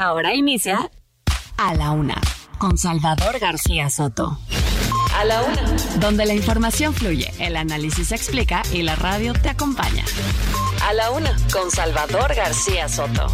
[0.00, 0.90] Ahora inicia
[1.58, 2.18] A la Una
[2.56, 4.38] con Salvador García Soto.
[5.14, 5.62] A la Una.
[5.96, 10.02] Donde la información fluye, el análisis se explica y la radio te acompaña.
[10.88, 13.26] A la Una con Salvador García Soto.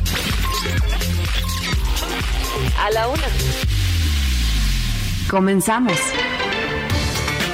[2.84, 3.28] A la Una.
[5.30, 5.98] Comenzamos.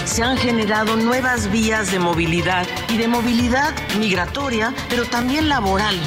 [0.07, 6.01] Se han generado nuevas vías de movilidad y de movilidad migratoria, pero también laboral.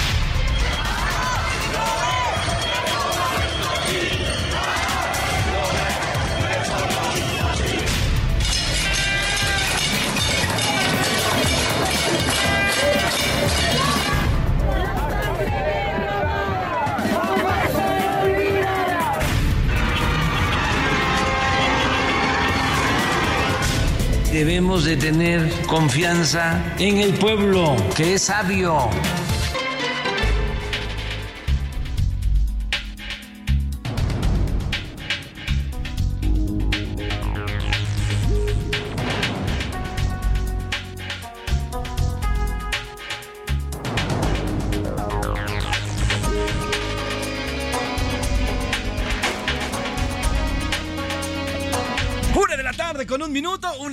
[24.36, 28.90] Debemos de tener confianza en el pueblo, que es sabio.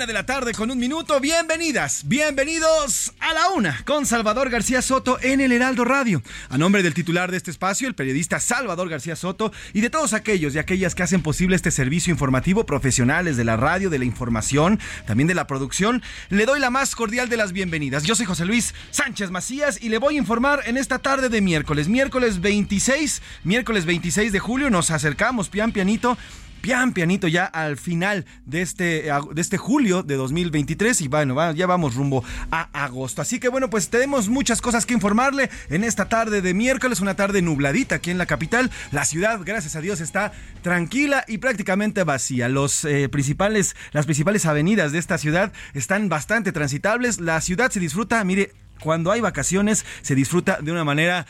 [0.07, 1.21] De la tarde con un minuto.
[1.21, 6.23] Bienvenidas, bienvenidos a la una con Salvador García Soto en el Heraldo Radio.
[6.49, 10.13] A nombre del titular de este espacio, el periodista Salvador García Soto, y de todos
[10.13, 14.05] aquellos y aquellas que hacen posible este servicio informativo, profesionales de la radio, de la
[14.05, 18.03] información, también de la producción, le doy la más cordial de las bienvenidas.
[18.03, 21.41] Yo soy José Luis Sánchez Macías y le voy a informar en esta tarde de
[21.41, 26.19] miércoles, miércoles 26, miércoles 26 de julio, nos acercamos pian pianito
[26.63, 31.67] pian pianito ya al final de este, de este julio de 2023 y bueno, ya
[31.67, 33.21] vamos rumbo a agosto.
[33.21, 37.17] Así que bueno, pues tenemos muchas cosas que informarle en esta tarde de miércoles, una
[37.17, 38.71] tarde nubladita aquí en la capital.
[38.93, 42.49] La ciudad, gracias a Dios, está tranquila y prácticamente vacía.
[42.49, 47.21] Los eh, principales, las principales avenidas de esta ciudad están bastante transitables.
[47.21, 51.27] La ciudad se disfruta, mire, cuando hay vacaciones se disfruta de una manera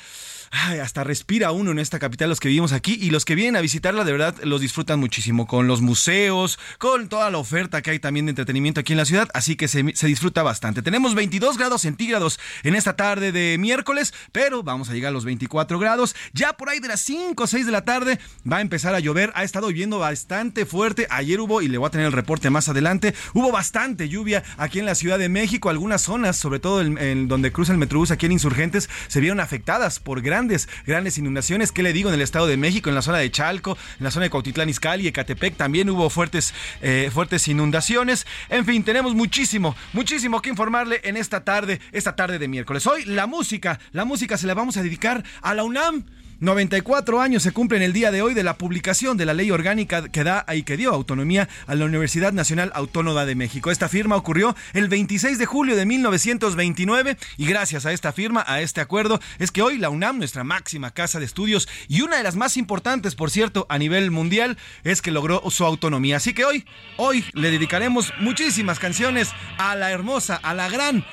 [0.55, 3.57] Ay, hasta respira uno en esta capital los que vivimos aquí y los que vienen
[3.57, 7.91] a visitarla de verdad los disfrutan muchísimo con los museos, con toda la oferta que
[7.91, 10.83] hay también de entretenimiento aquí en la ciudad, así que se, se disfruta bastante.
[10.83, 15.25] Tenemos 22 grados centígrados en esta tarde de miércoles, pero vamos a llegar a los
[15.25, 16.15] 24 grados.
[16.35, 18.19] Ya por ahí de las 5 o 6 de la tarde
[18.51, 21.07] va a empezar a llover, ha estado lloviendo bastante fuerte.
[21.09, 24.81] Ayer hubo, y le voy a tener el reporte más adelante, hubo bastante lluvia aquí
[24.81, 28.27] en la Ciudad de México, algunas zonas, sobre todo en, donde cruza el Metrobús aquí
[28.27, 31.71] en Insurgentes, se vieron afectadas por grandes, grandes inundaciones.
[31.71, 32.09] ¿Qué le digo?
[32.09, 34.69] En el Estado de México, en la zona de Chalco, en la zona de Cuautitlán
[34.69, 38.27] Izcalli, Ecatepec, también hubo fuertes, eh, fuertes inundaciones.
[38.49, 42.87] En fin, tenemos muchísimo, muchísimo que informarle en esta tarde, esta tarde de miércoles.
[42.89, 46.05] Hoy la música, la música se la vamos a dedicar a la UNAM.
[46.43, 50.09] 94 años se cumplen el día de hoy de la publicación de la ley orgánica
[50.09, 53.71] que da y que dio autonomía a la Universidad Nacional Autónoma de México.
[53.71, 58.61] Esta firma ocurrió el 26 de julio de 1929 y gracias a esta firma, a
[58.61, 62.25] este acuerdo, es que hoy la UNAM, nuestra máxima casa de estudios y una de
[62.25, 66.17] las más importantes, por cierto, a nivel mundial, es que logró su autonomía.
[66.17, 66.67] Así que hoy,
[66.97, 71.05] hoy le dedicaremos muchísimas canciones a la hermosa, a la gran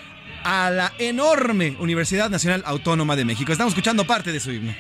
[0.43, 3.51] a la enorme Universidad Nacional Autónoma de México.
[3.51, 4.73] Estamos escuchando parte de su himno.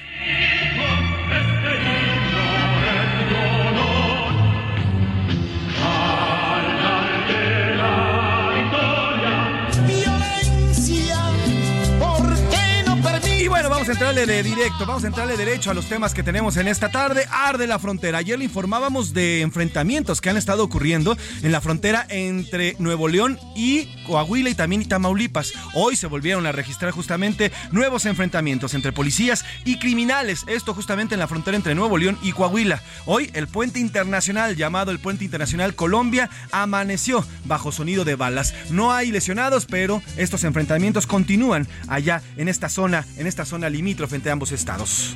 [13.89, 16.91] A entrarle de directo, vamos a entrarle derecho a los temas que tenemos en esta
[16.91, 17.25] tarde.
[17.31, 18.19] Arde la frontera.
[18.19, 23.39] Ayer le informábamos de enfrentamientos que han estado ocurriendo en la frontera entre Nuevo León
[23.55, 25.53] y Coahuila y también Tamaulipas.
[25.73, 30.43] Hoy se volvieron a registrar justamente nuevos enfrentamientos entre policías y criminales.
[30.47, 32.83] Esto justamente en la frontera entre Nuevo León y Coahuila.
[33.07, 38.53] Hoy el puente internacional llamado el puente internacional Colombia amaneció bajo sonido de balas.
[38.69, 44.17] No hay lesionados, pero estos enfrentamientos continúan allá en esta zona, en esta zona limítrofe
[44.17, 45.15] entre ambos estados.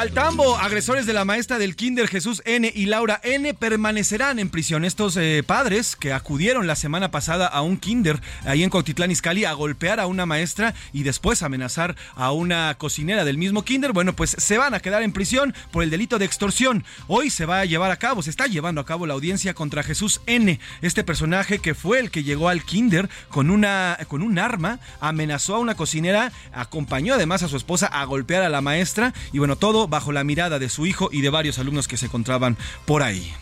[0.00, 4.48] Al tambo, agresores de la maestra del Kinder Jesús N y Laura N permanecerán en
[4.48, 4.86] prisión.
[4.86, 9.44] Estos eh, padres que acudieron la semana pasada a un Kinder ahí en Cuautitlán Izcalli
[9.44, 14.16] a golpear a una maestra y después amenazar a una cocinera del mismo Kinder, bueno,
[14.16, 16.82] pues se van a quedar en prisión por el delito de extorsión.
[17.06, 19.82] Hoy se va a llevar a cabo, se está llevando a cabo la audiencia contra
[19.82, 24.38] Jesús N, este personaje que fue el que llegó al Kinder con una con un
[24.38, 29.12] arma, amenazó a una cocinera, acompañó además a su esposa a golpear a la maestra
[29.30, 32.06] y bueno, todo bajo la mirada de su hijo y de varios alumnos que se
[32.06, 32.56] encontraban
[32.86, 33.32] por ahí.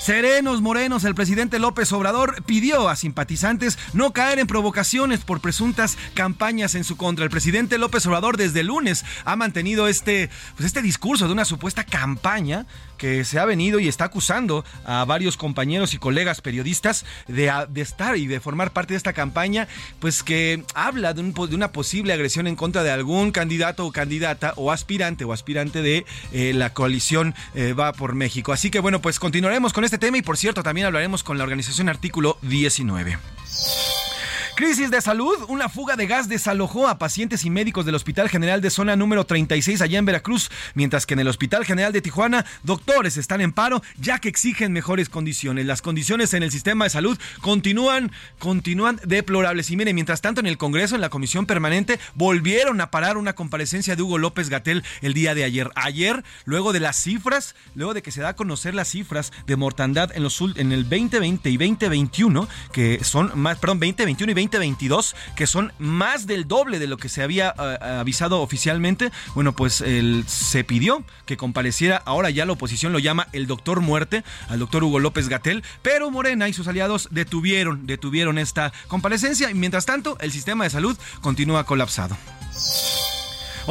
[0.00, 5.98] Serenos Morenos, el presidente López Obrador pidió a simpatizantes no caer en provocaciones por presuntas
[6.14, 7.24] campañas en su contra.
[7.24, 11.44] El presidente López Obrador desde el lunes ha mantenido este, pues este discurso de una
[11.44, 12.66] supuesta campaña
[13.00, 17.80] que se ha venido y está acusando a varios compañeros y colegas periodistas de, de
[17.80, 19.68] estar y de formar parte de esta campaña,
[20.00, 23.92] pues que habla de, un, de, una posible agresión en contra de algún candidato o
[23.92, 28.52] candidata o aspirante o aspirante de eh, la coalición eh, Va por México.
[28.52, 31.44] Así que bueno, pues continuaremos con este tema y por cierto también hablaremos con la
[31.44, 33.16] organización Artículo 19.
[34.60, 35.38] Crisis de salud.
[35.48, 39.24] Una fuga de gas desalojó a pacientes y médicos del Hospital General de Zona número
[39.24, 43.52] 36 allá en Veracruz, mientras que en el Hospital General de Tijuana doctores están en
[43.52, 45.64] paro ya que exigen mejores condiciones.
[45.64, 49.70] Las condiciones en el sistema de salud continúan, continúan deplorables.
[49.70, 53.32] Y mire, mientras tanto en el Congreso, en la Comisión Permanente, volvieron a parar una
[53.32, 55.70] comparecencia de Hugo López Gatel el día de ayer.
[55.74, 59.56] Ayer, luego de las cifras, luego de que se da a conocer las cifras de
[59.56, 64.49] mortandad en, los, en el 2020 y 2021, que son más, perdón, 2021 y 20
[64.58, 69.10] 2022, que son más del doble de lo que se había uh, avisado oficialmente.
[69.34, 69.82] Bueno, pues
[70.26, 72.02] se pidió que compareciera.
[72.04, 76.10] Ahora ya la oposición lo llama el doctor muerte, al doctor Hugo López Gatel, pero
[76.10, 80.96] Morena y sus aliados detuvieron, detuvieron esta comparecencia y mientras tanto el sistema de salud
[81.20, 82.16] continúa colapsado.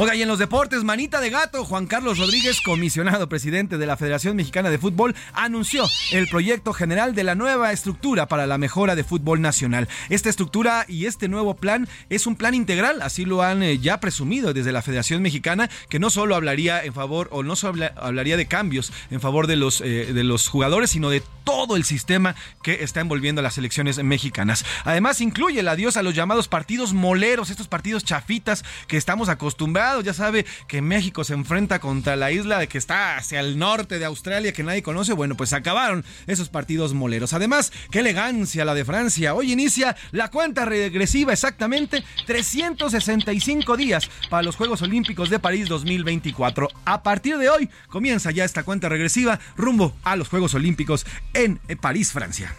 [0.02, 3.98] Oiga, y en los deportes, manita de gato, Juan Carlos Rodríguez, comisionado presidente de la
[3.98, 8.96] Federación Mexicana de Fútbol, anunció el proyecto general de la nueva estructura para la mejora
[8.96, 9.88] de fútbol nacional.
[10.08, 14.00] Esta estructura y este nuevo plan es un plan integral, así lo han eh, ya
[14.00, 18.38] presumido desde la Federación Mexicana, que no solo hablaría en favor o no solo hablaría
[18.38, 22.36] de cambios en favor de los, eh, de los jugadores, sino de todo el sistema
[22.62, 24.64] que está envolviendo a las elecciones mexicanas.
[24.84, 29.89] Además, incluye el adiós a los llamados partidos moleros, estos partidos chafitas que estamos acostumbrados
[30.02, 33.98] ya sabe que México se enfrenta contra la isla de que está hacia el norte
[33.98, 35.12] de Australia que nadie conoce.
[35.12, 37.32] Bueno, pues acabaron esos partidos moleros.
[37.32, 39.34] Además, qué elegancia la de Francia.
[39.34, 46.68] Hoy inicia la cuenta regresiva exactamente 365 días para los Juegos Olímpicos de París 2024.
[46.84, 51.60] A partir de hoy comienza ya esta cuenta regresiva rumbo a los Juegos Olímpicos en
[51.80, 52.54] París, Francia.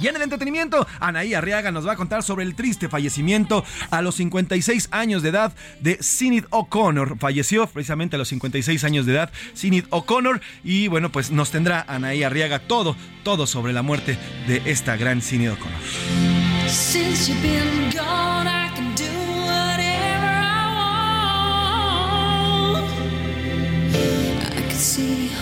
[0.00, 4.02] Y en el entretenimiento, Anaí Arriaga nos va a contar sobre el triste fallecimiento a
[4.02, 7.18] los 56 años de edad de Sinead O'Connor.
[7.18, 11.84] Falleció precisamente a los 56 años de edad Sinead O'Connor y bueno, pues nos tendrá
[11.86, 15.80] Anaí Arriaga todo, todo sobre la muerte de esta gran Sinead O'Connor.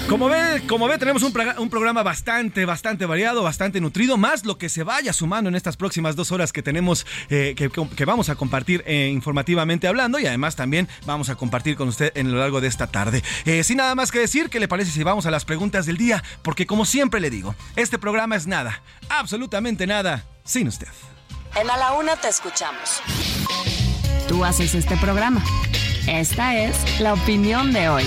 [0.06, 4.58] Como ve, como ve, tenemos un, un, programa bastante, bastante variado, bastante nutrido, más lo
[4.58, 8.28] que se vaya sumando en estas próximas dos horas que tenemos, eh, que, que, vamos
[8.28, 12.38] a compartir eh, informativamente hablando y además también vamos a compartir con usted en lo
[12.38, 13.22] largo de esta tarde.
[13.46, 15.96] Eh, sin nada más que decir, ¿qué le parece si vamos a las preguntas del
[15.96, 16.22] día?
[16.42, 20.88] Porque como siempre le digo, este programa es nada, absolutamente nada, sin usted.
[21.58, 23.00] En A la Una te escuchamos.
[24.28, 25.42] Tú haces este programa.
[26.06, 28.04] Esta es la opinión de hoy.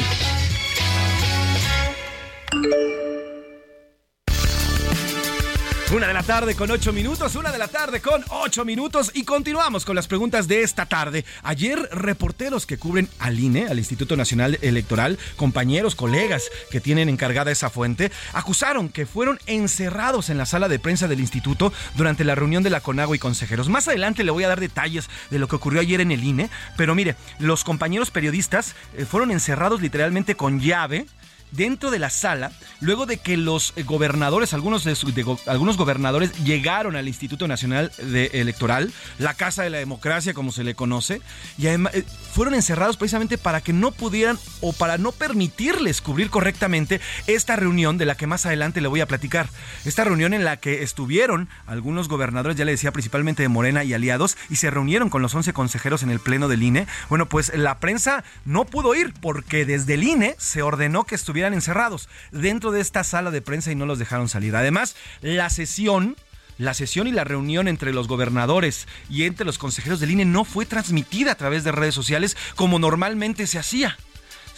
[5.94, 9.26] Una de la tarde con ocho minutos, una de la tarde con ocho minutos y
[9.26, 11.24] continuamos con las preguntas de esta tarde.
[11.44, 17.52] Ayer reporteros que cubren al INE, al Instituto Nacional Electoral, compañeros, colegas que tienen encargada
[17.52, 22.34] esa fuente, acusaron que fueron encerrados en la sala de prensa del instituto durante la
[22.34, 23.70] reunión de la CONAGO y consejeros.
[23.70, 26.50] Más adelante le voy a dar detalles de lo que ocurrió ayer en el INE,
[26.76, 31.06] pero mire, los compañeros periodistas eh, fueron encerrados literalmente con llave
[31.54, 36.96] dentro de la sala, luego de que los eh, gobernadores, algunos, de, algunos gobernadores llegaron
[36.96, 41.22] al Instituto Nacional Electoral, la Casa de la Democracia, como se le conoce,
[41.58, 46.30] y además eh, fueron encerrados precisamente para que no pudieran o para no permitirles cubrir
[46.30, 49.48] correctamente esta reunión de la que más adelante le voy a platicar.
[49.86, 53.94] Esta reunión en la que estuvieron algunos gobernadores, ya le decía, principalmente de Morena y
[53.94, 56.88] aliados, y se reunieron con los 11 consejeros en el pleno del INE.
[57.10, 61.43] Bueno, pues la prensa no pudo ir porque desde el INE se ordenó que estuvieran
[61.52, 64.56] encerrados dentro de esta sala de prensa y no los dejaron salir.
[64.56, 66.16] Además, la sesión
[66.60, 70.46] la sesión y la reunión entre los gobernadores y entre los consejeros del INE no
[70.46, 73.98] fue transmitida a través de redes sociales como normalmente se hacía.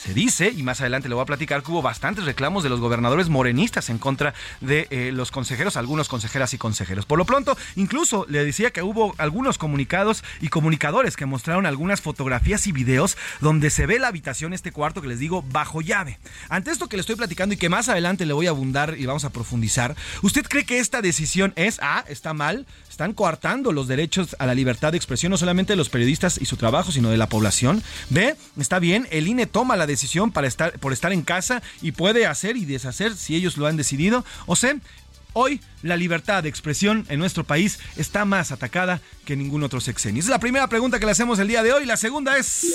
[0.05, 2.79] Se dice, y más adelante le voy a platicar, que hubo bastantes reclamos de los
[2.79, 7.07] gobernadores morenistas en contra de eh, los consejeros, algunos consejeras y consejeros.
[7.07, 12.01] Por lo pronto, incluso le decía que hubo algunos comunicados y comunicadores que mostraron algunas
[12.01, 16.19] fotografías y videos donde se ve la habitación, este cuarto que les digo, bajo llave.
[16.50, 19.07] Ante esto que le estoy platicando y que más adelante le voy a abundar y
[19.07, 22.67] vamos a profundizar, ¿usted cree que esta decisión es, A, está mal?
[22.96, 26.46] Están coartando los derechos a la libertad de expresión, no solamente de los periodistas y
[26.46, 27.84] su trabajo, sino de la población.
[28.10, 31.92] B, está bien, el INE toma la decisión para estar, por estar en casa y
[31.92, 34.24] puede hacer y deshacer si ellos lo han decidido.
[34.46, 34.80] O C,
[35.34, 40.20] hoy la libertad de expresión en nuestro país está más atacada que ningún otro sexenio.
[40.20, 41.86] Esa es la primera pregunta que le hacemos el día de hoy.
[41.86, 42.65] La segunda es,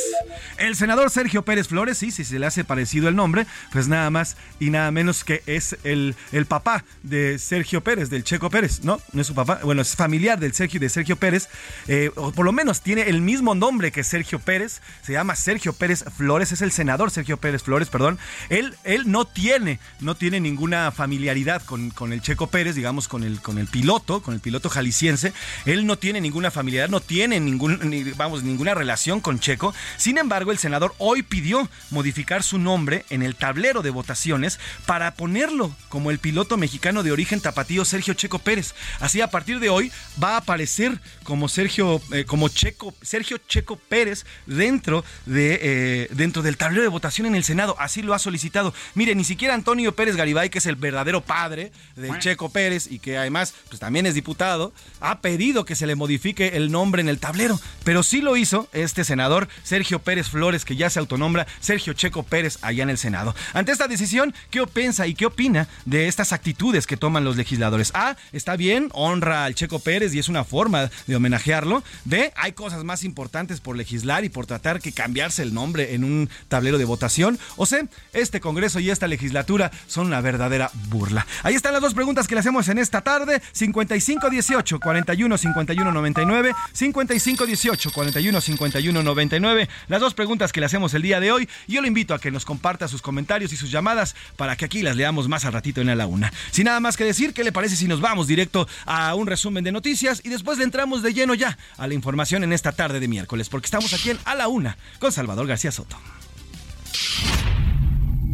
[0.58, 4.10] el senador Sergio Pérez Flores, sí, si se le hace parecido el nombre, pues nada
[4.10, 8.84] más y nada menos que es el, el papá de Sergio Pérez, del Checo Pérez,
[8.84, 9.00] ¿no?
[9.12, 11.48] No es su papá, bueno, es familiar del Sergio de Sergio Pérez,
[11.88, 15.72] eh, o por lo menos tiene el mismo nombre que Sergio Pérez, se llama Sergio
[15.72, 18.20] Pérez Flores, es el senador Sergio Pérez Flores, perdón.
[18.50, 23.24] Él, él no tiene, no tiene ninguna familiaridad con, con el Checo Pérez, digamos, con
[23.24, 25.32] el, con el piloto, con el piloto jalisciense.
[25.64, 29.74] Él no tiene ninguna familiaridad, no tiene ningún, vamos, ninguna relación con Checo.
[29.96, 35.14] Sin embargo, el senador hoy pidió modificar su nombre en el tablero de votaciones para
[35.14, 38.74] ponerlo como el piloto mexicano de origen tapatío Sergio Checo Pérez.
[39.00, 39.92] Así, a partir de hoy
[40.22, 46.42] va a aparecer como Sergio, eh, como Checo, Sergio Checo Pérez dentro, de, eh, dentro
[46.42, 47.76] del tablero de votación en el Senado.
[47.78, 48.74] Así lo ha solicitado.
[48.94, 52.98] Mire, ni siquiera Antonio Pérez Garibay, que es el verdadero padre del Checo Pérez, y
[52.98, 57.08] que además pues, también es diputado, ha pedido que se le modifique el nombre en
[57.08, 57.58] el tablero.
[57.84, 62.22] Pero sí lo hizo este senador Sergio Pérez Flores, que ya se autonombra Sergio Checo
[62.22, 63.34] Pérez allá en el Senado.
[63.52, 67.92] Ante esta decisión, ¿qué piensa y qué opina de estas actitudes que toman los legisladores?
[67.94, 71.82] A, está bien, honra al Checo Pérez y es una forma de homenajearlo.
[72.04, 76.04] B, hay cosas más importantes por legislar y por tratar que cambiarse el nombre en
[76.04, 77.38] un tablero de votación.
[77.56, 81.26] O C, este Congreso y esta legislatura son una verdadera burla.
[81.42, 83.42] Ahí están las dos preguntas que le hacemos en esta tarde.
[83.52, 86.52] 5518 41 51 99.
[86.72, 89.68] 5518 41 51 99.
[89.88, 91.48] Las dos preguntas que le hacemos el día de hoy.
[91.68, 94.82] Yo le invito a que nos comparta sus comentarios y sus llamadas para que aquí
[94.82, 96.32] las leamos más al ratito en la una.
[96.50, 99.64] Sin nada más que decir, ¿qué le parece si nos vamos directo a un resumen
[99.64, 103.00] de noticias y después le entramos de lleno ya a la información en esta tarde
[103.00, 103.48] de miércoles?
[103.48, 105.96] Porque estamos aquí en A la Una con Salvador García Soto.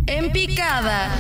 [0.07, 1.11] En picada.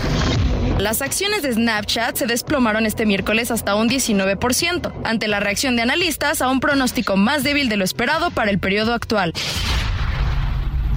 [0.78, 5.82] Las acciones de Snapchat se desplomaron este miércoles hasta un 19%, ante la reacción de
[5.82, 9.32] analistas a un pronóstico más débil de lo esperado para el periodo actual.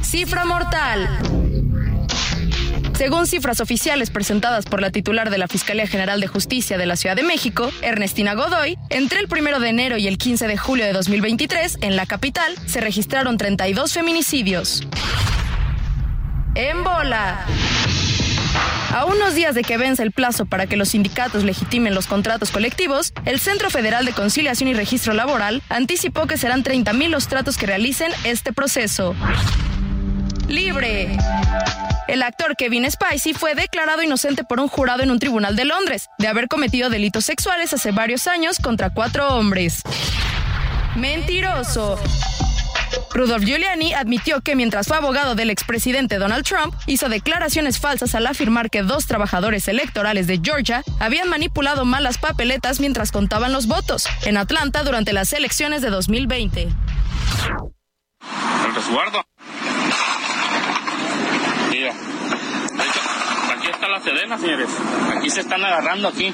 [0.04, 1.08] Cifra mortal.
[2.96, 6.98] Según cifras oficiales presentadas por la titular de la Fiscalía General de Justicia de la
[6.98, 10.86] Ciudad de México, Ernestina Godoy, entre el 1 de enero y el 15 de julio
[10.86, 14.84] de 2023, en la capital, se registraron 32 feminicidios.
[16.56, 17.46] En bola.
[18.92, 22.50] A unos días de que vence el plazo para que los sindicatos legitimen los contratos
[22.50, 27.58] colectivos, el Centro Federal de Conciliación y Registro Laboral anticipó que serán 30.000 los tratos
[27.58, 29.16] que realicen este proceso.
[30.48, 31.16] Libre.
[32.08, 36.10] El actor Kevin Spacey fue declarado inocente por un jurado en un tribunal de Londres
[36.18, 39.84] de haber cometido delitos sexuales hace varios años contra cuatro hombres.
[40.96, 42.00] Mentiroso.
[43.14, 48.28] Rudolf Giuliani admitió que mientras fue abogado del expresidente Donald Trump, hizo declaraciones falsas al
[48.28, 54.06] afirmar que dos trabajadores electorales de Georgia habían manipulado malas papeletas mientras contaban los votos
[54.24, 56.64] en Atlanta durante las elecciones de 2020.
[56.64, 59.26] El resguardo.
[61.72, 61.94] Mira,
[63.58, 64.70] aquí está la sedena, señores.
[65.18, 66.34] Aquí se están agarrando aquí.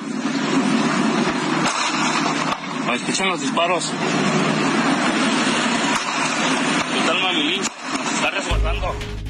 [2.93, 3.91] Escuchan los disparos.
[7.27, 9.24] Está resguardando.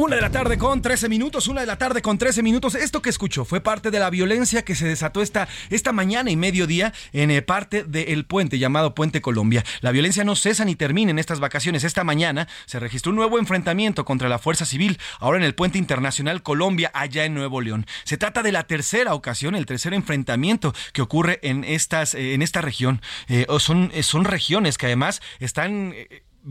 [0.00, 2.74] Una de la tarde con 13 minutos, una de la tarde con 13 minutos.
[2.74, 6.36] Esto que escuchó fue parte de la violencia que se desató esta, esta mañana y
[6.36, 9.62] mediodía en eh, parte del puente llamado Puente Colombia.
[9.82, 11.84] La violencia no cesa ni termina en estas vacaciones.
[11.84, 15.76] Esta mañana se registró un nuevo enfrentamiento contra la Fuerza Civil, ahora en el Puente
[15.76, 17.84] Internacional Colombia, allá en Nuevo León.
[18.04, 22.40] Se trata de la tercera ocasión, el tercer enfrentamiento que ocurre en, estas, eh, en
[22.40, 23.02] esta región.
[23.28, 25.92] Eh, son, son regiones que además están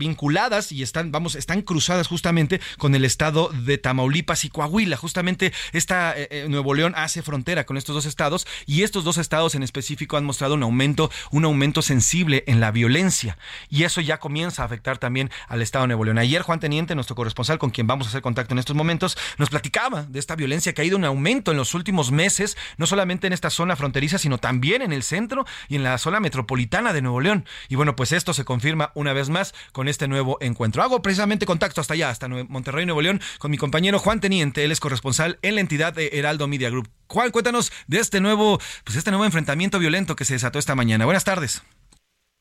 [0.00, 4.96] vinculadas y están, vamos, están cruzadas justamente con el estado de Tamaulipas y Coahuila.
[4.96, 9.18] Justamente esta eh, eh, Nuevo León hace frontera con estos dos estados y estos dos
[9.18, 13.38] estados en específico han mostrado un aumento, un aumento sensible en la violencia
[13.68, 16.18] y eso ya comienza a afectar también al estado de Nuevo León.
[16.18, 19.50] Ayer Juan Teniente, nuestro corresponsal con quien vamos a hacer contacto en estos momentos, nos
[19.50, 23.26] platicaba de esta violencia que ha ido en aumento en los últimos meses, no solamente
[23.26, 27.02] en esta zona fronteriza, sino también en el centro y en la zona metropolitana de
[27.02, 27.44] Nuevo León.
[27.68, 30.82] Y bueno, pues esto se confirma una vez más con este nuevo encuentro.
[30.82, 34.72] Hago precisamente contacto hasta allá, hasta Monterrey, Nuevo León, con mi compañero Juan Teniente, él
[34.72, 36.88] es corresponsal en la entidad de Heraldo Media Group.
[37.08, 41.04] Juan, cuéntanos de este nuevo, pues este nuevo enfrentamiento violento que se desató esta mañana.
[41.04, 41.62] Buenas tardes.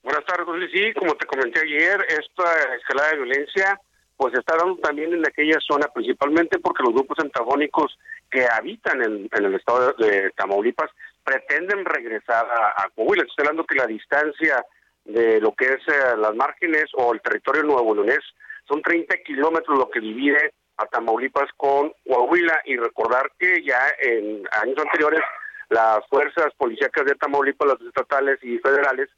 [0.04, 3.80] Buenas tardes, Sí, como te comenté ayer, esta escalada de violencia
[4.20, 7.98] pues está dando también en aquella zona, principalmente porque los grupos antagónicos
[8.30, 10.92] que habitan en, el estado de, Tamaulipas
[11.24, 13.24] pretenden regresar a, a Coahuila.
[13.24, 14.62] Estoy hablando que la distancia
[15.10, 18.20] de lo que es eh, las márgenes o el territorio nuevo leonés
[18.68, 22.62] son 30 kilómetros lo que divide a Tamaulipas con Coahuila.
[22.66, 25.22] Y recordar que ya en años anteriores
[25.70, 29.10] las fuerzas policíacas de Tamaulipas, las estatales y federales,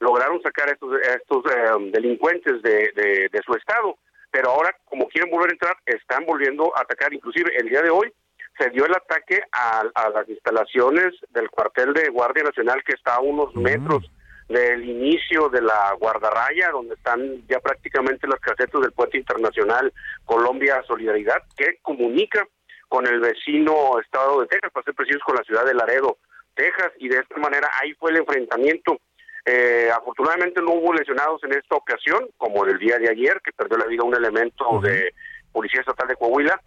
[0.00, 3.98] lograron sacar a estos, estos eh, delincuentes de, de, su estado,
[4.30, 7.90] pero ahora como quieren volver a entrar, están volviendo a atacar, inclusive el día de
[7.90, 8.12] hoy
[8.58, 13.20] se dio el ataque a, las instalaciones del cuartel de Guardia Nacional que está a
[13.20, 14.10] unos metros
[14.48, 19.92] del inicio de la guardarraya, donde están ya prácticamente las casetas del puente internacional
[20.24, 22.46] Colombia Solidaridad, que comunica
[22.88, 26.18] con el vecino estado de Texas, para ser precisos, con la ciudad de Laredo,
[26.54, 28.98] Texas, y de esta manera ahí fue el enfrentamiento.
[29.44, 33.76] Eh, afortunadamente no hubo lesionados en esta ocasión, como el día de ayer, que perdió
[33.76, 35.14] la vida un elemento de
[35.52, 36.60] Policía Estatal de Coahuila,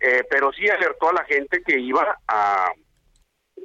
[0.00, 2.70] eh, pero sí alertó a la gente que iba a,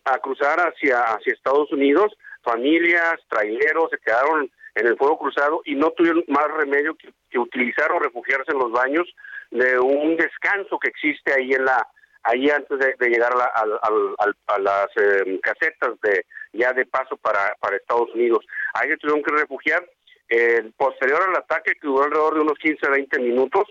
[0.05, 2.11] a cruzar hacia, hacia Estados Unidos
[2.43, 7.91] familias, traileros, se quedaron en el fuego cruzado y no tuvieron más remedio que, utilizar
[7.91, 9.08] o refugiarse en los baños
[9.51, 11.88] de un descanso que existe ahí en la
[12.24, 18.13] ahí antes de, llegar a, las em, casetas de ya de paso para, para Estados
[18.13, 18.46] Unidos.
[18.74, 19.88] Ahí se tuvieron que refugiar.
[20.31, 23.67] Eh, posterior al ataque, que duró alrededor de unos 15 a 20 minutos,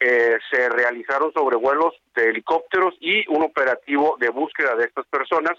[0.00, 5.52] eh, se realizaron sobrevuelos de helicópteros y un operativo de búsqueda de estas personas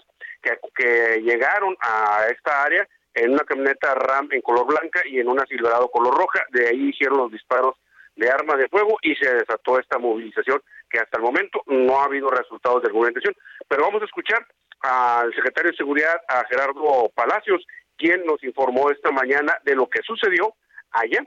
[0.74, 5.44] que, llegaron a esta área en una camioneta RAM en color blanca y en una
[5.46, 6.44] Silverado color roja.
[6.50, 7.76] De ahí hicieron los disparos
[8.14, 12.04] de arma de fuego y se desató esta movilización que hasta el momento no ha
[12.04, 13.34] habido resultados de alguna intención.
[13.68, 14.46] Pero vamos a escuchar
[14.80, 17.64] al secretario de Seguridad, a Gerardo Palacios,
[17.96, 20.54] quien nos informó esta mañana de lo que sucedió
[20.90, 21.24] allá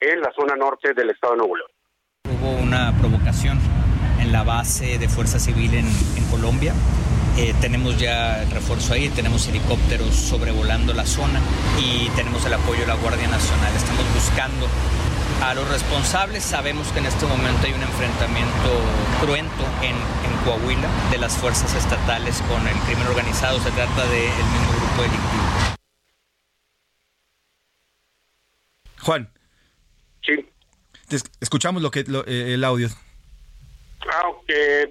[0.00, 1.70] en la zona norte del estado de Nuevo León.
[2.28, 3.58] Hubo una provocación
[4.20, 6.72] en la base de Fuerza Civil en, en Colombia
[7.40, 11.40] eh, tenemos ya el refuerzo ahí, tenemos helicópteros sobrevolando la zona
[11.80, 13.74] y tenemos el apoyo de la Guardia Nacional.
[13.74, 14.66] Estamos buscando
[15.42, 16.44] a los responsables.
[16.44, 18.80] Sabemos que en este momento hay un enfrentamiento
[19.22, 19.96] cruento en,
[20.44, 23.58] Coahuila de las fuerzas estatales con el crimen organizado.
[23.60, 25.76] Se trata del mismo grupo delictivo.
[29.00, 29.30] Juan.
[30.22, 30.46] Sí.
[31.40, 32.88] escuchamos lo que eh, el audio.
[34.08, 34.30] Ah,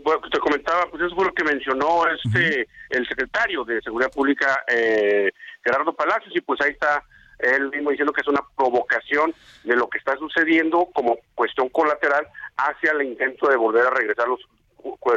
[0.04, 4.63] bueno, te comentaba, pues eso fue lo que mencionó este el secretario de Seguridad Pública,
[4.67, 5.32] eh,
[5.63, 7.04] Gerardo Palacios, y pues ahí está
[7.39, 12.28] él mismo diciendo que es una provocación de lo que está sucediendo como cuestión colateral
[12.58, 14.41] hacia el intento de volver a regresar los,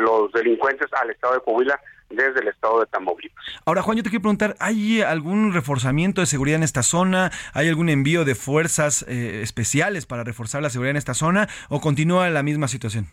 [0.00, 3.44] los delincuentes al estado de Coahuila desde el estado de Tamaulipas.
[3.64, 7.32] Ahora, Juan, yo te quiero preguntar, ¿hay algún reforzamiento de seguridad en esta zona?
[7.54, 11.48] ¿Hay algún envío de fuerzas eh, especiales para reforzar la seguridad en esta zona?
[11.68, 13.08] ¿O continúa la misma situación?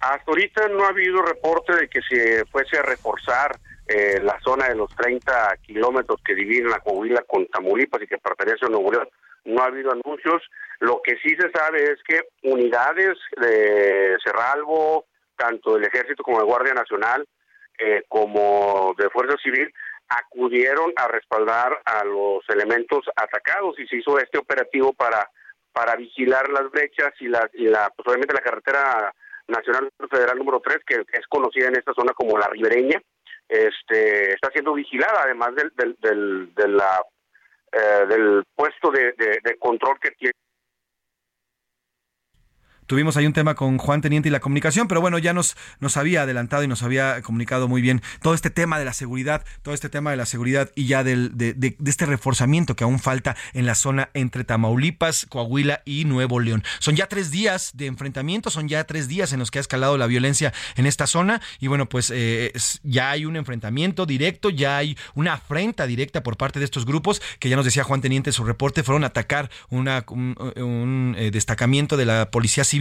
[0.00, 4.68] Hasta ahorita no ha habido reporte de que se fuese a reforzar eh, la zona
[4.68, 8.92] de los 30 kilómetros que dividen la Coahuila con Tamaulipas y que pertenece a Nuevo
[8.92, 9.08] León.
[9.44, 10.42] No ha habido anuncios.
[10.78, 15.04] Lo que sí se sabe es que unidades de Cerralbo,
[15.36, 17.26] tanto del Ejército como de Guardia Nacional,
[17.78, 19.70] eh, como de Fuerza Civil,
[20.08, 25.30] acudieron a respaldar a los elementos atacados y se hizo este operativo para
[25.72, 29.14] para vigilar las brechas y la y la pues la carretera
[29.50, 33.00] Nacional Federal número 3, que, es conocida en esta zona como la ribereña,
[33.48, 37.02] este, está siendo vigilada, además del, del, del, la,
[37.72, 40.34] eh, del puesto de, de control que tiene
[42.90, 45.96] Tuvimos ahí un tema con Juan Teniente y la comunicación, pero bueno, ya nos, nos
[45.96, 49.74] había adelantado y nos había comunicado muy bien todo este tema de la seguridad, todo
[49.74, 53.36] este tema de la seguridad y ya del, de, de, este reforzamiento que aún falta
[53.52, 56.64] en la zona entre Tamaulipas, Coahuila y Nuevo León.
[56.80, 59.96] Son ya tres días de enfrentamiento, son ya tres días en los que ha escalado
[59.96, 64.78] la violencia en esta zona y bueno, pues eh, ya hay un enfrentamiento directo, ya
[64.78, 68.30] hay una afrenta directa por parte de estos grupos que ya nos decía Juan Teniente
[68.30, 72.79] en su reporte, fueron a atacar una, un, eh, destacamiento de la Policía Civil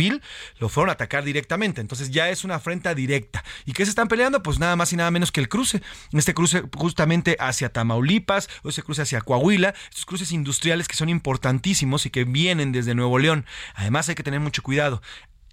[0.59, 1.81] lo fueron a atacar directamente.
[1.81, 3.43] Entonces ya es una afrenta directa.
[3.65, 4.41] ¿Y qué se están peleando?
[4.41, 5.81] Pues nada más y nada menos que el cruce.
[6.13, 11.09] Este cruce justamente hacia Tamaulipas, o ese cruce hacia Coahuila, estos cruces industriales que son
[11.09, 13.45] importantísimos y que vienen desde Nuevo León.
[13.75, 15.01] Además hay que tener mucho cuidado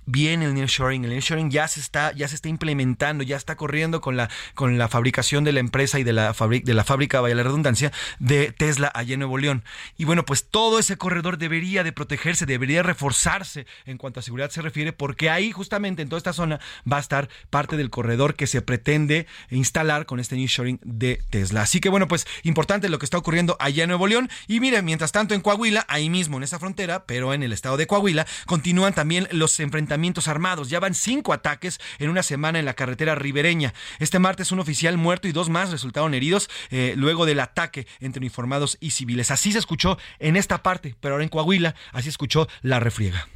[0.06, 4.00] viene el nearshoring, el nearshoring ya se está ya se está implementando, ya está corriendo
[4.00, 7.34] con la con la fabricación de la empresa y de la de la fábrica, vaya
[7.34, 9.64] la redundancia, de Tesla allá en Nuevo León.
[9.98, 14.50] Y bueno, pues todo ese corredor debería de protegerse, debería reforzarse en cuanto a seguridad
[14.50, 18.34] se refiere, porque ahí justamente en toda esta zona va a estar parte del corredor
[18.34, 21.62] que se pretende instalar con este nearshoring de Tesla.
[21.62, 24.30] Así que bueno, pues importante lo que está ocurriendo allá en Nuevo León.
[24.46, 27.76] Y miren, mientras tanto en Coahuila, ahí mismo en esa frontera, pero en el estado
[27.76, 29.95] de Coahuila, continúan también los enfrentamientos
[30.28, 30.70] armados.
[30.70, 33.74] Ya van cinco ataques en una semana en la carretera ribereña.
[33.98, 38.20] Este martes un oficial muerto y dos más resultaron heridos eh, luego del ataque entre
[38.20, 39.30] uniformados y civiles.
[39.30, 43.28] Así se escuchó en esta parte, pero ahora en Coahuila, así escuchó la refriega.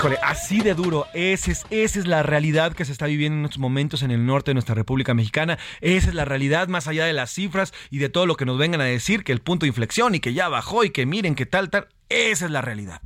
[0.00, 1.06] Híjole, así de duro.
[1.12, 4.52] Esa es, es la realidad que se está viviendo en estos momentos en el norte
[4.52, 5.58] de nuestra República Mexicana.
[5.82, 8.56] Esa es la realidad más allá de las cifras y de todo lo que nos
[8.56, 11.34] vengan a decir, que el punto de inflexión y que ya bajó y que miren
[11.34, 11.88] que tal, tal.
[12.08, 13.02] Esa es la realidad.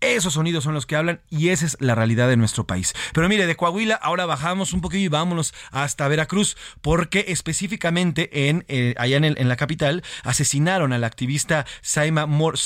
[0.00, 2.94] Esos sonidos son los que hablan y esa es la realidad de nuestro país.
[3.12, 8.64] Pero mire, de Coahuila ahora bajamos un poquillo y vámonos hasta Veracruz, porque específicamente en
[8.68, 12.56] eh, allá en, la capital asesinaron al activista Saima Mor,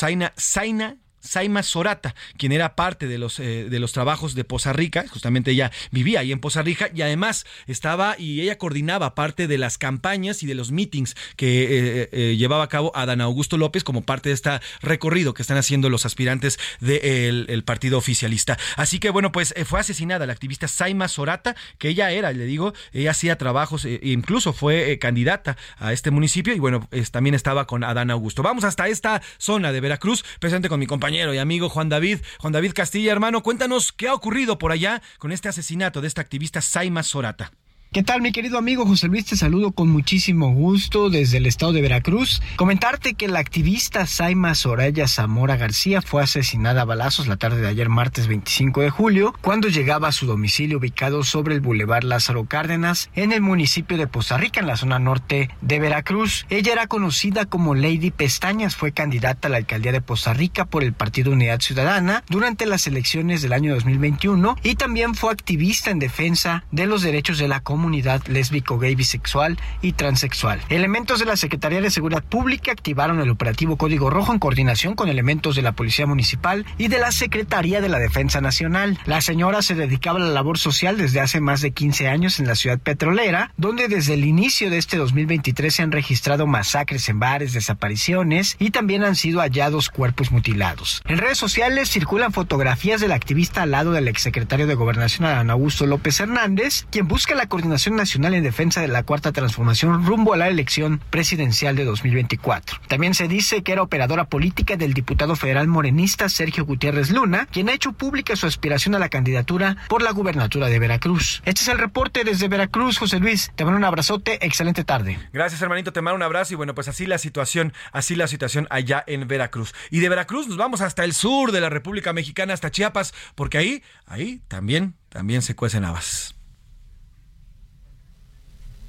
[1.23, 5.53] Saima Sorata, quien era parte de los, eh, de los trabajos de Poza Rica, justamente
[5.53, 9.79] ella vivía ahí en Poza Rica y además estaba y ella coordinaba parte de las
[9.79, 14.03] campañas y de los meetings que eh, eh, llevaba a cabo Adán Augusto López como
[14.03, 18.59] parte de este recorrido que están haciendo los aspirantes del partido oficialista.
[18.77, 22.75] Así que bueno, pues fue asesinada la activista Saima Sorata, que ella era, le digo,
[22.93, 28.11] ella hacía trabajos, incluso fue candidata a este municipio y bueno, también estaba con Adán
[28.11, 28.43] Augusto.
[28.43, 32.21] Vamos hasta esta zona de Veracruz, presente con mi compañero y amigo Juan David.
[32.39, 36.23] Juan David Castilla, hermano, cuéntanos qué ha ocurrido por allá con este asesinato de esta
[36.23, 37.53] activista Saima Sorata.
[37.93, 39.27] ¿Qué tal, mi querido amigo José Luis?
[39.27, 42.41] Te saludo con muchísimo gusto desde el estado de Veracruz.
[42.57, 47.69] Comentarte que la activista Saima Soraya Zamora García fue asesinada a balazos la tarde de
[47.69, 52.47] ayer, martes 25 de julio, cuando llegaba a su domicilio ubicado sobre el Boulevard Lázaro
[52.47, 56.47] Cárdenas, en el municipio de Poza Rica, en la zona norte de Veracruz.
[56.49, 60.83] Ella era conocida como Lady Pestañas, fue candidata a la alcaldía de Poza Rica por
[60.83, 65.99] el Partido Unidad Ciudadana durante las elecciones del año 2021 y también fue activista en
[65.99, 70.61] defensa de los derechos de la comunidad comunidad lésbico, gay, bisexual y transexual.
[70.69, 75.09] Elementos de la Secretaría de Seguridad Pública activaron el operativo Código Rojo en coordinación con
[75.09, 79.01] elementos de la Policía Municipal y de la Secretaría de la Defensa Nacional.
[79.05, 82.47] La señora se dedicaba a la labor social desde hace más de 15 años en
[82.47, 87.19] la ciudad petrolera, donde desde el inicio de este 2023 se han registrado masacres en
[87.19, 91.03] bares, desapariciones y también han sido hallados cuerpos mutilados.
[91.09, 95.85] En redes sociales circulan fotografías del activista al lado del exsecretario de Gobernación Adán Augusto
[95.85, 100.37] López Hernández, quien busca la coordinación Nacional en Defensa de la Cuarta Transformación rumbo a
[100.37, 102.79] la elección presidencial de 2024.
[102.87, 107.69] También se dice que era operadora política del diputado federal morenista Sergio Gutiérrez Luna, quien
[107.69, 111.43] ha hecho pública su aspiración a la candidatura por la gubernatura de Veracruz.
[111.45, 113.53] Este es el reporte desde Veracruz, José Luis.
[113.57, 115.19] Te mando un abrazote, excelente tarde.
[115.33, 118.67] Gracias, hermanito, te mando un abrazo y bueno, pues así la situación, así la situación
[118.71, 119.75] allá en Veracruz.
[119.91, 123.59] Y de Veracruz nos vamos hasta el sur de la República Mexicana, hasta Chiapas, porque
[123.59, 126.32] ahí, ahí también, también se cuecen habas.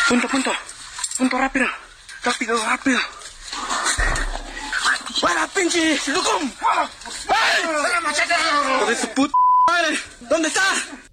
[0.07, 0.51] Punto, punto.
[1.17, 1.67] Punto rápido.
[2.23, 2.99] Rápido, rápido.
[5.19, 5.99] ¡Fuera, pinche!
[6.07, 6.49] ¡Lucum!
[6.51, 8.33] ¡Fuera, machete!
[8.87, 9.33] ¡De su puta
[9.67, 9.97] madre!
[10.21, 10.61] ¿Dónde está?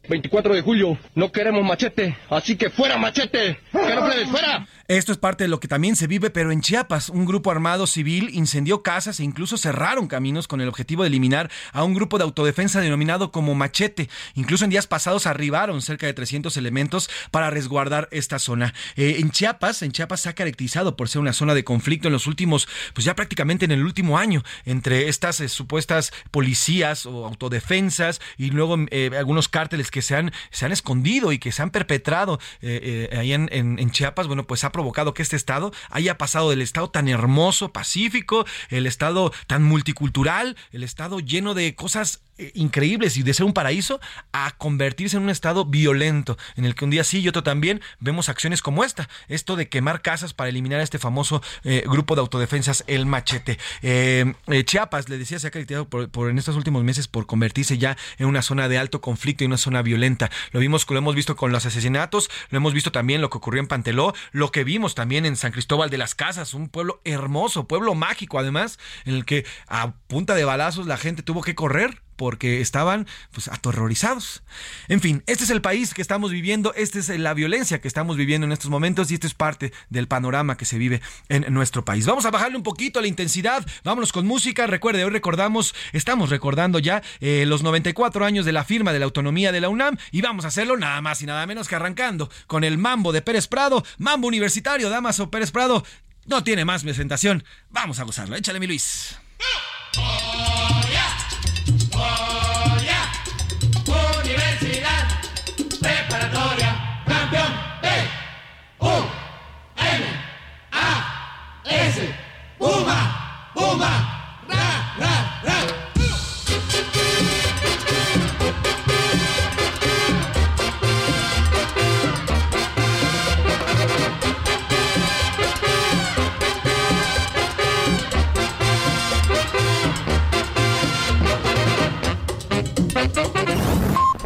[0.09, 3.61] 24 de julio, no queremos machete, así que fuera machete.
[3.71, 4.67] ¡Que no fuera!
[4.91, 7.87] Esto es parte de lo que también se vive, pero en Chiapas, un grupo armado
[7.87, 12.19] civil incendió casas e incluso cerraron caminos con el objetivo de eliminar a un grupo
[12.19, 14.09] de autodefensa denominado como Machete.
[14.35, 18.75] Incluso en días pasados arribaron cerca de 300 elementos para resguardar esta zona.
[18.97, 22.13] Eh, en Chiapas, en Chiapas se ha caracterizado por ser una zona de conflicto en
[22.13, 27.27] los últimos, pues ya prácticamente en el último año, entre estas eh, supuestas policías o
[27.27, 31.63] autodefensas y luego eh, algunos cárteles que se han, se han escondido y que se
[31.63, 34.27] han perpetrado ahí en, en Chiapas.
[34.27, 38.87] Bueno, pues ha provocado que este estado haya pasado del estado tan hermoso, pacífico, el
[38.87, 42.23] estado tan multicultural, el estado lleno de cosas
[42.55, 44.01] increíbles y de ser un paraíso
[44.33, 47.81] a convertirse en un estado violento en el que un día sí y otro también
[47.99, 52.15] vemos acciones como esta, esto de quemar casas para eliminar a este famoso eh, grupo
[52.15, 53.59] de autodefensas el machete.
[53.83, 54.33] Eh,
[54.65, 58.27] Chiapas, le decía, se ha criticado por, en estos últimos meses por convertirse ya en
[58.27, 60.31] una zona de alto conflicto y una zona violenta.
[60.53, 63.61] Lo vimos, lo hemos visto con los asesinatos, lo hemos visto también lo que ocurrió
[63.61, 67.67] en Panteló, lo que vimos también en San Cristóbal de las Casas, un pueblo hermoso,
[67.67, 72.03] pueblo mágico además, en el que a punta de balazos la gente tuvo que correr
[72.21, 74.43] porque estaban pues aterrorizados.
[74.89, 78.19] En fin, este es el país que estamos viviendo, esta es la violencia que estamos
[78.19, 81.83] viviendo en estos momentos y esto es parte del panorama que se vive en nuestro
[81.83, 82.05] país.
[82.05, 84.67] Vamos a bajarle un poquito la intensidad, vámonos con música.
[84.67, 89.07] Recuerde, hoy recordamos, estamos recordando ya eh, los 94 años de la firma de la
[89.07, 92.31] autonomía de la UNAM y vamos a hacerlo nada más y nada menos que arrancando
[92.47, 95.87] con el mambo de Pérez Prado, mambo universitario, Damaso Pérez Prado.
[96.27, 97.45] No tiene más presentación.
[97.71, 98.37] Vamos a gozarlo.
[98.37, 99.17] Échale, mi Luis.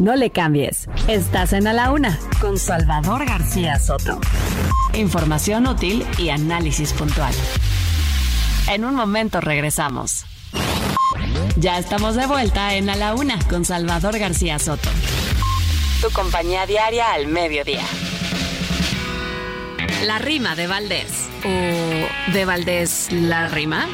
[0.05, 0.87] No le cambies.
[1.07, 4.19] Estás en A la Una con Salvador García Soto.
[4.93, 7.33] Información útil y análisis puntual.
[8.67, 10.25] En un momento regresamos.
[11.55, 14.89] Ya estamos de vuelta en A la Una con Salvador García Soto.
[16.01, 17.83] Tu compañía diaria al mediodía.
[20.03, 21.29] La rima de Valdés.
[21.45, 23.87] ¿O de Valdés la rima?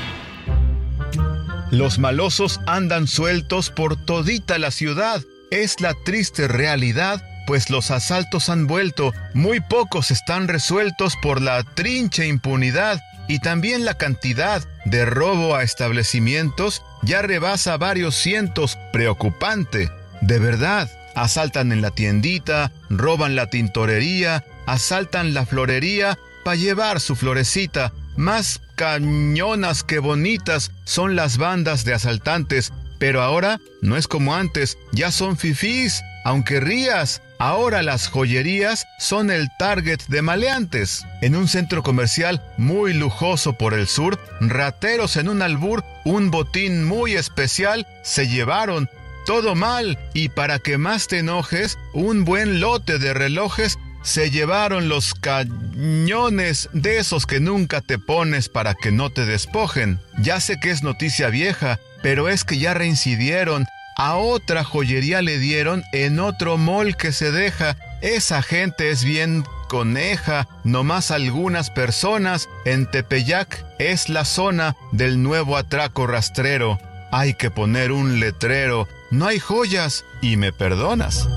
[1.69, 5.21] Los malosos andan sueltos por todita la ciudad.
[5.51, 11.63] Es la triste realidad, pues los asaltos han vuelto, muy pocos están resueltos por la
[11.63, 13.01] trincha impunidad
[13.31, 19.89] y también la cantidad de robo a establecimientos ya rebasa varios cientos, preocupante.
[20.19, 27.15] De verdad, asaltan en la tiendita, roban la tintorería, asaltan la florería para llevar su
[27.15, 27.93] florecita.
[28.17, 34.77] Más cañonas que bonitas son las bandas de asaltantes, pero ahora no es como antes,
[34.91, 37.21] ya son fifís, aunque rías.
[37.39, 41.05] Ahora las joyerías son el target de maleantes.
[41.21, 46.85] En un centro comercial muy lujoso por el sur, rateros en un albur, un botín
[46.85, 48.89] muy especial, se llevaron
[49.25, 54.89] todo mal y para que más te enojes, un buen lote de relojes se llevaron
[54.89, 59.99] los cañones de esos que nunca te pones para que no te despojen.
[60.19, 63.65] Ya sé que es noticia vieja, pero es que ya reincidieron.
[64.03, 67.77] A otra joyería le dieron en otro mall que se deja.
[68.01, 70.47] Esa gente es bien coneja.
[70.63, 76.79] Nomás algunas personas en Tepeyac es la zona del nuevo atraco rastrero.
[77.11, 78.87] Hay que poner un letrero.
[79.11, 81.27] No hay joyas y me perdonas.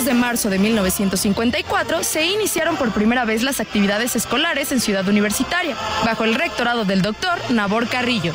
[0.00, 4.80] El 22 de marzo de 1954 se iniciaron por primera vez las actividades escolares en
[4.80, 8.32] Ciudad Universitaria, bajo el rectorado del doctor Nabor Carrillo.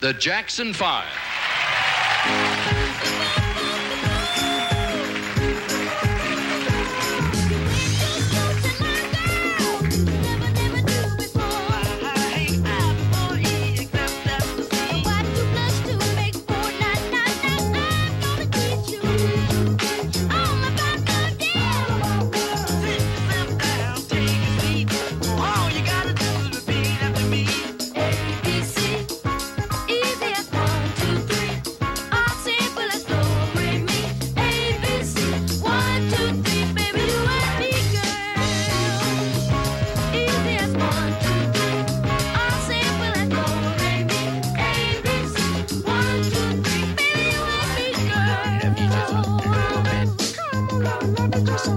[0.00, 0.26] Ladies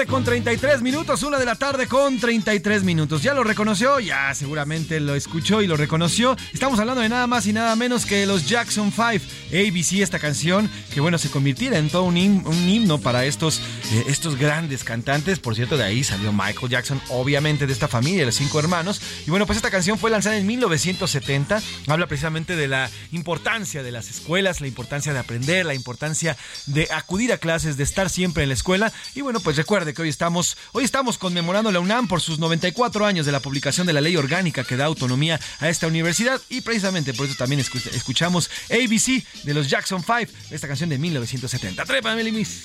[0.00, 3.22] tarde con 33 minutos, una de la tarde con 33 minutos.
[3.22, 4.00] ¿Ya lo reconoció?
[4.00, 6.36] Ya seguramente lo escuchó y lo reconoció.
[6.54, 10.70] Estamos hablando de nada más y nada menos que los Jackson 5, ABC, esta canción
[10.94, 14.84] que bueno, se convirtiera en todo un, him- un himno para estos, eh, estos grandes
[14.84, 15.38] cantantes.
[15.38, 19.00] Por cierto, de ahí salió Michael Jackson, obviamente de esta familia, de los cinco hermanos.
[19.26, 21.60] Y bueno, pues esta canción fue lanzada en 1970.
[21.88, 26.88] Habla precisamente de la importancia de las escuelas, la importancia de aprender, la importancia de
[26.92, 28.92] acudir a clases, de estar siempre en la escuela.
[29.14, 33.06] Y bueno, pues recuerde, que hoy estamos, hoy estamos conmemorando la UNAM por sus 94
[33.06, 36.60] años de la publicación de la ley orgánica que da autonomía a esta universidad y
[36.60, 41.84] precisamente por eso también escuchamos ABC de los Jackson 5, esta canción de 1970.
[41.84, 42.64] Trépame, Limis.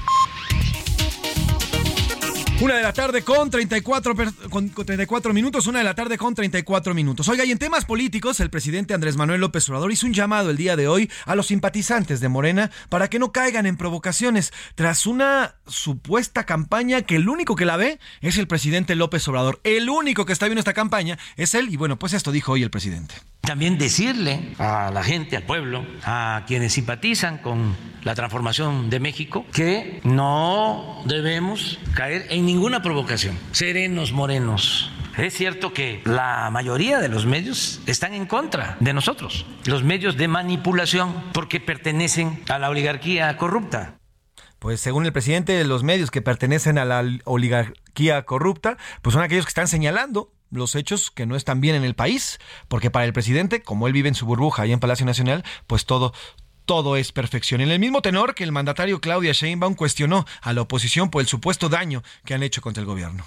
[2.61, 4.13] Una de la tarde con 34,
[4.51, 7.27] con 34 minutos, una de la tarde con 34 minutos.
[7.27, 10.57] Oiga, y en temas políticos, el presidente Andrés Manuel López Obrador hizo un llamado el
[10.57, 15.07] día de hoy a los simpatizantes de Morena para que no caigan en provocaciones tras
[15.07, 19.59] una supuesta campaña que el único que la ve es el presidente López Obrador.
[19.63, 22.61] El único que está viendo esta campaña es él y bueno, pues esto dijo hoy
[22.61, 23.15] el presidente.
[23.41, 29.45] También decirle a la gente, al pueblo, a quienes simpatizan con la transformación de México,
[29.51, 33.39] que no debemos caer en ninguna provocación.
[33.53, 34.91] Serenos, morenos.
[35.17, 40.17] Es cierto que la mayoría de los medios están en contra de nosotros, los medios
[40.17, 43.99] de manipulación, porque pertenecen a la oligarquía corrupta.
[44.59, 49.45] Pues según el presidente, los medios que pertenecen a la oligarquía corrupta, pues son aquellos
[49.45, 52.37] que están señalando los hechos que no están bien en el país,
[52.67, 55.85] porque para el presidente, como él vive en su burbuja y en Palacio Nacional, pues
[55.85, 56.13] todo
[56.65, 57.61] todo es perfección.
[57.61, 61.27] En el mismo tenor que el mandatario Claudia Sheinbaum cuestionó a la oposición por el
[61.27, 63.25] supuesto daño que han hecho contra el gobierno.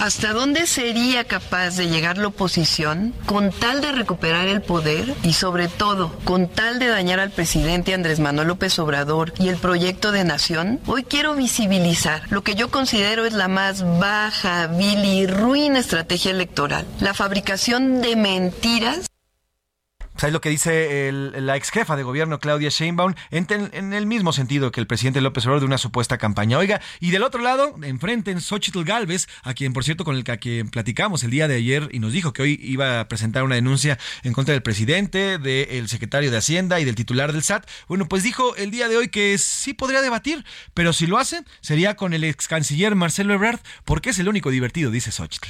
[0.00, 5.32] ¿Hasta dónde sería capaz de llegar la oposición con tal de recuperar el poder y
[5.32, 10.12] sobre todo con tal de dañar al presidente Andrés Manuel López Obrador y el proyecto
[10.12, 10.78] de nación?
[10.86, 16.30] Hoy quiero visibilizar lo que yo considero es la más baja, vil y ruin estrategia
[16.30, 19.08] electoral, la fabricación de mentiras
[20.18, 24.72] pues lo que dice la ex jefa de gobierno Claudia Sheinbaum en, el mismo sentido
[24.72, 26.58] que el presidente López Obrador de una supuesta campaña.
[26.58, 30.24] Oiga, y del otro lado, enfrente en Xochitl Galvez, a quien por cierto con el
[30.24, 33.54] que platicamos el día de ayer y nos dijo que hoy iba a presentar una
[33.54, 37.68] denuncia en contra del presidente, del secretario de Hacienda y del titular del SAT.
[37.86, 41.42] Bueno, pues dijo el día de hoy que sí podría debatir, pero si lo hace,
[41.60, 45.48] sería con el ex canciller Marcelo Ebrard, porque es el único divertido, dice Xochitl.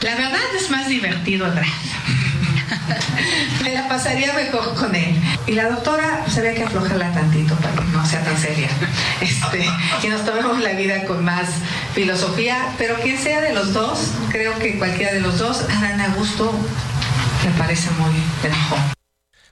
[0.00, 2.29] La verdad es más divertido Ebrard.
[3.62, 5.20] Me la pasaría mejor con él.
[5.46, 8.68] Y la doctora se ve que aflojarla tantito para que no sea tan seria.
[9.20, 9.66] Este,
[10.00, 11.48] que nos tomemos la vida con más
[11.94, 16.52] filosofía, pero quien sea de los dos, creo que cualquiera de los dos, Adán Augusto
[17.44, 18.78] me parece muy mejor.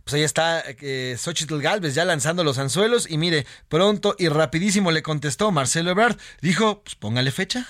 [0.04, 4.90] Pues ahí está eh, Xochitl Galvez ya lanzando los anzuelos y mire, pronto y rapidísimo
[4.90, 6.16] le contestó Marcelo Ebrard.
[6.40, 7.66] Dijo, pues póngale fecha.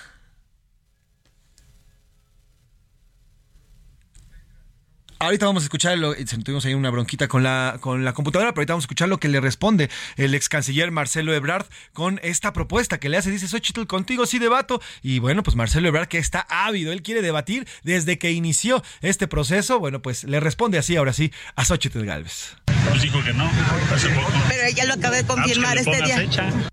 [5.21, 8.61] Ahorita vamos a escuchar, lo, tuvimos ahí una bronquita con la, con la computadora, pero
[8.61, 12.53] ahorita vamos a escuchar lo que le responde el ex canciller Marcelo Ebrard con esta
[12.53, 13.29] propuesta que le hace.
[13.29, 14.81] Dice, Xochitl, contigo sí debato.
[15.01, 19.27] Y bueno, pues Marcelo Ebrard que está ávido, él quiere debatir desde que inició este
[19.27, 19.77] proceso.
[19.77, 22.55] Bueno, pues le responde así, ahora sí, a Xochitl Galvez.
[22.87, 23.51] Pues dijo que no,
[23.93, 24.31] hace poco.
[24.47, 26.69] Pero ella lo acaba de confirmar ah, pues este día.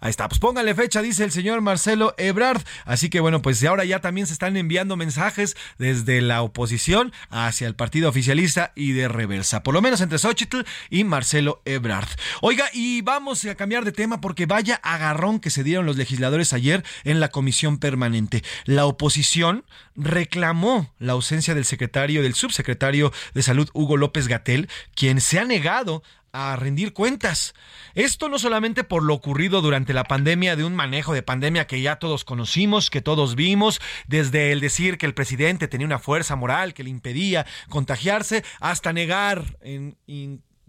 [0.00, 2.62] Ahí está, pues póngale fecha, dice el señor Marcelo Ebrard.
[2.86, 7.66] Así que bueno, pues ahora ya también se están enviando mensajes desde la oposición hacia
[7.66, 12.08] el partido oficialista y de reversa, por lo menos entre Xochitl y Marcelo Ebrard.
[12.40, 16.54] Oiga, y vamos a cambiar de tema porque vaya agarrón que se dieron los legisladores
[16.54, 18.42] ayer en la comisión permanente.
[18.64, 19.64] La oposición
[19.96, 25.44] reclamó la ausencia del secretario, del subsecretario de Salud, Hugo López Gatel, quien se ha
[25.44, 27.54] negado a rendir cuentas.
[27.94, 31.80] Esto no solamente por lo ocurrido durante la pandemia de un manejo de pandemia que
[31.80, 36.36] ya todos conocimos, que todos vimos, desde el decir que el presidente tenía una fuerza
[36.36, 39.96] moral que le impedía contagiarse, hasta negar en,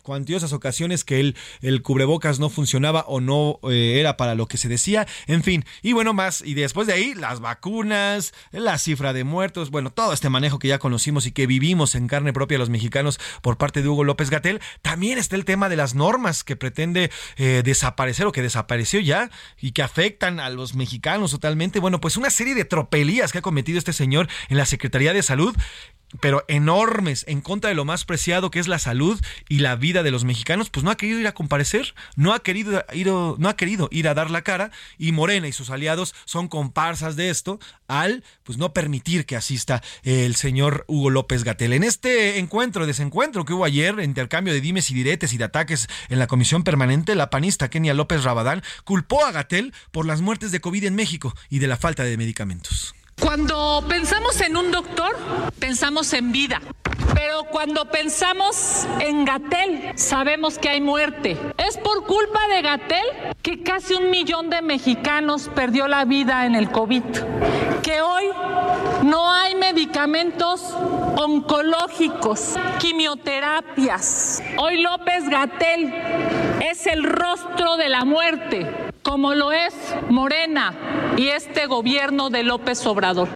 [0.02, 4.58] cuantiosas ocasiones que el, el cubrebocas no funcionaba o no eh, era para lo que
[4.58, 9.14] se decía, en fin, y bueno, más, y después de ahí, las vacunas, la cifra
[9.14, 12.58] de muertos, bueno, todo este manejo que ya conocimos y que vivimos en carne propia
[12.58, 16.44] los mexicanos por parte de Hugo López Gatel, también está el tema de las normas
[16.44, 21.80] que pretende eh, desaparecer o que desapareció ya y que afectan a los mexicanos totalmente,
[21.80, 25.24] bueno, pues una serie de tropelías que ha cometido este señor en la Secretaría de
[25.24, 25.56] Salud
[26.20, 30.04] pero enormes en contra de lo más preciado que es la salud y la vida
[30.04, 33.50] de los mexicanos, pues no ha querido ir a comparecer, no ha querido ir, no
[33.50, 37.30] ha querido ir a dar la cara y Morena y sus aliados son comparsas de
[37.30, 41.74] esto al pues no permitir que asista el señor Hugo López Gatel.
[41.74, 45.88] En este encuentro, desencuentro que hubo ayer, intercambio de dimes y diretes y de ataques
[46.10, 50.52] en la comisión permanente, la panista Kenia López Rabadán culpó a Gatel por las muertes
[50.52, 52.96] de COVID en México y de la falta de medicamentos.
[53.22, 55.16] Cuando pensamos en un doctor,
[55.60, 56.60] pensamos en vida.
[57.14, 61.38] Pero cuando pensamos en Gatel, sabemos que hay muerte.
[61.58, 63.06] Es por culpa de Gatel
[63.44, 67.04] que casi un millón de mexicanos perdió la vida en el COVID.
[67.84, 68.26] Que hoy
[69.04, 70.76] no hay medicamentos
[71.16, 74.42] oncológicos, quimioterapias.
[74.58, 75.94] Hoy López Gatel
[76.60, 79.74] es el rostro de la muerte, como lo es
[80.10, 83.30] Morena y este gobierno de López Obrador.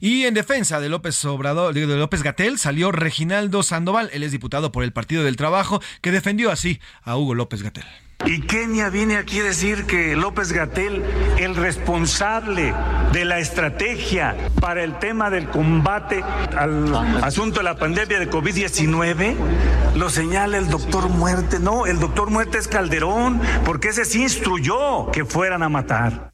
[0.00, 4.10] Y en defensa de López Obrador, de López Gatel, salió Reginaldo Sandoval.
[4.12, 7.84] Él es diputado por el Partido del Trabajo, que defendió así a Hugo López Gatel.
[8.26, 11.02] Y Kenia viene aquí a decir que López Gatel,
[11.38, 12.74] el responsable
[13.12, 16.22] de la estrategia para el tema del combate
[16.56, 16.94] al
[17.24, 19.36] asunto de la pandemia de COVID-19,
[19.96, 21.58] lo señala el doctor Muerte.
[21.58, 26.30] No, el doctor Muerte es Calderón, porque ese sí instruyó que fueran a matar.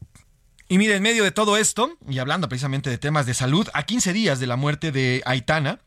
[0.68, 3.84] Y mire, en medio de todo esto, y hablando precisamente de temas de salud, a
[3.84, 5.78] 15 días de la muerte de Aitana,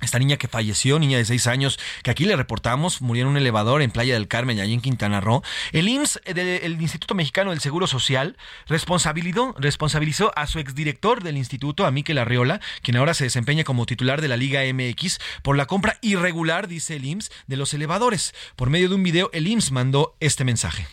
[0.00, 3.36] esta niña que falleció, niña de 6 años, que aquí le reportamos, murió en un
[3.36, 5.42] elevador en Playa del Carmen, allí en Quintana Roo.
[5.72, 8.36] El IMSS, el Instituto Mexicano del Seguro Social,
[8.66, 13.86] responsabilizó, responsabilizó a su exdirector del instituto, a Miquel Arriola, quien ahora se desempeña como
[13.86, 18.34] titular de la Liga MX, por la compra irregular, dice el IMSS, de los elevadores.
[18.56, 20.86] Por medio de un video, el IMSS mandó este mensaje.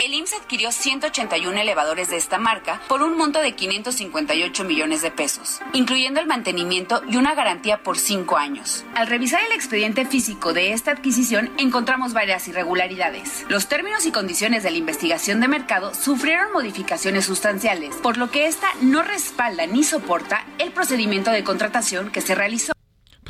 [0.00, 5.10] El IMSS adquirió 181 elevadores de esta marca por un monto de 558 millones de
[5.10, 8.84] pesos, incluyendo el mantenimiento y una garantía por cinco años.
[8.94, 13.44] Al revisar el expediente físico de esta adquisición, encontramos varias irregularidades.
[13.48, 18.46] Los términos y condiciones de la investigación de mercado sufrieron modificaciones sustanciales, por lo que
[18.46, 22.72] esta no respalda ni soporta el procedimiento de contratación que se realizó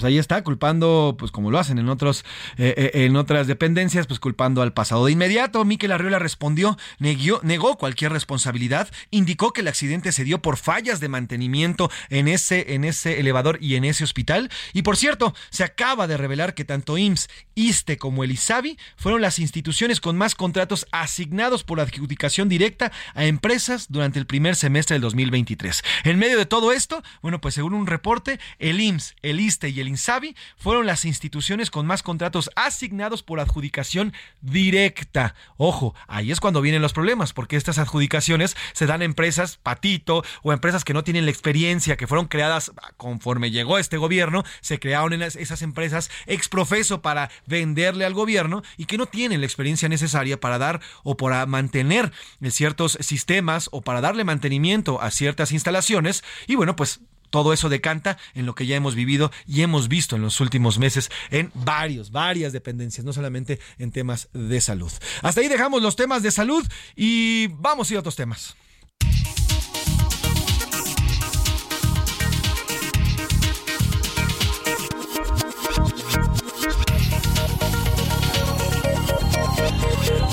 [0.02, 2.24] pues ahí está, culpando, pues como lo hacen en otros,
[2.58, 5.06] eh, eh, en otras dependencias, pues culpando al pasado.
[5.06, 10.56] De inmediato, Miquel Arriola respondió, negó cualquier responsabilidad, indicó que el accidente se dio por
[10.56, 14.50] fallas de mantenimiento en ese, en ese elevador y en ese hospital.
[14.72, 19.20] Y por cierto, se acaba de revelar que tanto IMSS, ISTE como el ISABI fueron
[19.20, 24.94] las instituciones con más contratos asignados por adjudicación directa a empresas durante el primer semestre
[24.94, 25.84] del 2023.
[26.02, 29.78] En medio de todo esto, bueno, pues según un reporte, el IMSS, el ISTE y
[29.78, 35.34] el INSABI fueron las instituciones con más contratos asignados por adjudicación directa.
[35.56, 40.24] Ojo, ahí es cuando vienen los problemas, porque estas adjudicaciones se dan a empresas patito
[40.42, 44.78] o empresas que no tienen la experiencia, que fueron creadas conforme llegó este gobierno, se
[44.78, 50.40] crearon esas empresas exprofeso para venderle al gobierno y que no tienen la experiencia necesaria
[50.40, 52.12] para dar o para mantener
[52.50, 57.00] ciertos sistemas o para darle mantenimiento a ciertas instalaciones y bueno, pues
[57.32, 60.78] todo eso decanta en lo que ya hemos vivido y hemos visto en los últimos
[60.78, 64.92] meses en varios, varias dependencias, no solamente en temas de salud.
[65.22, 66.64] Hasta ahí dejamos los temas de salud
[66.94, 68.54] y vamos a ir a otros temas.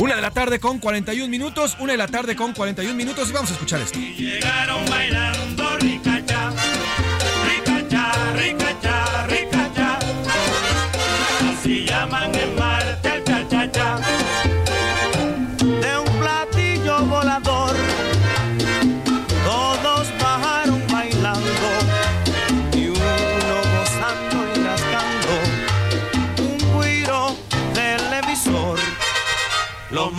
[0.02, 3.34] Una de la tarde con 41 minutos, una de la tarde con 41 minutos y
[3.34, 4.00] vamos a escuchar esto.
[4.00, 5.68] Llegaron bailando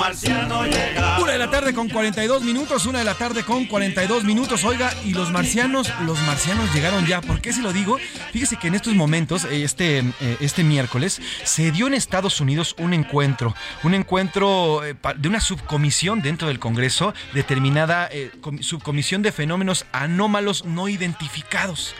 [0.00, 1.22] marcianos llegaron.
[1.22, 4.64] Una de la tarde con 42 minutos, una de la tarde con 42 minutos.
[4.64, 7.20] Oiga, y los marcianos, los marcianos llegaron ya.
[7.20, 7.98] ¿Por qué se lo digo?
[8.32, 12.74] Fíjese que en estos momentos, eh, este, eh, este miércoles, se dio en Estados Unidos
[12.78, 18.08] un encuentro, un encuentro eh, de una subcomisión dentro del Congreso, determinada
[18.40, 21.94] com- subcomisión de fenómenos anómalos no identificados.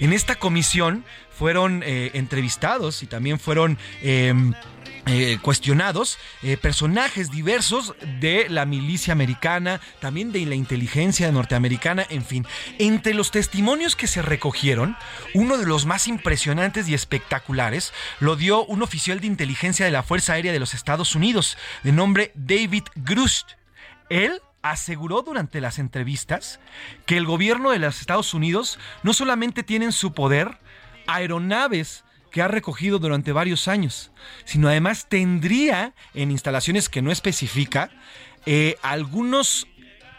[0.00, 1.04] En esta comisión
[1.36, 3.78] fueron eh, entrevistados y también fueron...
[4.02, 4.54] em,
[5.08, 12.24] eh, cuestionados eh, personajes diversos de la milicia americana, también de la inteligencia norteamericana, en
[12.24, 12.44] fin.
[12.80, 14.96] Entre los testimonios que se recogieron,
[15.32, 20.02] uno de los más impresionantes y espectaculares lo dio un oficial de inteligencia de la
[20.02, 23.50] Fuerza Aérea de los Estados Unidos, de nombre David Grust.
[24.08, 26.58] Él aseguró durante las entrevistas
[27.06, 30.58] que el gobierno de los Estados Unidos no solamente tiene en su poder
[31.06, 34.10] aeronaves que ha recogido durante varios años,
[34.44, 37.90] sino además tendría en instalaciones que no especifica
[38.44, 39.66] eh, algunos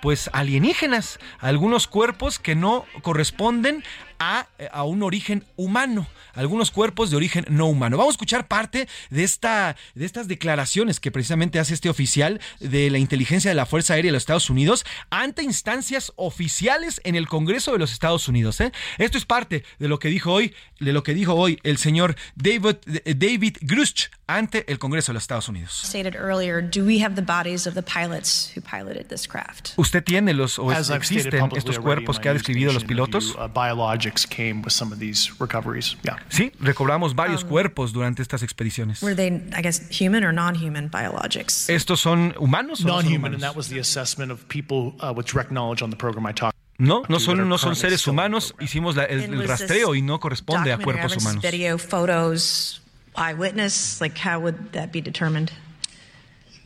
[0.01, 3.83] pues alienígenas, algunos cuerpos que no corresponden
[4.19, 7.97] a, a un origen humano, algunos cuerpos de origen no humano.
[7.97, 12.89] Vamos a escuchar parte de, esta, de estas declaraciones que precisamente hace este oficial de
[12.89, 17.27] la inteligencia de la Fuerza Aérea de los Estados Unidos ante instancias oficiales en el
[17.27, 18.59] Congreso de los Estados Unidos.
[18.61, 18.71] ¿eh?
[18.97, 22.15] Esto es parte de lo que dijo hoy, de lo que dijo hoy el señor
[22.35, 25.73] David, David Grush ante el Congreso de los Estados Unidos.
[29.77, 33.35] ¿Usted tiene los o existen estos cuerpos que ha describido los pilotos?
[36.29, 39.01] Sí, recobramos varios Um, cuerpos durante estas expediciones.
[39.01, 41.69] Were they, I guess, human or non-human biologics?
[41.69, 43.41] ¿Estos son humanos o no son Non-human, and humanos?
[43.41, 46.55] that was the assessment of people uh, with direct knowledge on the program I talked.
[46.79, 48.53] No, no son, no son seres humanos.
[48.59, 51.41] Hicimos la- el, And el rastreo y no corresponde a cuerpos humanos.
[51.43, 52.81] Video, photos,
[53.15, 53.99] eyewitness.
[53.99, 55.51] Like, how would that be determined?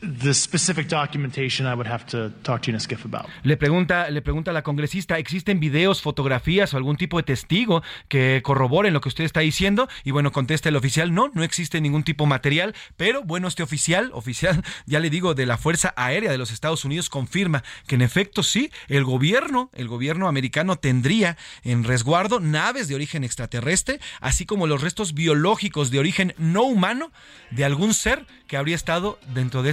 [0.02, 3.28] The specific documentation I would have to talk to UNISCIF about.
[3.44, 7.84] Le pregunta, le pregunta a la congresista, ¿existen videos, fotografías o algún tipo de testigo
[8.08, 9.88] que corroboren lo que usted está diciendo?
[10.02, 13.62] Y bueno, contesta el oficial, no, no existe ningún tipo de material, pero bueno, este
[13.62, 17.94] oficial, oficial, ya le digo, de la Fuerza Aérea de los Estados Unidos confirma que
[17.94, 24.00] en efecto sí, el gobierno, el gobierno americano tendría en resguardo naves de origen extraterrestre,
[24.20, 27.12] así como los restos biológicos de origen no humano
[27.52, 29.70] de algún ser que habría estado dentro de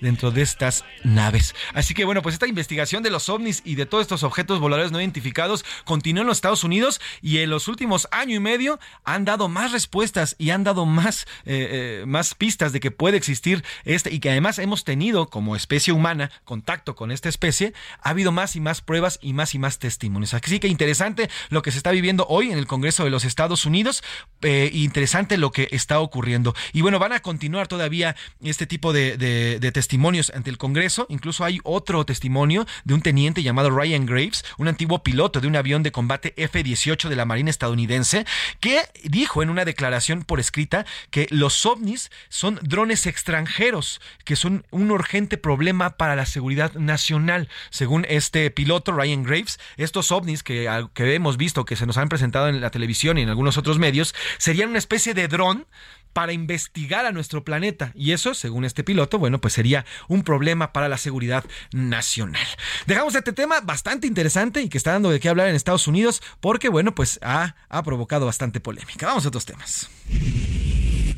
[0.00, 1.54] dentro de estas naves.
[1.74, 4.92] Así que bueno, pues esta investigación de los ovnis y de todos estos objetos voladores
[4.92, 9.24] no identificados continúa en los Estados Unidos y en los últimos año y medio han
[9.24, 13.64] dado más respuestas y han dado más eh, eh, más pistas de que puede existir
[13.84, 17.72] este y que además hemos tenido como especie humana contacto con esta especie.
[18.02, 20.34] Ha habido más y más pruebas y más y más testimonios.
[20.34, 23.64] Así que interesante lo que se está viviendo hoy en el Congreso de los Estados
[23.66, 24.02] Unidos.
[24.42, 26.54] eh, interesante lo que está ocurriendo.
[26.72, 29.18] Y bueno, van a continuar todavía este tipo de-
[29.58, 31.06] de testimonios ante el Congreso.
[31.08, 35.56] Incluso hay otro testimonio de un teniente llamado Ryan Graves, un antiguo piloto de un
[35.56, 38.24] avión de combate F-18 de la Marina estadounidense,
[38.60, 44.64] que dijo en una declaración por escrita que los ovnis son drones extranjeros, que son
[44.70, 47.48] un urgente problema para la seguridad nacional.
[47.70, 52.08] Según este piloto, Ryan Graves, estos ovnis que, que hemos visto, que se nos han
[52.08, 55.66] presentado en la televisión y en algunos otros medios, serían una especie de dron
[56.12, 57.92] para investigar a nuestro planeta.
[57.94, 62.46] Y eso, según este piloto, bueno, pues sería un problema para la seguridad nacional.
[62.86, 66.22] Dejamos este tema bastante interesante y que está dando de qué hablar en Estados Unidos
[66.40, 69.06] porque, bueno, pues ha, ha provocado bastante polémica.
[69.06, 69.88] Vamos a otros temas.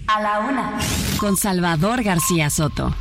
[0.06, 0.78] A la una.
[1.18, 2.94] Con Salvador García Soto.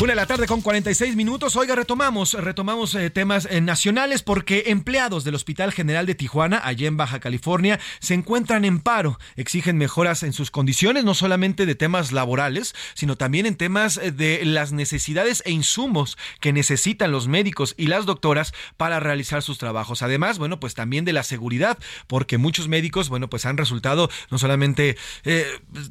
[0.00, 1.54] Una de la tarde con 46 minutos.
[1.54, 6.88] Oiga, retomamos, retomamos eh, temas eh, nacionales porque empleados del Hospital General de Tijuana, allá
[6.88, 9.20] en Baja California, se encuentran en paro.
[9.36, 14.10] Exigen mejoras en sus condiciones, no solamente de temas laborales, sino también en temas eh,
[14.10, 19.58] de las necesidades e insumos que necesitan los médicos y las doctoras para realizar sus
[19.58, 20.02] trabajos.
[20.02, 21.78] Además, bueno, pues también de la seguridad,
[22.08, 24.96] porque muchos médicos, bueno, pues han resultado no solamente,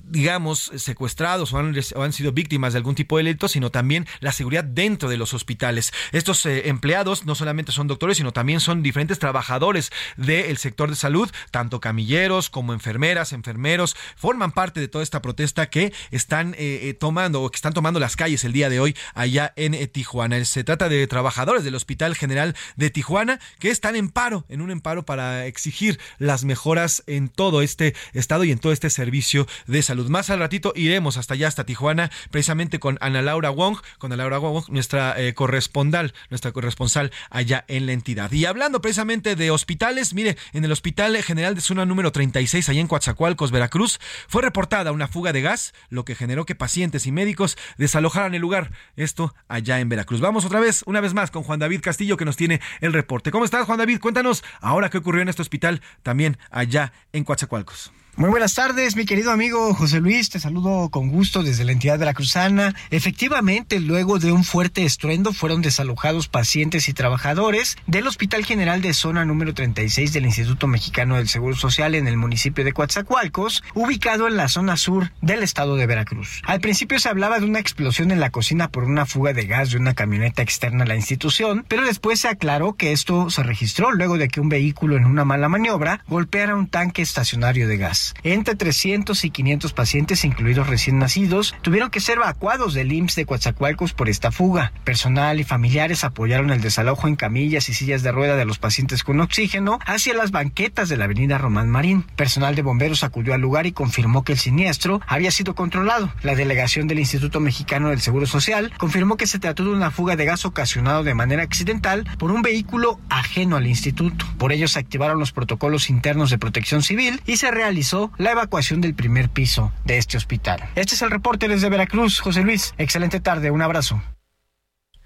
[0.04, 3.94] digamos, secuestrados o han, o han sido víctimas de algún tipo de delito, sino también
[4.20, 5.94] la seguridad dentro de los hospitales.
[6.12, 10.96] Estos eh, empleados no solamente son doctores, sino también son diferentes trabajadores del sector de
[10.96, 16.80] salud, tanto camilleros como enfermeras, enfermeros, forman parte de toda esta protesta que están eh,
[16.84, 20.44] eh, tomando o que están tomando las calles el día de hoy allá en Tijuana.
[20.46, 24.72] Se trata de trabajadores del Hospital General de Tijuana que están en paro, en un
[24.72, 29.82] emparo para exigir las mejoras en todo este estado y en todo este servicio de
[29.82, 30.10] salud.
[30.10, 34.38] Más al ratito iremos hasta allá, hasta Tijuana, precisamente con Ana Laura Wong, con Laura
[34.38, 38.32] Wong, nuestra eh, corresponsal, nuestra corresponsal allá en la entidad.
[38.32, 42.82] Y hablando precisamente de hospitales, mire, en el Hospital General de Zona número 36, allá
[42.82, 47.12] en Coatzacoalcos, Veracruz, fue reportada una fuga de gas, lo que generó que pacientes y
[47.12, 48.72] médicos desalojaran el lugar.
[48.96, 50.22] Esto allá en Veracruz.
[50.22, 53.32] Vamos otra vez, una vez más, con Juan David Castillo, que nos tiene el reporte.
[53.32, 54.00] ¿Cómo estás, Juan David?
[54.00, 57.92] Cuéntanos ahora qué ocurrió en este hospital también allá en Coatzacoalcos.
[58.16, 61.98] Muy buenas tardes, mi querido amigo José Luis, te saludo con gusto desde la entidad
[61.98, 62.76] veracruzana.
[62.92, 68.94] Efectivamente, luego de un fuerte estruendo fueron desalojados pacientes y trabajadores del Hospital General de
[68.94, 74.28] Zona número 36 del Instituto Mexicano del Seguro Social en el municipio de Coatzacoalcos, ubicado
[74.28, 76.44] en la zona sur del estado de Veracruz.
[76.46, 79.72] Al principio se hablaba de una explosión en la cocina por una fuga de gas
[79.72, 83.92] de una camioneta externa a la institución, pero después se aclaró que esto se registró
[83.92, 88.03] luego de que un vehículo en una mala maniobra golpeara un tanque estacionario de gas.
[88.24, 93.26] Entre 300 y 500 pacientes, incluidos recién nacidos, tuvieron que ser evacuados del IMSS de
[93.26, 94.74] Coatzacoalcos por esta fuga.
[94.84, 99.04] Personal y familiares apoyaron el desalojo en camillas y sillas de rueda de los pacientes
[99.04, 102.04] con oxígeno hacia las banquetas de la avenida Román Marín.
[102.16, 106.12] Personal de bomberos acudió al lugar y confirmó que el siniestro había sido controlado.
[106.22, 110.16] La delegación del Instituto Mexicano del Seguro Social confirmó que se trató de una fuga
[110.16, 114.26] de gas ocasionado de manera accidental por un vehículo ajeno al instituto.
[114.38, 118.82] Por ello se activaron los protocolos internos de protección civil y se realizó la evacuación
[118.82, 120.64] del primer piso de este hospital.
[120.76, 122.74] Este es el reporte desde Veracruz, José Luis.
[122.78, 124.02] Excelente tarde, un abrazo.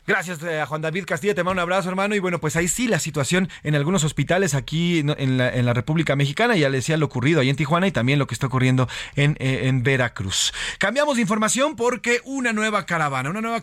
[0.07, 2.69] Gracias eh, a Juan David Castilla, te mando un abrazo hermano y bueno pues ahí
[2.69, 6.77] sí la situación en algunos hospitales aquí en la, en la República Mexicana, ya le
[6.77, 8.87] decía lo ocurrido ahí en Tijuana y también lo que está ocurriendo
[9.17, 10.53] en, eh, Veracruz.
[10.77, 13.59] Cambiamos de información porque una nueva caravana, una nueva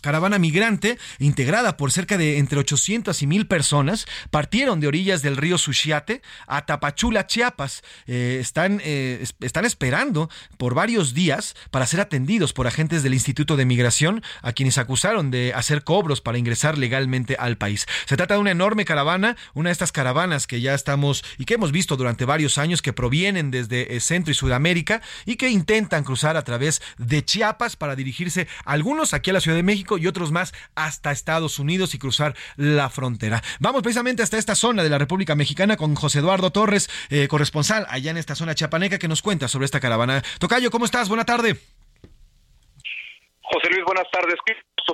[0.00, 5.36] caravana migrante integrada por cerca de entre 800 y 1000 personas partieron de orillas del
[5.36, 7.82] río Suchiate a Tapachula, Chiapas.
[8.06, 13.66] Eh, están, están esperando por varios días para ser atendidos por agentes del Instituto de
[13.66, 17.86] Migración a quienes acusaron de hacer cobros para ingresar legalmente al país.
[18.06, 21.54] Se trata de una enorme caravana, una de estas caravanas que ya estamos y que
[21.54, 26.04] hemos visto durante varios años que provienen desde eh, Centro y Sudamérica y que intentan
[26.04, 30.06] cruzar a través de Chiapas para dirigirse algunos aquí a la Ciudad de México y
[30.06, 33.42] otros más hasta Estados Unidos y cruzar la frontera.
[33.58, 37.86] Vamos precisamente hasta esta zona de la República Mexicana con José Eduardo Torres, eh, corresponsal
[37.88, 40.22] allá en esta zona chiapaneca que nos cuenta sobre esta caravana.
[40.38, 41.08] Tocayo, ¿cómo estás?
[41.08, 41.56] Buena tarde.
[43.42, 44.36] José Luis, buenas tardes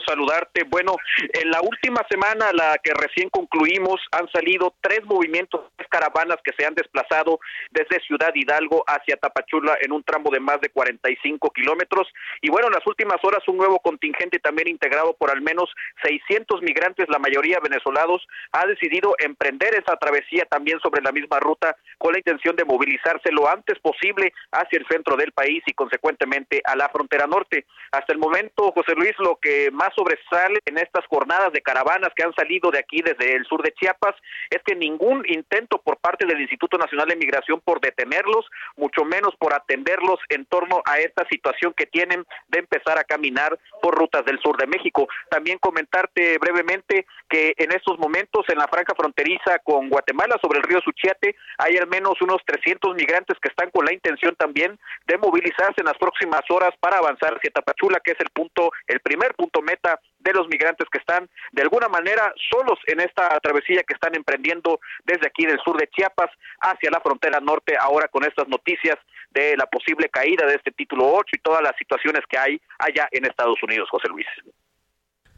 [0.06, 0.64] saludarte.
[0.64, 0.96] Bueno,
[1.32, 6.52] en la última semana, la que recién concluimos, han salido tres movimientos, tres caravanas que
[6.58, 7.38] se han desplazado
[7.70, 12.08] desde Ciudad Hidalgo hacia Tapachula en un tramo de más de 45 kilómetros.
[12.40, 15.70] Y bueno, en las últimas horas, un nuevo contingente también integrado por al menos
[16.02, 21.76] 600 migrantes, la mayoría venezolanos, ha decidido emprender esa travesía también sobre la misma ruta
[21.98, 26.62] con la intención de movilizarse lo antes posible hacia el centro del país y consecuentemente
[26.64, 27.66] a la frontera norte.
[27.92, 32.24] Hasta el momento, José Luis, lo que más sobresale en estas jornadas de caravanas que
[32.24, 34.14] han salido de aquí desde el sur de Chiapas
[34.50, 38.46] es que ningún intento por parte del Instituto Nacional de Migración por detenerlos,
[38.76, 43.58] mucho menos por atenderlos en torno a esta situación que tienen de empezar a caminar
[43.82, 45.06] por rutas del sur de México.
[45.28, 50.64] También comentarte brevemente que en estos momentos en la franja fronteriza con Guatemala sobre el
[50.64, 55.18] río Suchiate hay al menos unos 300 migrantes que están con la intención también de
[55.18, 59.34] movilizarse en las próximas horas para avanzar hacia Tapachula, que es el punto, el primer
[59.34, 63.94] punto meta de los migrantes que están de alguna manera solos en esta travesía que
[63.94, 68.48] están emprendiendo desde aquí del sur de Chiapas hacia la frontera norte, ahora con estas
[68.48, 68.96] noticias
[69.30, 73.08] de la posible caída de este título 8 y todas las situaciones que hay allá
[73.10, 74.26] en Estados Unidos, José Luis.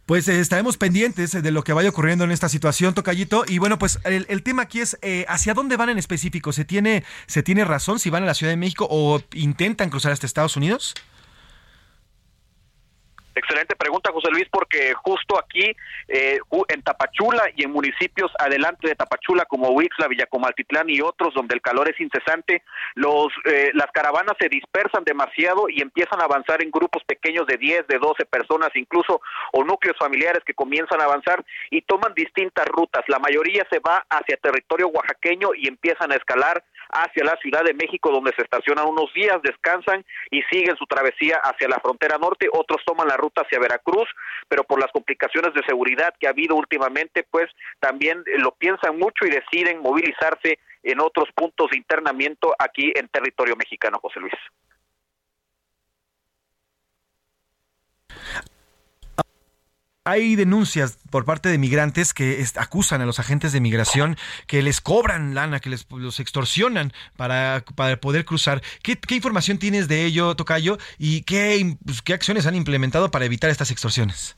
[0.09, 3.45] Pues eh, estaremos pendientes de lo que vaya ocurriendo en esta situación, Tocayito.
[3.47, 6.51] Y bueno, pues el, tema aquí es eh, hacia dónde van en específico.
[6.53, 10.13] ¿Se tiene, ¿Se tiene razón si van a la Ciudad de México o intentan cruzar
[10.13, 10.95] hasta Estados Unidos?
[13.39, 15.71] Excelente pregunta, José Luis, porque justo aquí
[16.09, 21.55] eh, en Tapachula y en municipios adelante de Tapachula como Huixla, Villacomaltitlán y otros donde
[21.55, 22.65] el calor es incesante,
[22.97, 27.57] los eh, las caravanas se dispersan demasiado y empiezan a avanzar en grupos pequeños de
[27.57, 29.21] 10, de 12 personas incluso
[29.53, 33.05] o núcleos familiares que comienzan a avanzar y toman distintas rutas.
[33.07, 37.75] La mayoría se va hacia territorio oaxaqueño y empiezan a escalar hacia la Ciudad de
[37.75, 42.49] México donde se estacionan unos días, descansan y siguen su travesía hacia la frontera norte.
[42.53, 44.09] Otros toman la ruta hacia Veracruz,
[44.49, 49.27] pero por las complicaciones de seguridad que ha habido últimamente, pues también lo piensan mucho
[49.27, 54.35] y deciden movilizarse en otros puntos de internamiento aquí en territorio mexicano, José Luis.
[60.09, 64.81] Hay denuncias por parte de migrantes que acusan a los agentes de migración que les
[64.81, 68.63] cobran lana, que les los extorsionan para, para poder cruzar.
[68.83, 70.79] ¿Qué, información tienes de ello, Tocayo?
[70.99, 74.37] ¿Y qué, pues, qué acciones han implementado para evitar estas extorsiones?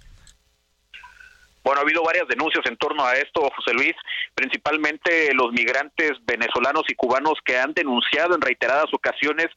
[1.63, 3.95] Bueno, ha habido varias denuncias en torno a esto, José Luis,
[4.35, 9.49] principalmente los migrantes venezolanos y cubanos que han denunciado en reiteradas ocasiones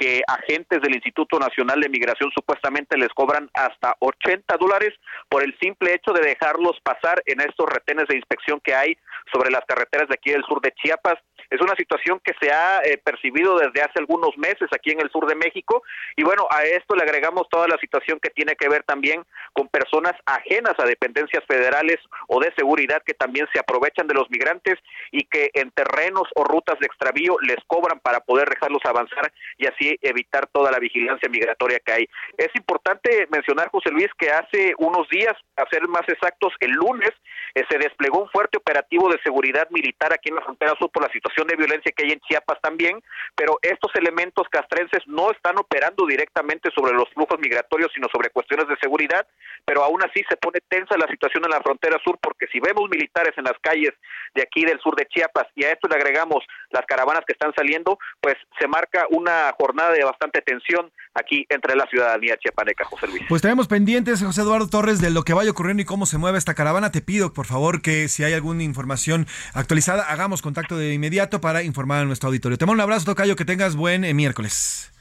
[0.00, 4.94] que agentes del Instituto Nacional de Migración supuestamente les cobran hasta 80 dólares
[5.28, 8.96] por el simple hecho de dejarlos pasar en estos retenes de inspección que hay
[9.30, 11.18] sobre las carreteras de aquí del sur de Chiapas.
[11.50, 15.10] Es una situación que se ha eh, percibido desde hace algunos meses aquí en el
[15.10, 15.82] sur de México
[16.16, 19.68] y bueno, a esto le agregamos toda la situación que tiene que ver también con
[19.68, 21.98] personas ajenas a dependencias federales
[22.28, 24.78] o de seguridad que también se aprovechan de los migrantes
[25.10, 29.66] y que en terrenos o rutas de extravío les cobran para poder dejarlos avanzar y
[29.66, 32.08] así evitar toda la vigilancia migratoria que hay.
[32.36, 37.10] Es importante mencionar, José Luis, que hace unos días, a ser más exactos, el lunes,
[37.54, 41.02] eh, se desplegó un fuerte operativo de seguridad militar aquí en la frontera sur por
[41.02, 43.02] la situación de violencia que hay en Chiapas también,
[43.34, 48.68] pero estos elementos castrenses no están operando directamente sobre los flujos migratorios, sino sobre cuestiones
[48.68, 49.26] de seguridad,
[49.64, 52.88] pero aún así se pone tensa la situación en la frontera sur, porque si vemos
[52.90, 53.92] militares en las calles
[54.34, 57.52] de aquí del sur de Chiapas y a esto le agregamos las caravanas que están
[57.54, 63.06] saliendo, pues se marca una jornada de bastante tensión aquí entre la ciudadanía chiapaneca, José
[63.08, 63.22] Luis.
[63.28, 66.38] Pues tenemos pendientes, José Eduardo Torres, de lo que vaya ocurriendo y cómo se mueve
[66.38, 66.92] esta caravana.
[66.92, 71.62] Te pido, por favor, que si hay alguna información actualizada, hagamos contacto de inmediato para
[71.62, 72.58] informar a nuestro auditorio.
[72.58, 74.92] Te mando un abrazo, Tocayo, que tengas buen eh, miércoles.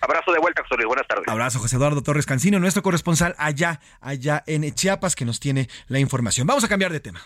[0.00, 0.86] Abrazo de vuelta, José Luis.
[0.86, 1.26] Buenas tardes.
[1.26, 5.98] Abrazo, José Eduardo Torres Cancino, nuestro corresponsal allá, allá en Chiapas, que nos tiene la
[5.98, 6.46] información.
[6.46, 7.22] Vamos a cambiar de tema.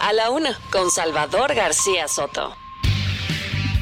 [0.00, 2.54] A la una, con Salvador García Soto.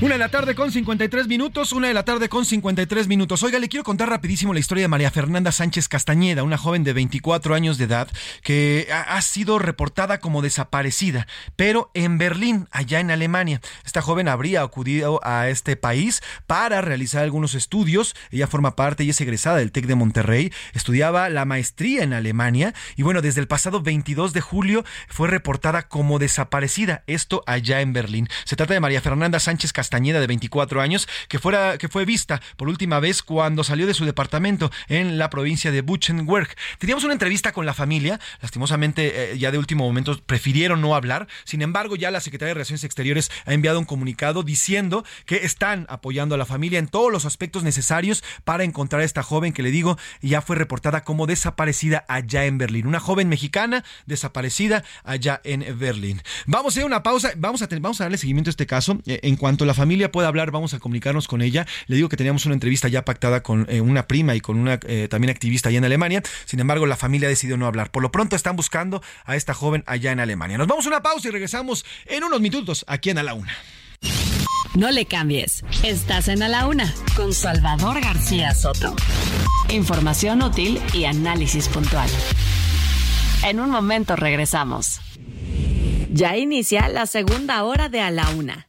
[0.04, 3.42] Una de la tarde con 53 minutos, una de la tarde con 53 minutos.
[3.42, 6.92] Oiga, le quiero contar rapidísimo la historia de María Fernanda Sánchez Castañeda, una joven de
[6.92, 8.08] 24 años de edad
[8.42, 11.26] que ha, sido reportada como desaparecida,
[11.56, 13.62] pero en Berlín, allá en Alemania.
[13.86, 18.14] Esta joven habría acudido a este país para realizar algunos estudios.
[18.30, 20.52] Ella forma parte y es egresada del TEC de Monterrey.
[20.74, 25.88] Estudiaba la maestría en Alemania y bueno, desde el pasado 22 de julio fue reportada
[25.88, 27.04] como desaparecida.
[27.06, 28.28] Esto allá en Berlín.
[28.44, 32.04] Se trata de María Fernanda Sánchez Castañeda Castañeda, de 24 años, que, fuera, que fue
[32.04, 36.48] vista por última vez cuando salió de su departamento en la provincia de Buchenwald.
[36.80, 41.28] Teníamos una entrevista con la familia, lastimosamente eh, ya de último momento prefirieron no hablar,
[41.44, 45.86] sin embargo ya la Secretaría de Relaciones Exteriores ha enviado un comunicado diciendo que están
[45.88, 49.62] apoyando a la familia en todos los aspectos necesarios para encontrar a esta joven que
[49.62, 52.88] le digo ya fue reportada como desaparecida allá en Berlín.
[52.88, 56.20] Una joven mexicana desaparecida allá en Berlín.
[56.46, 59.20] Vamos a hacer una pausa, vamos a, vamos a darle seguimiento a este caso eh,
[59.22, 61.66] en cuanto la familia pueda hablar, vamos a comunicarnos con ella.
[61.86, 64.78] Le digo que teníamos una entrevista ya pactada con eh, una prima y con una
[64.86, 66.22] eh, también activista allá en Alemania.
[66.44, 67.90] Sin embargo, la familia ha decidido no hablar.
[67.90, 70.58] Por lo pronto están buscando a esta joven allá en Alemania.
[70.58, 73.52] Nos vamos a una pausa y regresamos en unos minutos aquí en A la Una.
[74.74, 75.64] No le cambies.
[75.84, 78.94] Estás en A la Una con Salvador García Soto.
[79.68, 82.08] Información útil y análisis puntual.
[83.44, 85.00] En un momento regresamos.
[86.10, 88.68] Ya inicia la segunda hora de A la Una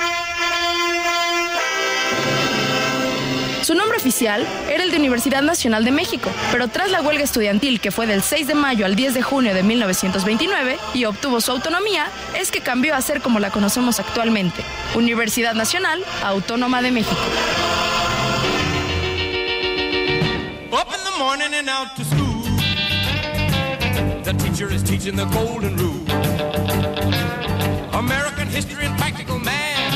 [3.71, 7.79] Su nombre oficial era el de Universidad Nacional de México, pero tras la huelga estudiantil
[7.79, 11.51] que fue del 6 de mayo al 10 de junio de 1929 y obtuvo su
[11.51, 12.07] autonomía,
[12.37, 14.61] es que cambió a ser como la conocemos actualmente,
[14.93, 17.15] Universidad Nacional Autónoma de México.
[27.93, 29.93] American history and practical math.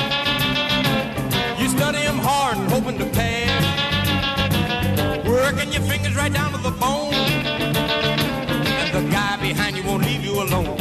[1.59, 3.34] You study them hard hoping to.
[5.45, 7.13] Working your fingers right down to the bone.
[8.81, 10.75] And the guy behind you won't leave you alone.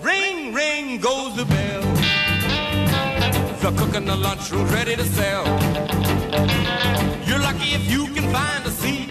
[0.00, 1.82] Ring, ring goes the bell.
[3.62, 5.44] The cook in the lunchroom's ready to sell.
[7.26, 9.10] You're lucky if you can find a seat.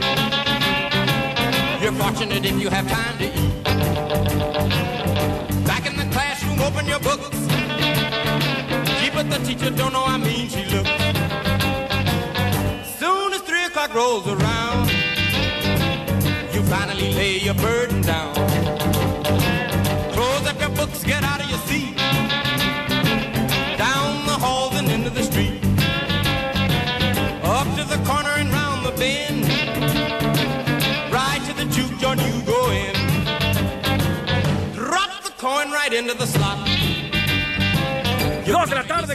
[1.82, 3.64] You're fortunate if you have time to eat.
[5.72, 7.40] Back in the classroom, open your books.
[9.00, 10.99] Keep it, the teacher don't know how mean she looks
[13.90, 14.90] clock rolls around,
[16.54, 18.34] you finally lay your burden down.
[20.14, 21.96] Close up your books, get out of your seat.
[23.78, 25.64] Down the halls and into the street.
[27.44, 29.46] Up to the corner and round the bend.
[31.12, 32.96] Right to the juke joint you go in.
[34.74, 36.49] Drop the coin right into the slot.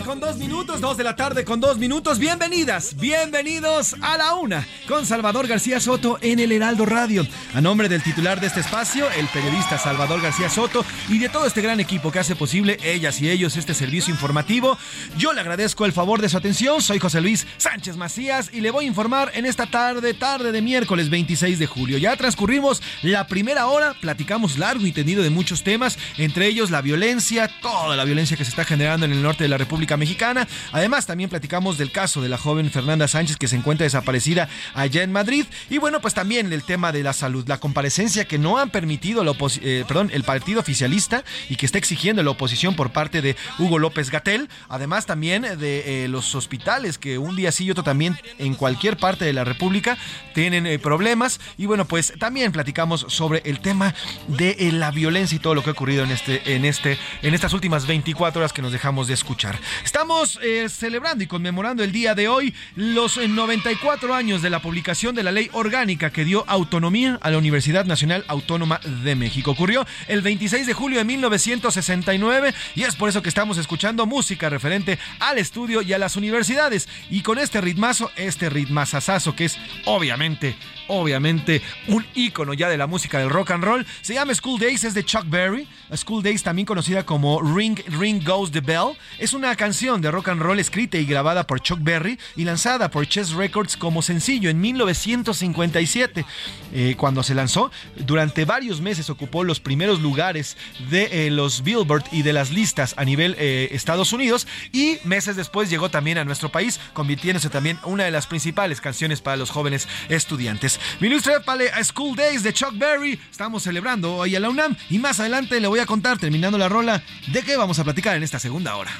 [0.02, 2.18] Con dos minutos, dos de la tarde con dos minutos.
[2.18, 7.24] Bienvenidas, bienvenidos a la una con Salvador García Soto en el Heraldo Radio.
[7.54, 11.46] A nombre del titular de este espacio, el periodista Salvador García Soto y de todo
[11.46, 14.76] este gran equipo que hace posible ellas y ellos este servicio informativo,
[15.16, 16.82] yo le agradezco el favor de su atención.
[16.82, 20.60] Soy José Luis Sánchez Macías y le voy a informar en esta tarde, tarde de
[20.60, 21.98] miércoles 26 de julio.
[21.98, 26.82] Ya transcurrimos la primera hora, platicamos largo y tendido de muchos temas, entre ellos la
[26.82, 30.48] violencia, toda la violencia que se está generando en el norte de la República Mexicana.
[30.72, 35.02] Además, también platicamos del caso de la joven Fernanda Sánchez que se encuentra desaparecida allá
[35.02, 35.44] en Madrid.
[35.68, 39.22] Y bueno, pues también el tema de la salud, la comparecencia que no han permitido
[39.22, 43.36] la eh, perdón, el partido oficialista y que está exigiendo la oposición por parte de
[43.58, 44.48] Hugo López Gatel.
[44.68, 48.96] Además, también de eh, los hospitales que un día sí y otro también en cualquier
[48.96, 49.98] parte de la República
[50.34, 51.40] tienen eh, problemas.
[51.58, 53.94] Y bueno, pues también platicamos sobre el tema
[54.28, 57.52] de la violencia y todo lo que ha ocurrido en este, en este, en estas
[57.52, 59.58] últimas 24 horas que nos dejamos de escuchar.
[59.82, 65.22] Estamos celebrando y conmemorando el día de hoy los 94 años de la publicación de
[65.22, 69.52] la ley orgánica que dio autonomía a la Universidad Nacional Autónoma de México.
[69.52, 74.48] Ocurrió el 26 de julio de 1969 y es por eso que estamos escuchando música
[74.48, 76.88] referente al estudio y a las universidades.
[77.10, 80.56] Y con este ritmazo, este ritmazazazo que es obviamente
[80.88, 83.86] obviamente un ícono ya de la música del rock and roll.
[84.02, 85.66] Se llama School Days, es de Chuck Berry.
[85.94, 90.28] School Days, también conocida como Ring Ring Goes the Bell, es una canción de rock
[90.28, 94.50] and roll escrita y grabada por Chuck Berry y lanzada por Chess Records como sencillo
[94.50, 96.26] en 1957.
[96.74, 100.58] Eh, cuando se lanzó, durante varios meses ocupó los primeros lugares
[100.90, 105.34] de eh, los Billboard y de las listas a nivel eh, Estados Unidos y meses
[105.34, 109.48] después llegó también a nuestro país, convirtiéndose también una de las principales canciones para los
[109.48, 110.78] jóvenes estudiantes.
[111.00, 114.76] Mi ilustre Pale a School Days de Chuck Berry, estamos celebrando hoy a la UNAM
[114.90, 118.14] y más adelante le voy a contar, terminando la rola, de qué vamos a platicar
[118.14, 118.90] en esta segunda hora.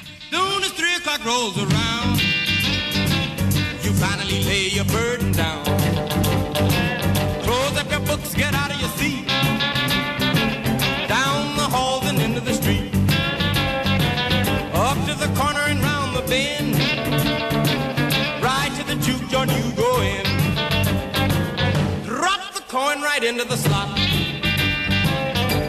[8.35, 9.27] Get out of your seat.
[11.07, 12.93] Down the halls and into the street.
[14.73, 16.75] Up to the corner and round the bend.
[18.43, 20.25] Right to the juke joint you go in.
[22.03, 23.97] Drop the coin right into the slot.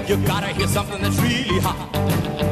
[0.08, 2.45] You gotta hear something that's really hot.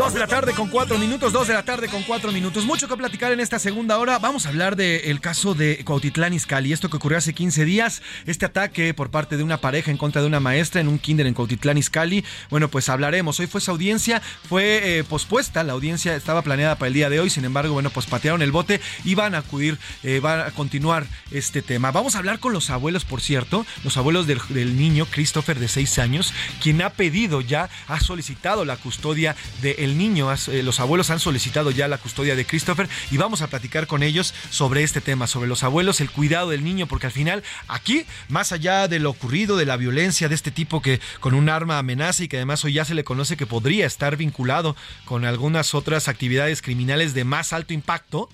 [0.00, 2.64] Dos de la tarde con cuatro minutos, dos de la tarde con cuatro minutos.
[2.64, 4.18] Mucho que platicar en esta segunda hora.
[4.18, 8.46] Vamos a hablar del caso de Cuautitlán Izcalli, esto que ocurrió hace 15 días, este
[8.46, 11.34] ataque por parte de una pareja en contra de una maestra en un kinder en
[11.34, 12.24] Cuautitlán Izcalli.
[12.48, 13.38] Bueno, pues hablaremos.
[13.40, 17.20] Hoy fue esa audiencia, fue eh, pospuesta, la audiencia estaba planeada para el día de
[17.20, 20.50] hoy, sin embargo, bueno, pues patearon el bote y van a acudir, eh, van a
[20.52, 21.90] continuar este tema.
[21.90, 25.98] Vamos a hablar con los abuelos, por cierto, los abuelos del, niño Christopher de 6
[25.98, 26.32] años,
[26.62, 30.28] quien ha pedido ya, ha solicitado la custodia del niño.
[30.32, 34.02] Eh, los abuelos han solicitado ya la custodia de Christopher y vamos a platicar con
[34.02, 38.04] ellos sobre este tema, sobre los abuelos, el cuidado del niño, porque al final aquí,
[38.28, 41.78] más allá de lo ocurrido, de la violencia de este tipo que con un arma
[41.78, 45.74] amenaza y que además hoy ya se le conoce que podría estar vinculado con algunas
[45.74, 48.28] otras actividades criminales de más alto impacto,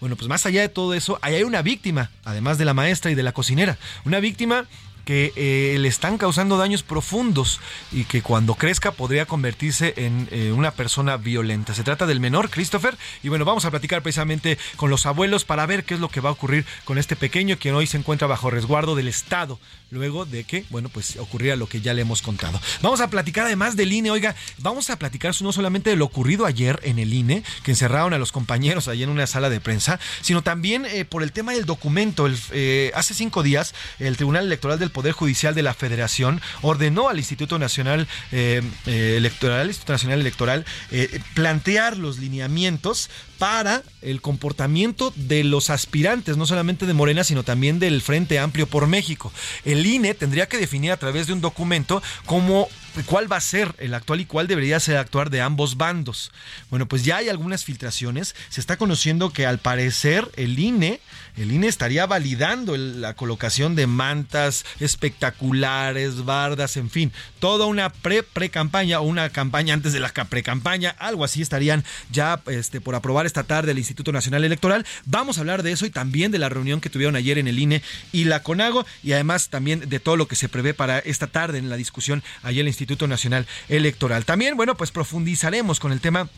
[0.00, 3.10] bueno, pues más allá de todo eso, ahí hay una víctima, además de la maestra
[3.10, 3.76] y de la cocinera.
[4.06, 4.64] Una víctima
[5.04, 7.60] que eh, le están causando daños profundos
[7.92, 11.74] y que cuando crezca podría convertirse en eh, una persona violenta.
[11.74, 15.66] Se trata del menor Christopher y bueno, vamos a platicar precisamente con los abuelos para
[15.66, 18.28] ver qué es lo que va a ocurrir con este pequeño quien hoy se encuentra
[18.28, 19.58] bajo resguardo del Estado
[19.90, 22.60] luego de que, bueno, pues ocurriera lo que ya le hemos contado.
[22.80, 26.46] Vamos a platicar además del INE, oiga, vamos a platicar no solamente de lo ocurrido
[26.46, 29.98] ayer en el INE, que encerraron a los compañeros allí en una sala de prensa,
[30.20, 32.26] sino también eh, por el tema del documento.
[32.26, 37.58] hace cinco días, el Tribunal Electoral del Poder Judicial de la Federación ordenó al Instituto
[37.58, 45.44] Nacional eh, eh, Electoral, Instituto Nacional Electoral, eh, plantear los lineamientos para el comportamiento de
[45.44, 49.32] los aspirantes, no solamente de Morena, sino también del Frente Amplio por México.
[49.64, 52.68] El INE tendría que definir a través de un documento cómo
[53.06, 56.32] cuál va a ser el actual y cuál debería ser el actuar de ambos bandos.
[56.70, 58.34] Bueno, pues ya hay algunas filtraciones.
[58.48, 61.00] Se está conociendo que al parecer el INE,
[61.36, 69.00] el INE estaría validando la colocación de mantas espectaculares, bardas, en fin, toda una pre-pre-campaña
[69.00, 73.44] o una campaña antes de la pre-campaña, algo así estarían ya este, por aprobar esta
[73.44, 74.84] tarde el Instituto Nacional Electoral.
[75.06, 77.58] Vamos a hablar de eso y también de la reunión que tuvieron ayer en el
[77.58, 77.82] INE
[78.12, 81.58] y la CONAGO y además también de todo lo que se prevé para esta tarde
[81.58, 84.24] en la discusión allí en el Instituto Nacional Electoral.
[84.24, 86.28] También, bueno, pues profundizaremos con el tema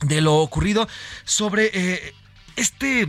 [0.00, 0.88] de lo ocurrido
[1.24, 2.14] sobre eh,
[2.56, 3.08] este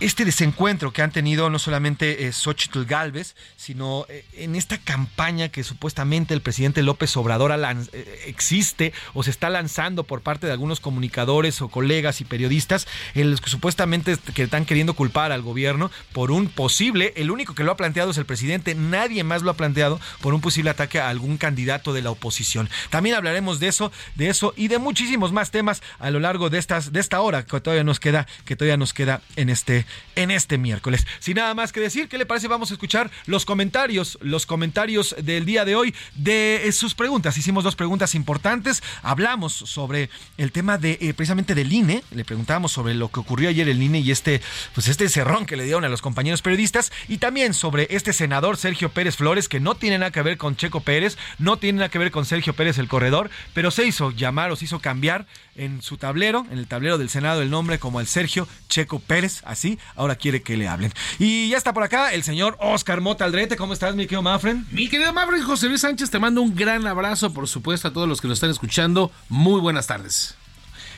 [0.00, 5.50] este desencuentro que han tenido no solamente eh, Xochitl Galvez, sino eh, en esta campaña
[5.50, 10.52] que supuestamente el presidente López Obrador eh, existe o se está lanzando por parte de
[10.52, 15.42] algunos comunicadores o colegas y periodistas, en los que supuestamente que están queriendo culpar al
[15.42, 19.42] gobierno por un posible, el único que lo ha planteado es el presidente, nadie más
[19.42, 22.70] lo ha planteado por un posible ataque a algún candidato de la oposición.
[22.88, 26.58] También hablaremos de eso, de eso y de muchísimos más temas a lo largo de
[26.58, 29.84] estas de esta hora que todavía nos queda, que todavía nos queda en este
[30.16, 31.06] en este miércoles.
[31.18, 32.48] Sin nada más que decir, ¿qué le parece?
[32.48, 37.36] Vamos a escuchar los comentarios, los comentarios del día de hoy de eh, sus preguntas.
[37.36, 38.82] Hicimos dos preguntas importantes.
[39.02, 42.02] Hablamos sobre el tema de eh, precisamente del INE.
[42.10, 44.40] Le preguntábamos sobre lo que ocurrió ayer el INE y este,
[44.74, 46.92] pues este cerrón que le dieron a los compañeros periodistas.
[47.08, 50.56] Y también sobre este senador Sergio Pérez Flores, que no tiene nada que ver con
[50.56, 54.10] Checo Pérez, no tiene nada que ver con Sergio Pérez el corredor, pero se hizo
[54.10, 55.26] llamar o se hizo cambiar
[55.56, 59.42] en su tablero, en el tablero del Senado, el nombre como el Sergio Checo Pérez,
[59.44, 60.92] así, ahora quiere que le hablen.
[61.18, 64.66] Y ya está por acá el señor Oscar Mota Aldrete, ¿cómo estás, mi querido Mafren?
[64.70, 68.08] Mi querido Mafren, José Luis Sánchez, te mando un gran abrazo, por supuesto, a todos
[68.08, 69.10] los que nos están escuchando.
[69.28, 70.34] Muy buenas tardes.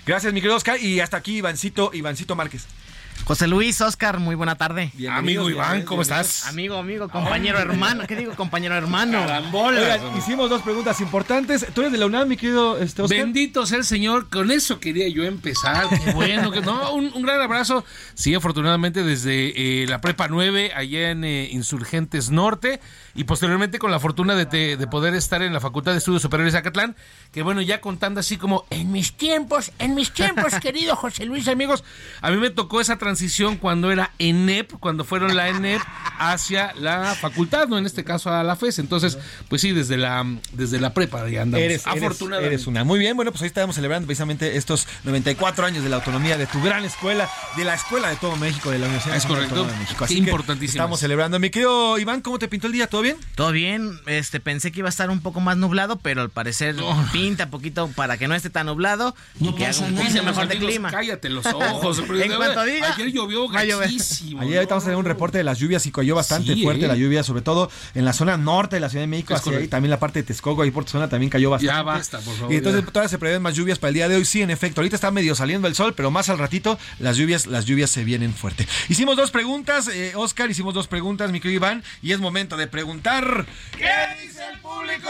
[0.06, 2.66] Gracias, mi querido Oscar, y hasta aquí Ivancito, Ivancito Márquez.
[3.24, 4.90] José Luis, Oscar, muy buena tarde.
[5.08, 6.46] amigo Iván, ¿cómo estás?
[6.48, 8.04] Amigo, amigo, compañero hermano.
[8.08, 9.24] ¿Qué digo, compañero hermano?
[9.52, 11.64] Oigan, hicimos dos preguntas importantes.
[11.72, 13.18] Tú eres de la UNAM, mi querido este, Oscar.
[13.18, 14.28] Bendito sea el Señor.
[14.28, 15.86] Con eso quería yo empezar.
[16.04, 16.50] Qué bueno.
[16.50, 17.84] Que, no, un, un gran abrazo.
[18.14, 22.80] Sí, afortunadamente desde eh, la Prepa 9, allá en eh, Insurgentes Norte.
[23.14, 26.22] Y posteriormente con la fortuna de, te- de poder estar en la Facultad de Estudios
[26.22, 26.96] Superiores de Acatlán.
[27.30, 31.46] Que bueno, ya contando así como en mis tiempos, en mis tiempos, querido José Luis,
[31.46, 31.84] amigos.
[32.20, 35.82] A mí me tocó esa transición cuando era ENEP, cuando fueron la ENEP
[36.20, 38.78] hacia la facultad, no en este caso a la FES.
[38.78, 41.64] Entonces, pues sí, desde la, desde la prepa ya andamos.
[41.64, 42.54] Eres, eres, afortunadamente.
[42.54, 42.84] eres una.
[42.84, 46.46] Muy bien, bueno, pues hoy estamos celebrando precisamente estos 94 años de la autonomía de
[46.46, 49.64] tu gran escuela, de la escuela de todo México, de la Universidad Es correcto.
[49.64, 50.04] De México.
[50.04, 51.00] Así importantísimo Estamos es.
[51.00, 51.40] celebrando.
[51.40, 52.86] Mi querido Iván, ¿cómo te pintó el día?
[52.86, 53.16] ¿Todo bien?
[53.34, 56.76] Todo bien, este pensé que iba a estar un poco más nublado, pero al parecer
[57.12, 60.58] pinta poquito para que no esté tan nublado y que haga un poquito mejor de
[60.58, 60.90] clima.
[60.92, 61.98] Cállate los ojos.
[62.22, 64.40] en cuanto diga, Ayer llovió gachísimo.
[64.40, 66.84] Ayer ahorita vamos a tener un reporte de las lluvias y cayó bastante Sí, fuerte
[66.84, 66.88] ¿eh?
[66.88, 69.68] la lluvia, sobre todo en la zona norte de la Ciudad de México, hacia ahí
[69.68, 71.74] también la parte de Texcoco, ahí por tu zona también cayó bastante.
[71.74, 72.90] Ya basta, por favor, Y entonces ya.
[72.90, 74.24] todavía se prevén más lluvias para el día de hoy.
[74.24, 77.46] Sí, en efecto, ahorita está medio saliendo el sol, pero más al ratito las lluvias,
[77.46, 78.66] las lluvias se vienen fuerte.
[78.88, 82.66] Hicimos dos preguntas, eh, Oscar, hicimos dos preguntas, mi querido Iván, y es momento de
[82.66, 83.46] preguntar.
[83.76, 83.88] ¿Qué
[84.22, 85.08] dice el público?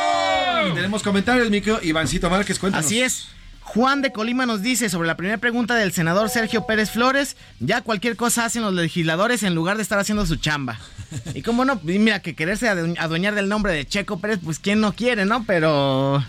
[0.71, 2.87] Y tenemos comentarios, mi querido Ivancito Márquez, cuéntanos.
[2.87, 3.29] Así es.
[3.65, 7.81] Juan de Colima nos dice sobre la primera pregunta del senador Sergio Pérez Flores, ya
[7.81, 10.79] cualquier cosa hacen los legisladores en lugar de estar haciendo su chamba.
[11.35, 14.81] Y cómo no, mira que quererse adu- adueñar del nombre de Checo Pérez, pues quién
[14.81, 15.45] no quiere, ¿no?
[15.45, 16.23] Pero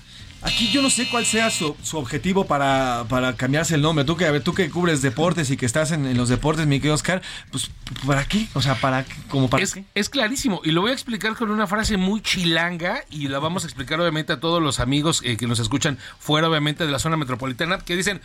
[0.43, 4.03] Aquí yo no sé cuál sea su, su objetivo para, para cambiarse el nombre.
[4.03, 6.67] Tú que, a ver, tú que cubres deportes y que estás en, en los deportes,
[6.67, 7.21] mi querido Oscar,
[7.51, 7.71] pues
[8.05, 8.47] ¿para qué?
[8.53, 9.13] O sea, ¿para qué?
[9.29, 9.85] ¿Como para es, qué?
[9.95, 13.63] es clarísimo y lo voy a explicar con una frase muy chilanga y la vamos
[13.63, 16.99] a explicar obviamente a todos los amigos eh, que nos escuchan fuera obviamente de la
[16.99, 18.21] zona metropolitana que dicen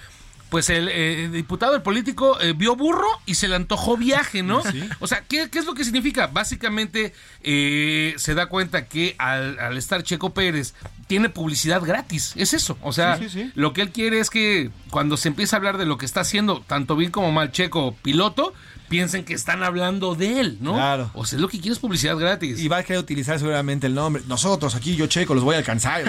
[0.51, 4.63] pues el eh, diputado, el político eh, vio burro y se le antojó viaje, ¿no?
[5.01, 6.27] O sea, ¿qué, qué es lo que significa?
[6.29, 10.75] Básicamente eh, se da cuenta que al, al estar Checo Pérez
[11.07, 12.79] tiene publicidad gratis, es eso.
[12.83, 13.53] O sea, Sí, sí, sí.
[13.55, 16.21] lo que él quiere es que cuando se empieza a hablar de lo que está
[16.21, 18.55] haciendo, tanto bien como mal Checo piloto,
[18.89, 20.75] piensen que están hablando de él, ¿no?
[20.75, 21.11] Claro.
[21.15, 22.59] O sea, es lo que quiere es publicidad gratis.
[22.59, 24.23] Y va a querer utilizar seguramente el nombre.
[24.27, 25.99] Nosotros aquí, yo checo, los voy a alcanzar.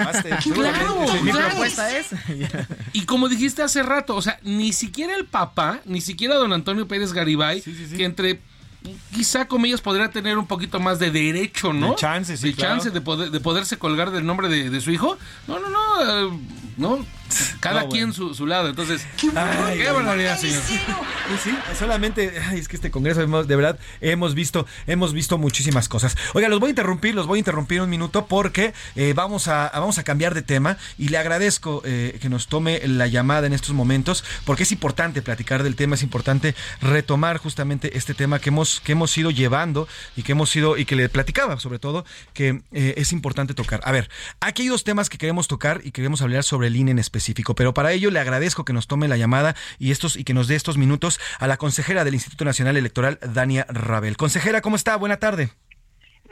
[0.50, 1.18] Claro, sí.
[1.22, 1.48] mi claro.
[1.48, 2.08] propuesta es
[2.92, 6.86] Y como dijiste hace rato, o sea, ni siquiera el papá, ni siquiera don Antonio
[6.88, 8.40] Pérez Garibay, que entre
[9.14, 11.90] quizá comillas podría tener un poquito más de derecho, ¿no?
[11.90, 12.74] De chance, sí, De claro.
[12.74, 15.18] chance de, poder, de poderse colgar del nombre de, de su hijo.
[15.46, 16.38] No, no, no, eh,
[16.76, 17.06] no.
[17.60, 18.14] Cada No, quien bueno.
[18.14, 18.68] su, su lado.
[18.68, 20.62] Entonces, Ay, qué ay, barbaridad, señor.
[20.66, 20.78] Sí,
[21.44, 25.88] sí, solamente, ay, es que este congreso hemos- de verdad hemos visto, hemos visto muchísimas
[25.88, 26.16] cosas.
[26.34, 29.70] Oiga, los voy a interrumpir, los voy a interrumpir un minuto porque eh, vamos a
[29.74, 33.52] vamos a cambiar de tema y le agradezco eh, que nos tome la llamada en
[33.52, 38.48] estos momentos porque es importante platicar del tema, es importante retomar justamente este tema que
[38.50, 42.04] hemos que hemos ido llevando y que hemos ido y que le platicaba sobre todo
[42.34, 43.80] que eh, es importante tocar.
[43.84, 44.10] A ver,
[44.40, 47.54] aquí hay dos temas que queremos tocar y queremos hablar sobre el INE en específico,
[47.54, 50.48] pero para ello le agradezco que nos tome la llamada y estos y que nos
[50.48, 54.16] dé estos minutos a la consejera del Instituto Nacional Electoral, Dania Rabel.
[54.16, 54.96] Consejera, ¿cómo está?
[54.96, 55.50] Buena tarde.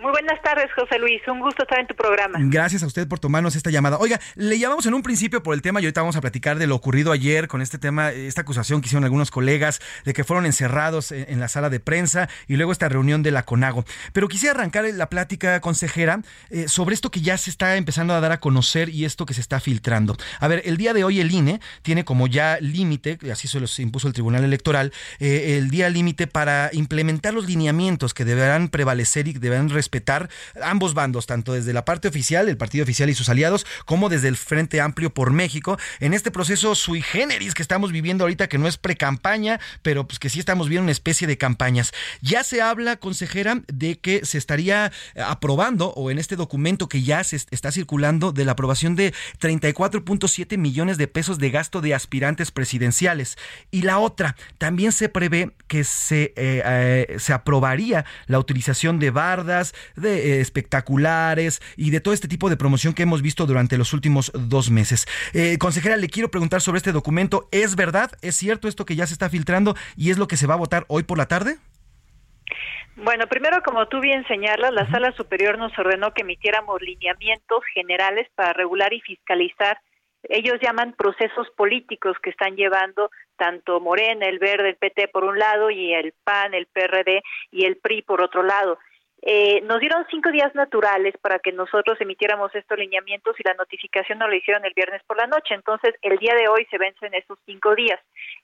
[0.01, 1.21] Muy buenas tardes, José Luis.
[1.27, 2.39] Un gusto estar en tu programa.
[2.43, 3.99] Gracias a usted por tomarnos esta llamada.
[3.99, 6.69] Oiga, le llamamos en un principio por el tema y ahorita vamos a platicar de
[6.69, 10.47] lo ocurrido ayer con este tema, esta acusación que hicieron algunos colegas de que fueron
[10.47, 13.85] encerrados en, la sala de prensa y luego esta reunión de la CONAGO.
[14.13, 16.21] Pero quisiera arrancar la plática, consejera,
[16.51, 19.35] eh, sobre esto que ya se está empezando a dar a conocer y esto que
[19.35, 20.17] se está filtrando.
[20.39, 23.77] A ver, el día de hoy el INE tiene como ya límite, así se los
[23.81, 29.27] impuso el Tribunal Electoral, eh, el día límite para implementar los lineamientos que deberán prevalecer
[29.27, 30.29] y deberán responder respetar
[30.63, 34.29] ambos bandos, tanto desde la parte oficial, el partido oficial y sus aliados, como desde
[34.29, 38.59] el Frente Amplio por México, en este proceso sui generis que estamos viviendo ahorita, que
[38.59, 41.93] no es pre-campaña, pero pues que sí estamos viendo una especie de campañas.
[42.21, 47.25] Ya se habla, consejera, de que se estaría aprobando, o en este documento que ya
[47.25, 52.51] se está circulando, de la aprobación de 34.7 millones de pesos de gasto de aspirantes
[52.51, 53.39] presidenciales.
[53.71, 59.11] Y la otra, también se prevé que se, eh, eh, se aprobaría la utilización de
[59.11, 63.79] bardas, de eh, espectaculares y de todo este tipo de promoción que hemos visto durante
[63.79, 65.07] los últimos dos meses.
[65.59, 67.49] consejera, le quiero preguntar sobre este documento.
[67.53, 68.13] ¿Es verdad?
[68.23, 70.59] ¿Es cierto esto que ya se está filtrando y es lo que se va a
[70.59, 71.57] votar hoy por la tarde?
[72.97, 78.27] Bueno, primero, como tú bien señalas, la Sala Superior nos ordenó que emitiéramos lineamientos generales
[78.35, 79.79] para regular y fiscalizar
[80.25, 85.39] ellos llaman procesos políticos que están llevando tanto Morena, el Verde, el PT por un
[85.39, 87.23] lado y el PAN, el PRD
[87.53, 88.79] y el PRI por otro lado.
[89.23, 94.19] Eh, nos dieron cinco días naturales para que nosotros emitiéramos estos lineamientos y la notificación
[94.19, 95.55] nos la hicieron el viernes por la noche.
[95.55, 98.01] Entonces, el día de hoy se vencen esos cinco días.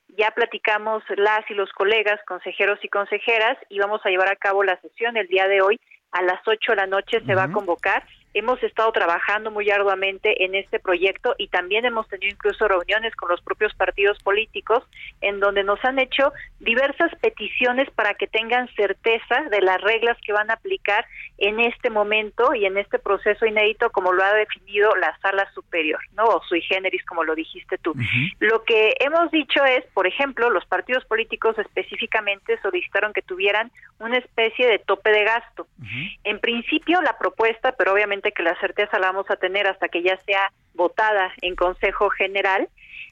[0.09, 4.65] Ya platicamos las y los colegas, consejeros y consejeras, y vamos a llevar a cabo
[4.65, 5.81] la sesión el día de hoy.
[6.11, 8.05] A las ocho de la noche se va a convocar
[8.35, 13.29] hemos estado trabajando muy arduamente en este proyecto y también hemos tenido incluso reuniones con
[13.29, 14.83] los propios partidos políticos
[15.21, 20.33] en donde nos han hecho diversas peticiones para que tengan certeza de las reglas que
[20.33, 21.07] van a aplicar
[21.39, 26.01] en este momento y en este proceso inédito como lo ha definido la sala superior,
[26.15, 26.25] ¿no?
[26.25, 27.95] O sui generis como lo dijiste tú.
[28.41, 33.71] Lo que hemos dicho es, por ejemplo, los partidos políticos específicamente solicitaron que tuvieran
[34.01, 35.67] una especie de tope de gasto.
[36.25, 40.03] En principio la propuesta, pero obviamente que la certeza la vamos a tener hasta que
[40.03, 42.69] ya sea votada en Consejo General,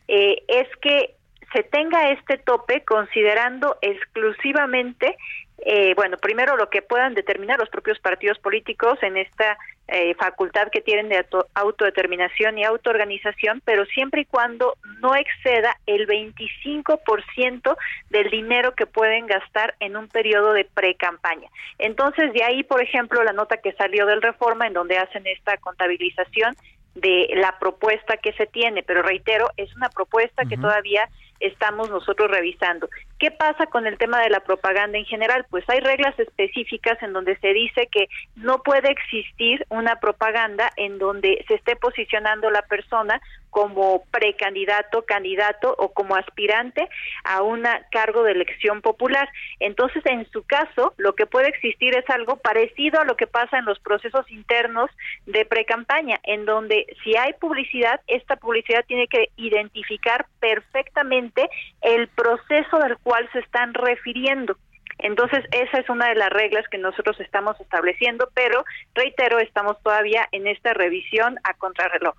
[0.09, 1.15] eh, es que
[1.53, 5.17] se tenga este tope considerando exclusivamente
[5.65, 10.69] eh, bueno, primero lo que puedan determinar los propios partidos políticos en esta eh, facultad
[10.73, 11.25] que tienen de
[11.55, 17.77] autodeterminación y autoorganización, pero siempre y cuando no exceda el 25%
[18.11, 21.49] del dinero que pueden gastar en un periodo de pre-campaña.
[21.79, 25.57] Entonces, de ahí, por ejemplo, la nota que salió del Reforma, en donde hacen esta
[25.59, 26.57] contabilización
[26.97, 31.09] de la propuesta que se tiene, pero reitero, es una propuesta que todavía
[31.43, 32.89] estamos nosotros revisando.
[33.19, 35.47] ¿Qué pasa con el tema de la propaganda en general?
[35.51, 40.99] Pues hay reglas específicas en donde se dice que no puede existir una propaganda en
[40.99, 43.21] donde se esté posicionando la persona
[43.53, 46.89] como precandidato, candidato o como aspirante
[47.23, 49.29] a un cargo de elección popular.
[49.61, 53.59] Entonces, en su caso, lo que puede existir es algo parecido a lo que pasa
[53.59, 54.91] en los procesos internos
[55.27, 61.47] de precampaña, en donde si hay publicidad, esta publicidad tiene que identificar perfectamente
[61.83, 64.57] el proceso del cual se están refiriendo.
[64.99, 70.27] Entonces, esa es una de las reglas que nosotros estamos estableciendo, pero reitero, estamos todavía
[70.33, 72.15] en esta revisión a contrarreloj.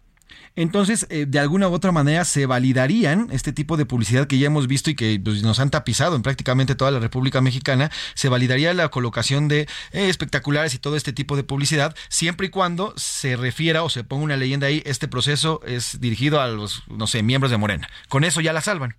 [0.56, 4.48] Entonces, eh, de alguna u otra manera, se validarían este tipo de publicidad que ya
[4.48, 8.30] hemos visto y que pues, nos han tapizado en prácticamente toda la República Mexicana, se
[8.30, 12.94] validaría la colocación de eh, espectaculares y todo este tipo de publicidad, siempre y cuando
[12.98, 17.08] se refiera o se ponga una leyenda ahí, este proceso es dirigido a los, no
[17.08, 17.90] sé, miembros de Morena.
[18.10, 18.96] Con eso ya la salvan.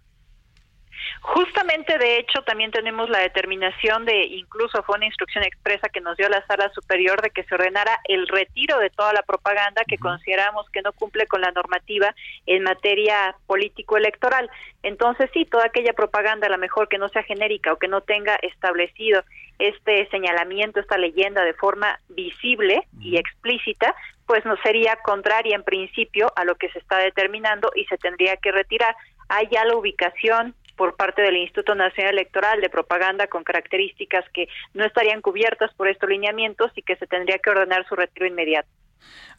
[1.26, 6.18] Justamente, de hecho, también tenemos la determinación de, incluso fue una instrucción expresa que nos
[6.18, 9.96] dio la sala superior de que se ordenara el retiro de toda la propaganda que
[9.96, 12.14] consideramos que no cumple con la normativa
[12.44, 14.50] en materia político-electoral.
[14.82, 18.02] Entonces, sí, toda aquella propaganda, a lo mejor que no sea genérica o que no
[18.02, 19.24] tenga establecido
[19.58, 23.94] este señalamiento, esta leyenda de forma visible y explícita,
[24.26, 28.36] pues no sería contraria en principio a lo que se está determinando y se tendría
[28.36, 28.94] que retirar.
[29.30, 34.48] Hay ya la ubicación por parte del Instituto Nacional Electoral de propaganda con características que
[34.72, 38.68] no estarían cubiertas por estos lineamientos y que se tendría que ordenar su retiro inmediato.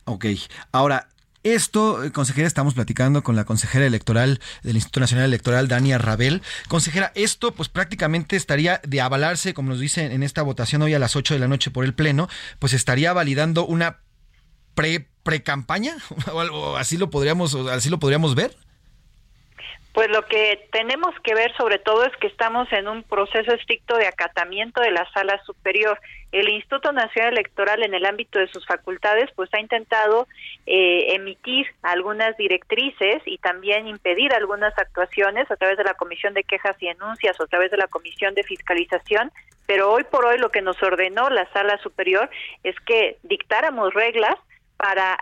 [0.06, 0.26] Ok,
[0.72, 1.08] ahora
[1.46, 6.42] esto, eh, consejera, estamos platicando con la consejera electoral del Instituto Nacional Electoral, Dania Rabel.
[6.68, 11.00] Consejera, esto pues prácticamente estaría de avalarse, como nos dice en esta votación hoy a
[11.00, 12.28] las 8 de la noche por el Pleno,
[12.58, 14.00] pues estaría validando una
[14.74, 15.98] pre pre-campaña
[16.34, 18.56] o algo así lo podríamos así lo podríamos ver.
[19.96, 23.96] Pues lo que tenemos que ver sobre todo es que estamos en un proceso estricto
[23.96, 25.98] de acatamiento de la sala superior.
[26.34, 30.28] El Instituto Nacional Electoral en el ámbito de sus facultades pues ha intentado
[30.66, 36.44] eh, emitir algunas directrices y también impedir algunas actuaciones a través de la Comisión de
[36.44, 39.32] Quejas y Denuncias o a través de la Comisión de Fiscalización,
[39.66, 42.30] pero hoy por hoy lo que nos ordenó la sala superior
[42.66, 44.36] es que dictáramos reglas
[44.76, 45.18] para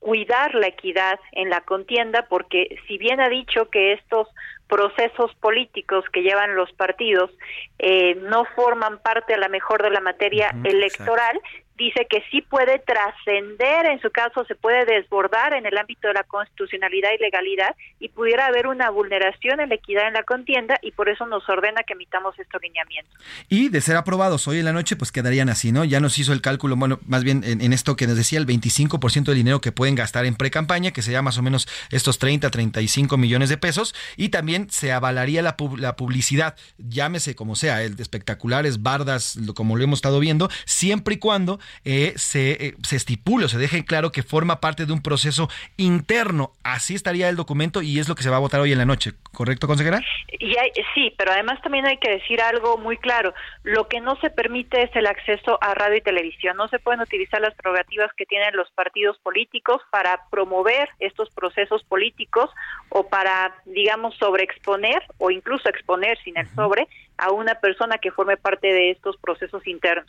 [0.00, 4.28] cuidar la equidad en la contienda, porque si bien ha dicho que estos
[4.66, 7.30] procesos políticos que llevan los partidos
[7.78, 11.38] eh, no forman parte a la mejor de la materia electoral,
[11.80, 16.14] dice que sí puede trascender, en su caso se puede desbordar en el ámbito de
[16.14, 20.78] la constitucionalidad y legalidad y pudiera haber una vulneración en la equidad en la contienda
[20.82, 23.12] y por eso nos ordena que emitamos estos lineamientos.
[23.48, 25.84] Y de ser aprobados hoy en la noche, pues quedarían así, ¿no?
[25.84, 29.24] Ya nos hizo el cálculo, bueno, más bien en, esto que nos decía, el 25%
[29.24, 33.16] del dinero que pueden gastar en pre-campaña, que sería más o menos estos 30, 35
[33.16, 37.96] millones de pesos, y también se avalaría la, pub- la publicidad, llámese como sea, el
[37.96, 42.74] de espectaculares, bardas, lo- como lo hemos estado viendo, siempre y cuando eh, se, eh,
[42.82, 46.52] se estipule o se deje claro que forma parte de un proceso interno.
[46.62, 48.84] Así estaría el documento y es lo que se va a votar hoy en la
[48.84, 50.00] noche, ¿correcto, consejera?
[50.38, 53.34] Y hay- sí, pero además también hay que decir algo muy claro.
[53.62, 56.56] Lo que no se permite es el acceso a radio y televisión.
[56.56, 61.82] No se pueden utilizar las prerrogativas que tienen los partidos políticos para promover estos procesos
[61.84, 62.50] políticos
[62.88, 66.88] o para, digamos, sobreexponer o incluso exponer sin el sobre
[67.20, 70.06] a una persona que forme parte de estos procesos internos.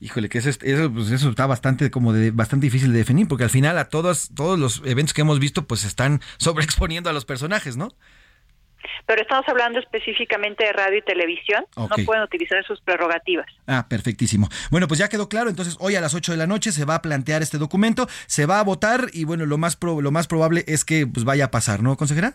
[0.00, 3.28] Híjole, que eso, es- eso, pues, eso está bastante como de, bastante difícil de definir,
[3.28, 7.12] porque al final a todos, todos los eventos que hemos visto, pues están sobreexponiendo a
[7.12, 7.88] los personajes, ¿no?
[9.06, 11.64] Pero estamos hablando específicamente de radio y televisión.
[11.76, 13.46] No pueden utilizar sus prerrogativas.
[13.66, 14.48] Ah, perfectísimo.
[14.70, 15.50] Bueno, pues ya quedó claro.
[15.50, 18.46] Entonces, hoy a las 8 de la noche se va a plantear este documento, se
[18.46, 21.46] va a votar y bueno, lo más, pro- lo más probable es que pues, vaya
[21.46, 22.34] a pasar, ¿no, consejera?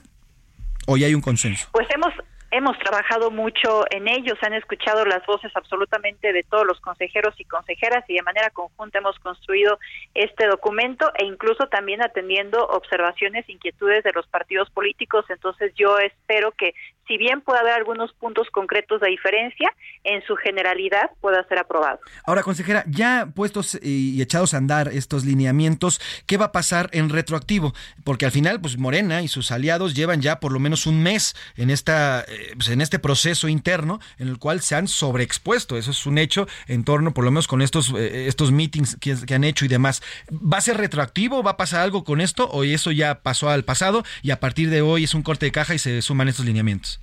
[0.86, 1.68] O ya hay un consenso.
[1.72, 2.14] Pues hemos
[2.56, 7.44] hemos trabajado mucho en ellos, han escuchado las voces absolutamente de todos los consejeros y
[7.44, 9.78] consejeras y de manera conjunta hemos construido
[10.14, 15.26] este documento e incluso también atendiendo observaciones, inquietudes de los partidos políticos.
[15.28, 16.74] Entonces yo espero que
[17.08, 19.72] si bien puede haber algunos puntos concretos de diferencia,
[20.04, 22.00] en su generalidad pueda ser aprobado.
[22.26, 27.10] Ahora, consejera, ya puestos y echados a andar estos lineamientos, ¿qué va a pasar en
[27.10, 27.74] retroactivo?
[28.04, 31.36] Porque al final, pues Morena y sus aliados llevan ya por lo menos un mes
[31.58, 35.78] en esta, eh, pues, en este proceso interno en el cual se han sobreexpuesto.
[35.78, 39.16] Eso es un hecho en torno, por lo menos con estos, eh, estos meetings que,
[39.26, 40.02] que han hecho y demás.
[40.32, 41.44] ¿Va a ser retroactivo?
[41.44, 42.50] ¿Va a pasar algo con esto?
[42.50, 45.52] ¿O eso ya pasó al pasado y a partir de hoy es un corte de
[45.52, 46.95] caja y se suman estos lineamientos?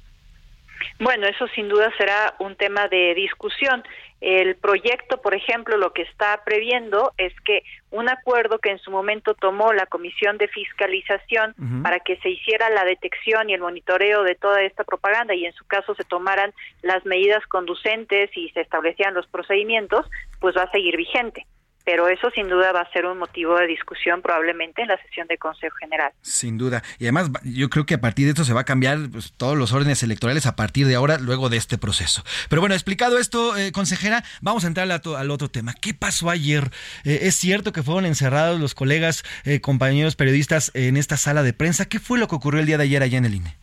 [1.02, 3.82] Bueno, eso sin duda será un tema de discusión.
[4.20, 8.92] El proyecto, por ejemplo, lo que está previendo es que un acuerdo que en su
[8.92, 14.22] momento tomó la Comisión de Fiscalización para que se hiciera la detección y el monitoreo
[14.22, 18.60] de toda esta propaganda y en su caso se tomaran las medidas conducentes y se
[18.60, 20.08] establecieran los procedimientos,
[20.38, 21.46] pues va a seguir vigente.
[21.84, 25.26] Pero eso sin duda va a ser un motivo de discusión probablemente en la sesión
[25.28, 26.12] de Consejo General.
[26.22, 26.82] Sin duda.
[26.98, 29.56] Y además, yo creo que a partir de esto se va a cambiar pues, todos
[29.56, 32.22] los órdenes electorales a partir de ahora, luego de este proceso.
[32.48, 35.74] Pero bueno, explicado esto, eh, consejera, vamos a entrar al otro tema.
[35.74, 36.70] ¿Qué pasó ayer?
[37.04, 41.52] Eh, ¿Es cierto que fueron encerrados los colegas, eh, compañeros periodistas en esta sala de
[41.52, 41.86] prensa?
[41.86, 43.61] ¿Qué fue lo que ocurrió el día de ayer allá en el INE?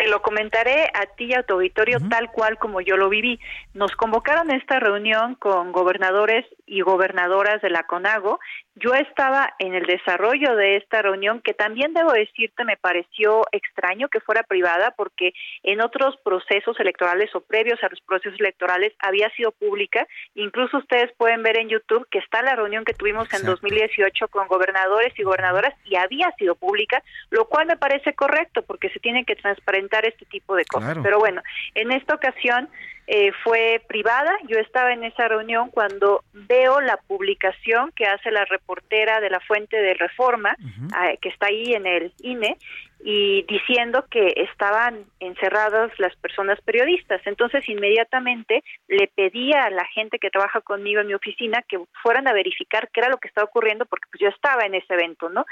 [0.00, 3.38] Te lo comentaré a ti y a tu auditorio tal cual como yo lo viví.
[3.74, 8.40] Nos convocaron a esta reunión con gobernadores y gobernadoras de la CONAGO.
[8.76, 14.08] Yo estaba en el desarrollo de esta reunión que también debo decirte me pareció extraño
[14.08, 15.32] que fuera privada porque
[15.64, 20.06] en otros procesos electorales o previos a los procesos electorales había sido pública.
[20.34, 23.50] Incluso ustedes pueden ver en YouTube que está la reunión que tuvimos en Exacto.
[23.62, 28.90] 2018 con gobernadores y gobernadoras y había sido pública, lo cual me parece correcto porque
[28.90, 30.90] se tienen que transparentar este tipo de cosas.
[30.90, 31.02] Claro.
[31.02, 31.42] Pero bueno,
[31.74, 32.68] en esta ocasión
[33.12, 34.30] eh, fue privada.
[34.46, 39.40] Yo estaba en esa reunión cuando veo la publicación que hace la reportera de la
[39.40, 40.54] Fuente de Reforma,
[40.94, 42.56] ah, que está ahí en el INE,
[43.02, 47.20] y diciendo que estaban encerradas las personas periodistas.
[47.24, 52.28] Entonces, inmediatamente le pedí a la gente que trabaja conmigo en mi oficina que fueran
[52.28, 55.28] a verificar qué era lo que estaba ocurriendo, porque pues yo estaba en ese evento,
[55.30, 55.46] ¿no?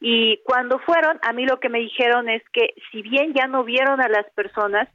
[0.00, 3.64] Y cuando fueron, a mí lo que me dijeron es que si bien ya no
[3.64, 4.88] vieron a las personas,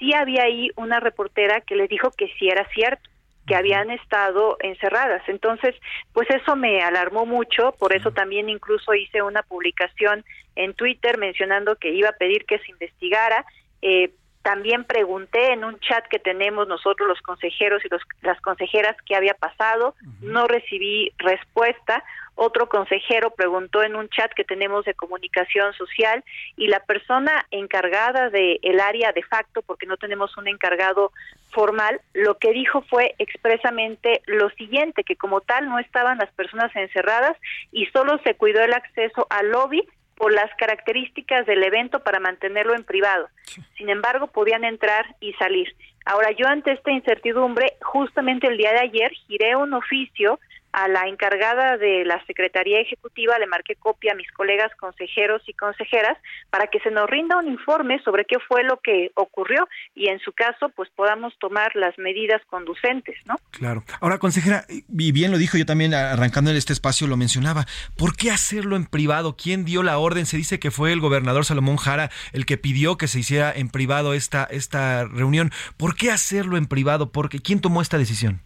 [0.00, 3.08] sí había ahí una reportera que les dijo que sí era cierto
[3.46, 5.22] que habían estado encerradas.
[5.28, 5.74] Entonces,
[6.12, 10.24] pues eso me alarmó mucho, por eso también incluso hice una publicación
[10.54, 13.44] en Twitter mencionando que iba a pedir que se investigara.
[13.82, 18.96] Eh, también pregunté en un chat que tenemos nosotros los consejeros y los, las consejeras
[19.06, 22.02] qué había pasado, no recibí respuesta.
[22.36, 26.24] Otro consejero preguntó en un chat que tenemos de comunicación social
[26.56, 31.12] y la persona encargada del el área de facto, porque no tenemos un encargado
[31.50, 36.74] formal, lo que dijo fue expresamente lo siguiente, que como tal no estaban las personas
[36.74, 37.36] encerradas
[37.72, 39.86] y solo se cuidó el acceso al lobby
[40.20, 43.30] por las características del evento para mantenerlo en privado.
[43.78, 45.74] Sin embargo, podían entrar y salir.
[46.04, 50.38] Ahora, yo ante esta incertidumbre, justamente el día de ayer giré un oficio
[50.72, 55.52] a la encargada de la Secretaría Ejecutiva, le marqué copia a mis colegas consejeros y
[55.54, 56.16] consejeras
[56.50, 60.20] para que se nos rinda un informe sobre qué fue lo que ocurrió y en
[60.20, 63.36] su caso pues podamos tomar las medidas conducentes, ¿no?
[63.50, 63.84] Claro.
[64.00, 67.66] Ahora, consejera, y bien lo dijo yo también arrancando en este espacio lo mencionaba,
[67.96, 69.36] ¿por qué hacerlo en privado?
[69.36, 70.26] ¿Quién dio la orden?
[70.26, 73.68] Se dice que fue el gobernador Salomón Jara el que pidió que se hiciera en
[73.68, 75.50] privado esta esta reunión.
[75.76, 77.10] ¿Por qué hacerlo en privado?
[77.12, 78.40] Porque ¿quién tomó esta decisión?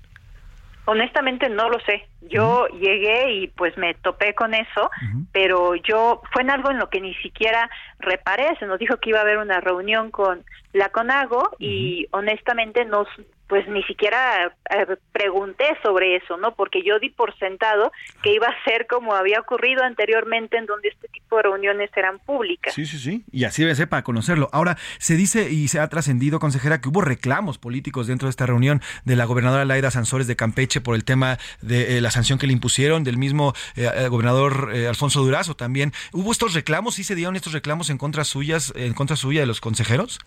[0.86, 2.06] Honestamente no lo sé.
[2.22, 4.90] Yo llegué y pues me topé con eso,
[5.32, 8.56] pero yo fue en algo en lo que ni siquiera reparé.
[8.58, 13.08] Se nos dijo que iba a haber una reunión con la CONAGO y honestamente nos
[13.48, 16.54] pues ni siquiera eh, pregunté sobre eso, ¿no?
[16.54, 17.92] Porque yo di por sentado
[18.22, 22.18] que iba a ser como había ocurrido anteriormente en donde este tipo de reuniones eran
[22.20, 22.72] públicas.
[22.72, 23.24] Sí, sí, sí.
[23.30, 24.48] Y así debe ser para conocerlo.
[24.52, 28.46] Ahora, se dice y se ha trascendido, consejera, que hubo reclamos políticos dentro de esta
[28.46, 32.38] reunión de la gobernadora Laida Sansores de Campeche por el tema de eh, la sanción
[32.38, 35.92] que le impusieron, del mismo eh, gobernador Alfonso Durazo también.
[36.12, 36.94] ¿Hubo estos reclamos?
[36.94, 40.18] ¿Sí se dieron estos reclamos en contra suyas, en contra suya de los consejeros?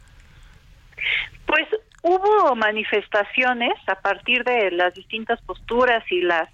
[1.45, 1.68] Pues
[2.03, 6.49] hubo manifestaciones a partir de las distintas posturas y las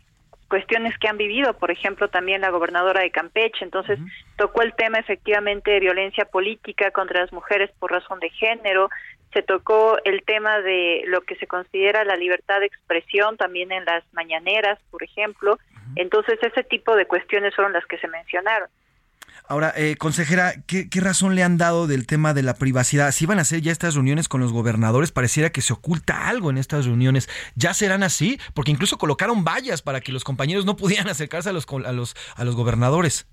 [0.48, 3.98] cuestiones que han vivido, por ejemplo, también la gobernadora de Campeche, entonces
[4.38, 8.90] tocó el tema efectivamente de violencia política contra las mujeres por razón de género,
[9.34, 13.84] se tocó el tema de lo que se considera la libertad de expresión también en
[13.86, 15.57] las mañaneras, por ejemplo,
[15.95, 18.70] entonces ese tipo de cuestiones fueron las que se mencionaron.
[19.45, 23.11] Ahora, eh, consejera, ¿qué, razón le han dado del tema de la privacidad?
[23.11, 26.49] Si van a hacer ya estas reuniones con los gobernadores, pareciera que se oculta algo
[26.49, 27.30] en estas reuniones.
[27.56, 28.40] ¿Ya serán así?
[28.53, 32.15] Porque incluso colocaron vallas para que los compañeros no pudieran acercarse a los, a los,
[32.36, 33.28] a los gobernadores.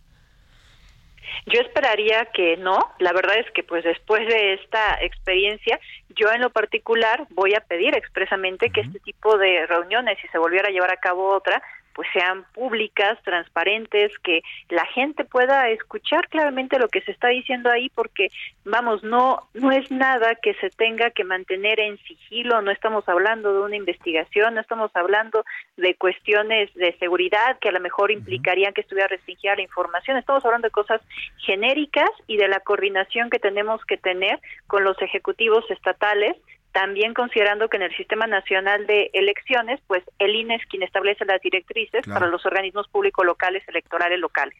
[1.47, 2.78] Yo esperaría que no.
[2.99, 5.78] La verdad es que pues después de esta experiencia,
[6.11, 10.39] yo en lo particular voy a pedir expresamente que este tipo de reuniones, si se
[10.39, 11.62] volviera a llevar a cabo otra,
[11.95, 17.71] pues sean públicas, transparentes, que la gente pueda escuchar claramente lo que se está diciendo
[17.71, 18.29] ahí, porque
[18.65, 23.53] vamos, no no es nada que se tenga que mantener en sigilo, no estamos hablando
[23.53, 25.45] de una investigación, no estamos hablando
[25.77, 30.45] de cuestiones de seguridad que a lo mejor implicarían que estuviera restringida la información, estamos
[30.45, 31.01] hablando de cosas
[31.39, 36.37] genéricas y de la coordinación que tenemos que tener con los ejecutivos estatales
[36.72, 41.24] también considerando que en el Sistema Nacional de Elecciones, pues el INE es quien establece
[41.24, 44.56] las directrices para los organismos públicos locales, electorales locales.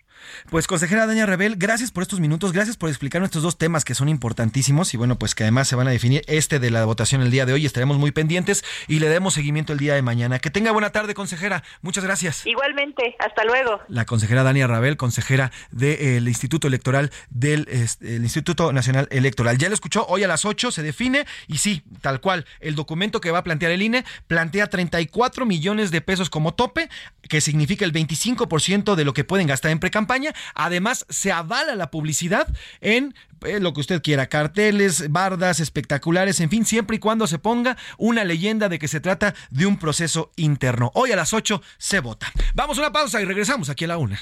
[0.51, 3.95] Pues consejera Daña Rebel, gracias por estos minutos, gracias por explicar estos dos temas que
[3.95, 7.23] son importantísimos y bueno, pues que además se van a definir este de la votación
[7.23, 10.39] el día de hoy, estaremos muy pendientes y le demos seguimiento el día de mañana.
[10.39, 11.63] Que tenga buena tarde, consejera.
[11.83, 12.47] Muchas gracias.
[12.47, 13.81] Igualmente, hasta luego.
[13.89, 17.69] La consejera Dania Rabel, consejera del Instituto Electoral del
[18.01, 19.59] Instituto Nacional Electoral.
[19.59, 22.47] Ya lo escuchó, hoy a las 8 se define y sí, tal cual.
[22.61, 26.89] El documento que va a plantear el INE plantea 34 millones de pesos como tope,
[27.29, 30.35] que significa el 25% de lo que pueden gastar en precampaña.
[30.55, 32.49] Además, se avala la publicidad
[32.81, 37.39] en eh, lo que usted quiera, carteles, bardas, espectaculares, en fin, siempre y cuando se
[37.39, 40.91] ponga una leyenda de que se trata de un proceso interno.
[40.95, 42.33] Hoy a las 8 se vota.
[42.55, 44.21] Vamos a una pausa y regresamos aquí a la una.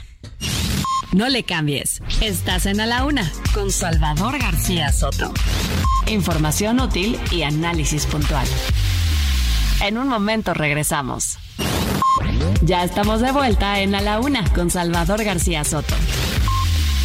[1.12, 2.02] No le cambies.
[2.20, 5.32] Estás en A la Una con Salvador García Soto.
[6.06, 8.46] Información útil y análisis puntual.
[9.80, 11.38] En un momento regresamos.
[12.60, 15.94] Ya estamos de vuelta en A la Una con Salvador García Soto.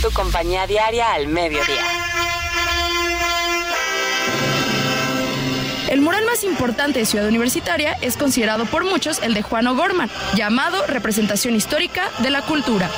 [0.02, 1.86] Tu compañía diaria al mediodía.
[5.90, 10.10] El mural más importante de Ciudad Universitaria es considerado por muchos el de Juan O'Gorman,
[10.36, 12.90] llamado Representación Histórica de la Cultura.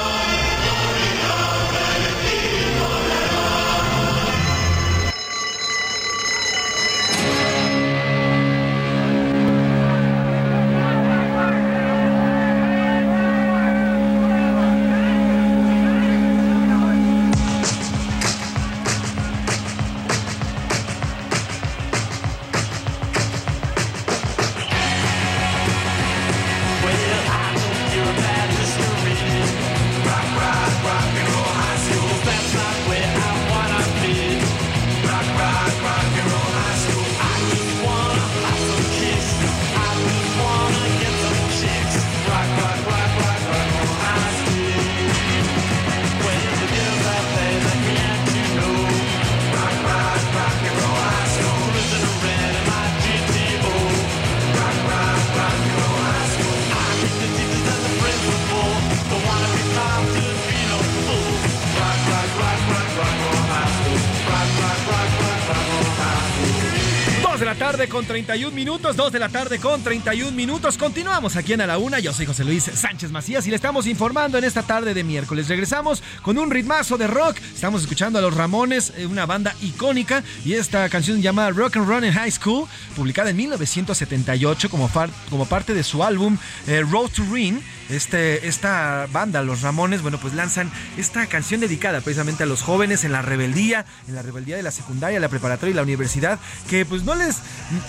[67.96, 70.78] Con 31 minutos, 2 de la tarde con 31 minutos.
[70.78, 71.98] Continuamos aquí en A la Una.
[72.00, 75.48] Yo soy José Luis Sánchez Macías y le estamos informando en esta tarde de miércoles.
[75.48, 77.38] Regresamos con un ritmazo de rock.
[77.54, 81.88] Estamos escuchando a Los Ramones, eh, una banda icónica, y esta canción llamada Rock and
[81.88, 82.68] Run in High School,
[82.98, 84.92] publicada en 1978 como,
[85.30, 90.20] como parte de su álbum eh, Road to Ring este, esta banda, los Ramones, bueno,
[90.20, 94.56] pues lanzan esta canción dedicada precisamente a los jóvenes en la rebeldía, en la rebeldía
[94.56, 96.40] de la secundaria, la preparatoria y la universidad,
[96.70, 97.38] que pues no les,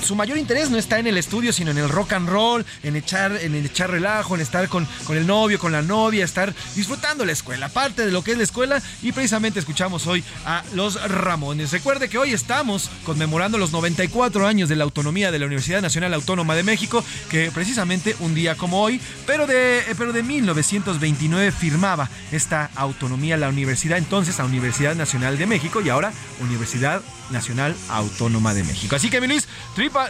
[0.02, 2.96] su mayor interés no está en el estudio, sino en el rock and roll, en
[2.96, 7.24] echar, en echar relajo, en estar con, con el novio, con la novia, estar disfrutando
[7.24, 11.02] la escuela, parte de lo que es la escuela, y precisamente escuchamos hoy a los
[11.10, 11.72] Ramones.
[11.72, 16.14] Recuerde que hoy estamos conmemorando los 94 años de la autonomía de la Universidad Nacional
[16.14, 22.08] Autónoma de México, que precisamente un día como hoy, pero de pero de 1929 firmaba
[22.32, 28.54] esta autonomía la universidad, entonces la Universidad Nacional de México y ahora Universidad Nacional Autónoma
[28.54, 28.96] de México.
[28.96, 29.48] Así que, mi Luis,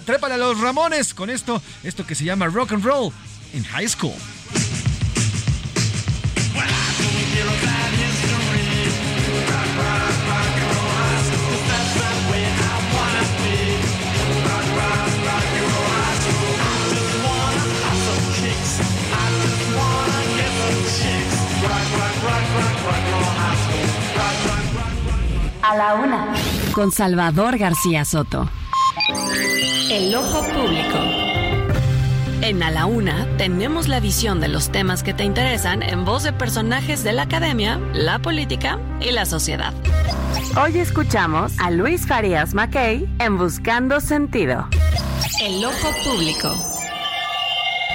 [0.04, 3.12] trépale a los Ramones con esto, esto que se llama rock and roll
[3.52, 4.14] in high school.
[25.68, 26.32] A la una.
[26.70, 28.48] Con Salvador García Soto.
[29.90, 30.96] El ojo público.
[32.40, 36.22] En A la Una tenemos la visión de los temas que te interesan en voz
[36.22, 39.74] de personajes de la academia, la política y la sociedad.
[40.56, 44.68] Hoy escuchamos a Luis Farías Mackey en Buscando Sentido.
[45.42, 46.54] El ojo público.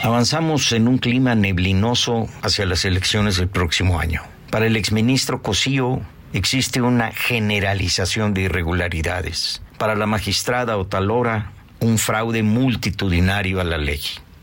[0.03, 4.23] Avanzamos en un clima neblinoso hacia las elecciones del próximo año.
[4.49, 6.01] Para el exministro Cosío,
[6.33, 9.61] existe una generalización de irregularidades.
[9.77, 14.01] Para la magistrada Otalora, un fraude multitudinario a la ley.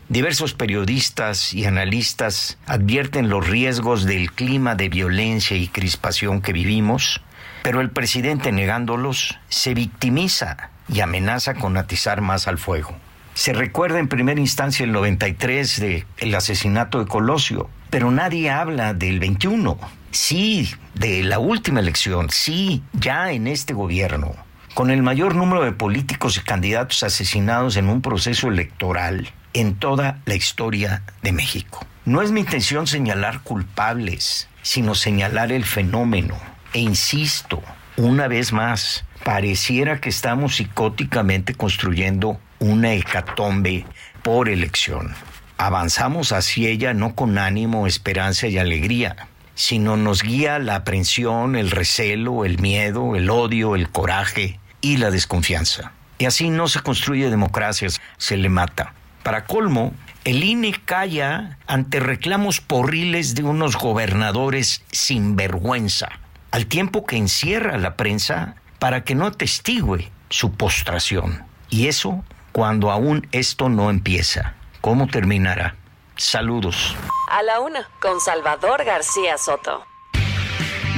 [0.09, 7.21] Diversos periodistas y analistas advierten los riesgos del clima de violencia y crispación que vivimos,
[7.63, 12.95] pero el presidente negándolos se victimiza y amenaza con atizar más al fuego.
[13.35, 18.93] Se recuerda en primera instancia el 93 de el asesinato de Colosio, pero nadie habla
[18.93, 19.77] del 21
[20.11, 24.35] sí, de la última elección, sí, ya en este gobierno,
[24.73, 30.19] con el mayor número de políticos y candidatos asesinados en un proceso electoral en toda
[30.25, 31.85] la historia de México.
[32.05, 36.37] No es mi intención señalar culpables, sino señalar el fenómeno.
[36.73, 37.61] E insisto,
[37.97, 43.85] una vez más, pareciera que estamos psicóticamente construyendo una hecatombe
[44.23, 45.13] por elección.
[45.57, 49.27] Avanzamos hacia ella no con ánimo, esperanza y alegría,
[49.59, 55.11] sino nos guía la aprensión, el recelo, el miedo, el odio, el coraje y la
[55.11, 55.91] desconfianza.
[56.17, 58.93] Y así no se construye democracia, se le mata.
[59.21, 66.07] Para colmo, el INE calla ante reclamos porriles de unos gobernadores sin vergüenza,
[66.51, 71.43] al tiempo que encierra a la prensa para que no atestigue su postración.
[71.69, 72.23] Y eso
[72.53, 74.53] cuando aún esto no empieza.
[74.79, 75.75] ¿Cómo terminará?
[76.19, 76.97] Saludos.
[77.29, 79.85] A la una, con Salvador García Soto.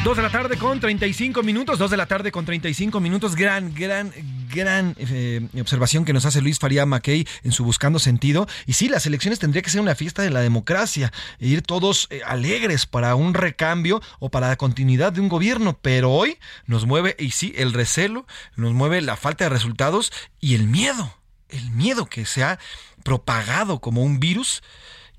[0.03, 3.35] Dos de la tarde con 35 minutos, dos de la tarde con 35 minutos.
[3.35, 4.11] Gran, gran,
[4.51, 8.47] gran eh, observación que nos hace Luis Faría Mackey en su Buscando Sentido.
[8.65, 12.07] Y sí, las elecciones tendría que ser una fiesta de la democracia, e ir todos
[12.09, 15.77] eh, alegres para un recambio o para la continuidad de un gobierno.
[15.83, 18.25] Pero hoy nos mueve, y sí, el recelo,
[18.55, 21.13] nos mueve la falta de resultados y el miedo.
[21.47, 22.57] El miedo que se ha
[23.03, 24.63] propagado como un virus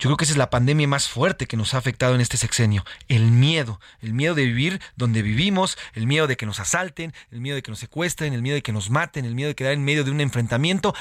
[0.02, 2.36] yo creo que esa es la pandemia más fuerte que nos ha afectado en este
[2.36, 2.84] sexenio.
[3.06, 3.78] El miedo.
[4.00, 7.62] El miedo de vivir donde vivimos, el miedo de que nos asalten, el miedo de
[7.62, 10.02] que nos secuestren, el miedo de que nos maten, el miedo de quedar en medio
[10.02, 10.92] de un enfrentamiento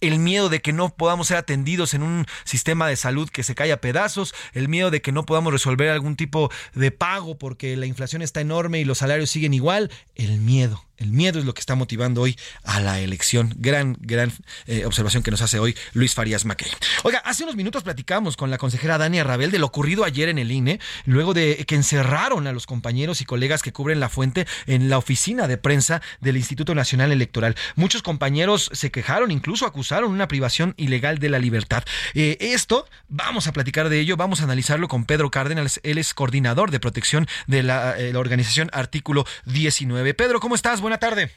[0.00, 3.54] el miedo de que no podamos ser atendidos en un sistema de salud que se
[3.54, 7.76] cae a pedazos, el miedo de que no podamos resolver algún tipo de pago porque
[7.76, 10.87] la inflación está enorme y los salarios siguen igual, el miedo.
[10.98, 13.54] El miedo es lo que está motivando hoy a la elección.
[13.56, 14.32] Gran, gran
[14.66, 16.68] eh, observación que nos hace hoy Luis Farías Mackey.
[17.04, 20.38] Oiga, hace unos minutos platicamos con la consejera Dania Rabel de lo ocurrido ayer en
[20.38, 24.46] el INE, luego de que encerraron a los compañeros y colegas que cubren la fuente
[24.66, 27.54] en la oficina de prensa del Instituto Nacional Electoral.
[27.76, 31.84] Muchos compañeros se quejaron, incluso acusaron una privación ilegal de la libertad.
[32.14, 36.12] Eh, esto, vamos a platicar de ello, vamos a analizarlo con Pedro Cárdenas, él es
[36.12, 40.14] coordinador de protección de la, eh, la organización Artículo 19.
[40.14, 40.80] Pedro, ¿cómo estás?
[40.88, 41.30] Buena tarde.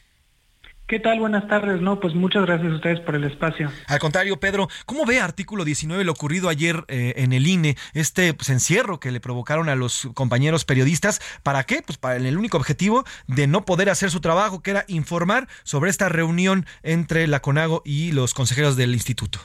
[0.87, 1.19] ¿Qué tal?
[1.19, 1.81] Buenas tardes.
[1.81, 3.69] No, pues muchas gracias a ustedes por el espacio.
[3.87, 8.33] Al contrario, Pedro, ¿cómo ve artículo 19 lo ocurrido ayer eh, en el INE, este
[8.33, 11.19] pues, encierro que le provocaron a los compañeros periodistas?
[11.43, 11.81] ¿Para qué?
[11.85, 15.89] Pues para el único objetivo de no poder hacer su trabajo, que era informar sobre
[15.89, 19.41] esta reunión entre la CONAGO y los consejeros del instituto.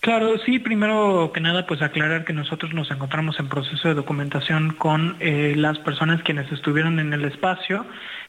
[0.00, 4.74] Claro, sí, primero que nada, pues aclarar que nosotros nos encontramos en proceso de documentación
[4.74, 7.84] con eh, las personas quienes estuvieron en el espacio.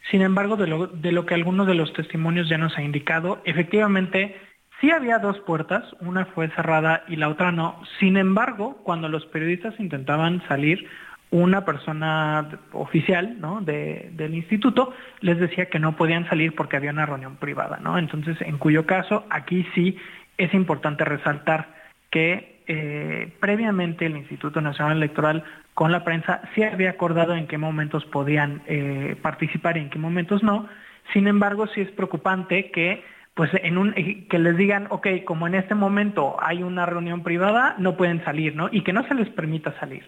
[0.09, 3.41] Sin embargo, de lo, de lo que algunos de los testimonios ya nos ha indicado,
[3.45, 4.35] efectivamente
[4.81, 7.79] sí había dos puertas, una fue cerrada y la otra no.
[7.99, 10.87] Sin embargo, cuando los periodistas intentaban salir,
[11.31, 13.61] una persona oficial ¿no?
[13.61, 17.99] de, del instituto les decía que no podían salir porque había una reunión privada, ¿no?
[17.99, 19.95] Entonces, en cuyo caso, aquí sí
[20.40, 21.68] es importante resaltar
[22.10, 25.44] que eh, previamente el Instituto Nacional Electoral
[25.74, 29.99] con la prensa sí había acordado en qué momentos podían eh, participar y en qué
[29.99, 30.68] momentos no.
[31.14, 33.03] Sin embargo, sí es preocupante que
[33.34, 33.94] pues un
[34.30, 38.56] que les digan, ok, como en este momento hay una reunión privada, no pueden salir,
[38.56, 38.70] ¿no?
[38.72, 40.03] Y que no se les permita salir.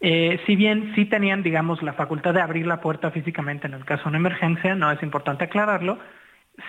[0.00, 3.84] Eh, si bien sí tenían, digamos, la facultad de abrir la puerta físicamente en el
[3.84, 5.98] caso de una emergencia, no es importante aclararlo,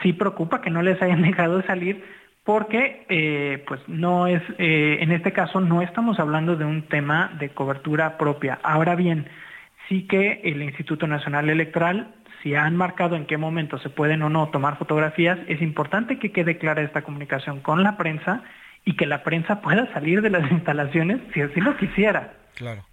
[0.01, 2.03] sí preocupa que no les hayan dejado salir
[2.45, 7.35] porque eh, pues no es, eh, en este caso no estamos hablando de un tema
[7.39, 8.59] de cobertura propia.
[8.63, 9.27] Ahora bien,
[9.89, 12.13] sí que el Instituto Nacional Electoral,
[12.43, 16.31] si han marcado en qué momento se pueden o no tomar fotografías, es importante que
[16.31, 18.43] quede clara esta comunicación con la prensa
[18.85, 22.33] y que la prensa pueda salir de las instalaciones si así lo quisiera.
[22.53, 22.83] Claro.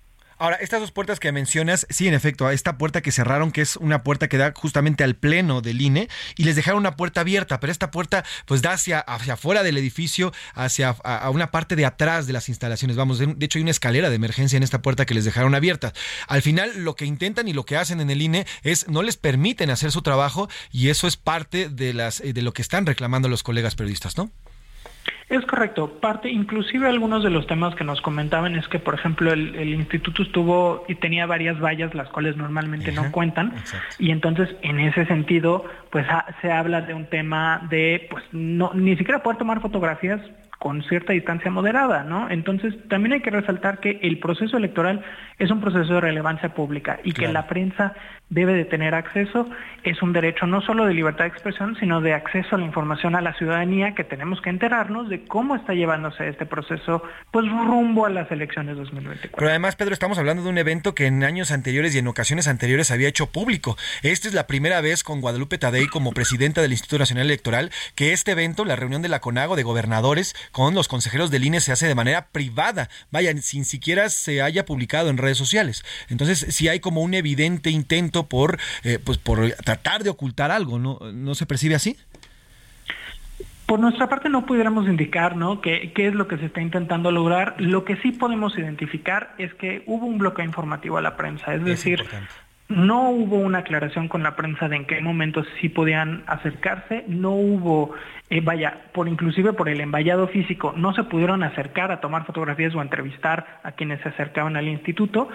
[0.42, 3.76] Ahora, estas dos puertas que mencionas, sí, en efecto, esta puerta que cerraron, que es
[3.76, 7.60] una puerta que da justamente al pleno del INE, y les dejaron una puerta abierta,
[7.60, 11.86] pero esta puerta pues da hacia, hacia afuera del edificio, hacia a, una parte de
[11.86, 12.96] atrás de las instalaciones.
[12.96, 15.92] Vamos, de, hecho hay una escalera de emergencia en esta puerta que les dejaron abierta.
[16.26, 19.16] Al final, lo que intentan y lo que hacen en el INE es no les
[19.16, 23.28] permiten hacer su trabajo y eso es parte de, las, de lo que están reclamando
[23.28, 24.32] los colegas periodistas, ¿no?
[25.28, 25.98] Es correcto.
[25.98, 30.22] Parte, inclusive algunos de los temas que nos comentaban es que, por ejemplo, el, instituto
[30.22, 33.54] estuvo y tenía varias vallas, las cuales normalmente no cuentan,
[33.98, 36.06] y entonces en ese sentido, pues
[36.42, 40.20] se habla de un tema de, pues no, ni siquiera poder tomar fotografías
[40.58, 42.30] con cierta distancia moderada, ¿no?
[42.30, 45.02] Entonces, también hay que resaltar que el proceso electoral
[45.40, 47.94] es un proceso de relevancia pública y que la prensa
[48.32, 49.46] debe de tener acceso,
[49.84, 53.14] es un derecho no solo de libertad de expresión, sino de acceso a la información
[53.14, 58.06] a la ciudadanía, que tenemos que enterarnos de cómo está llevándose este proceso, pues rumbo
[58.06, 59.36] a las elecciones 2024.
[59.36, 62.48] Pero además, Pedro, estamos hablando de un evento que en años anteriores y en ocasiones
[62.48, 63.76] anteriores había hecho público.
[64.02, 68.12] Esta es la primera vez con Guadalupe Tadei como presidenta del Instituto Nacional Electoral que
[68.12, 71.72] este evento, la reunión de la CONAGO de gobernadores con los consejeros del INE, se
[71.72, 75.84] hace de manera privada, vaya, sin siquiera se haya publicado en redes sociales.
[76.08, 80.78] Entonces, si hay como un evidente intento por, eh, pues por tratar de ocultar algo,
[80.78, 80.98] ¿no?
[81.12, 81.96] ¿No se percibe así?
[83.66, 85.60] Por nuestra parte no pudiéramos indicar ¿no?
[85.60, 87.54] ¿Qué, qué es lo que se está intentando lograr.
[87.58, 91.64] Lo que sí podemos identificar es que hubo un bloqueo informativo a la prensa, es,
[91.64, 92.04] decir,
[92.72, 97.30] no hubo una aclaración con la prensa de en qué momentos sí podían acercarse, no
[97.32, 97.94] hubo,
[98.30, 102.74] eh, vaya, por inclusive por el envallado físico, no se pudieron acercar a tomar fotografías
[102.74, 105.28] o a entrevistar a quienes se acercaban al instituto,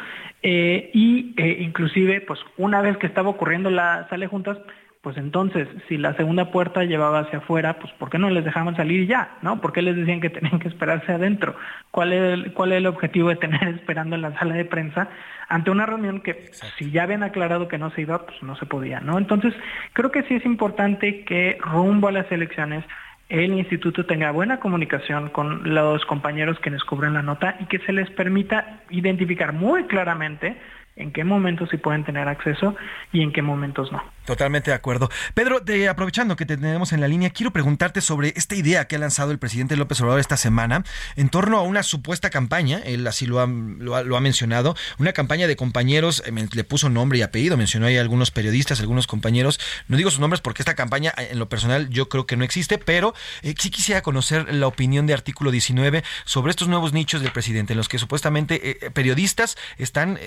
[0.44, 4.58] eh, y eh, inclusive, pues una vez que estaba ocurriendo la sale juntas,
[5.02, 8.76] pues entonces, si la segunda puerta llevaba hacia afuera, pues ¿por qué no les dejaban
[8.76, 9.38] salir ya?
[9.42, 9.62] ¿No?
[9.62, 11.56] ¿Por qué les decían que tenían que esperarse adentro?
[11.92, 15.10] ¿Cuál es el, cuál es el objetivo de tener esperando en la sala de prensa
[15.50, 18.66] ante una reunión que si ya habían aclarado que no se iba, pues no se
[18.66, 19.18] podía, ¿no?
[19.18, 19.54] Entonces,
[19.94, 22.84] creo que sí es importante que rumbo a las elecciones
[23.30, 27.92] el instituto tenga buena comunicación con los compañeros quienes cubren la nota y que se
[27.92, 30.56] les permita identificar muy claramente
[30.96, 32.76] en qué momentos sí pueden tener acceso
[33.12, 34.02] y en qué momentos no.
[34.28, 35.10] Totalmente de acuerdo.
[35.36, 38.98] Pedro, de, aprovechando que te tenemos en la línea, quiero preguntarte sobre esta idea que
[38.98, 40.84] ha lanzado el presidente López Obrador esta semana
[41.16, 45.48] en torno a una supuesta campaña, él así lo ha, lo ha, mencionado, una campaña
[45.48, 49.96] de compañeros, eh, le puso nombre y apellido, mencionó ahí algunos periodistas, algunos compañeros, no
[49.96, 52.78] digo sus nombres porque esta campaña eh, en lo personal yo creo que no existe,
[52.78, 53.14] pero
[53.44, 57.72] eh, sí quisiera conocer la opinión de artículo 19 sobre estos nuevos nichos del presidente,
[57.72, 60.20] en los que supuestamente periodistas están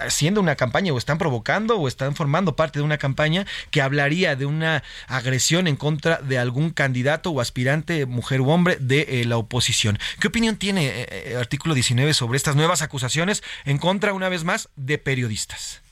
[0.00, 3.39] haciendo una campaña o están provocando o están formando parte de una campaña
[3.70, 8.76] que hablaría de una agresión en contra de algún candidato o aspirante, mujer u hombre,
[8.80, 9.98] de eh, la oposición.
[10.20, 14.44] ¿Qué opinión tiene eh, eh, artículo 19 sobre estas nuevas acusaciones en contra, una vez
[14.44, 15.82] más, de periodistas?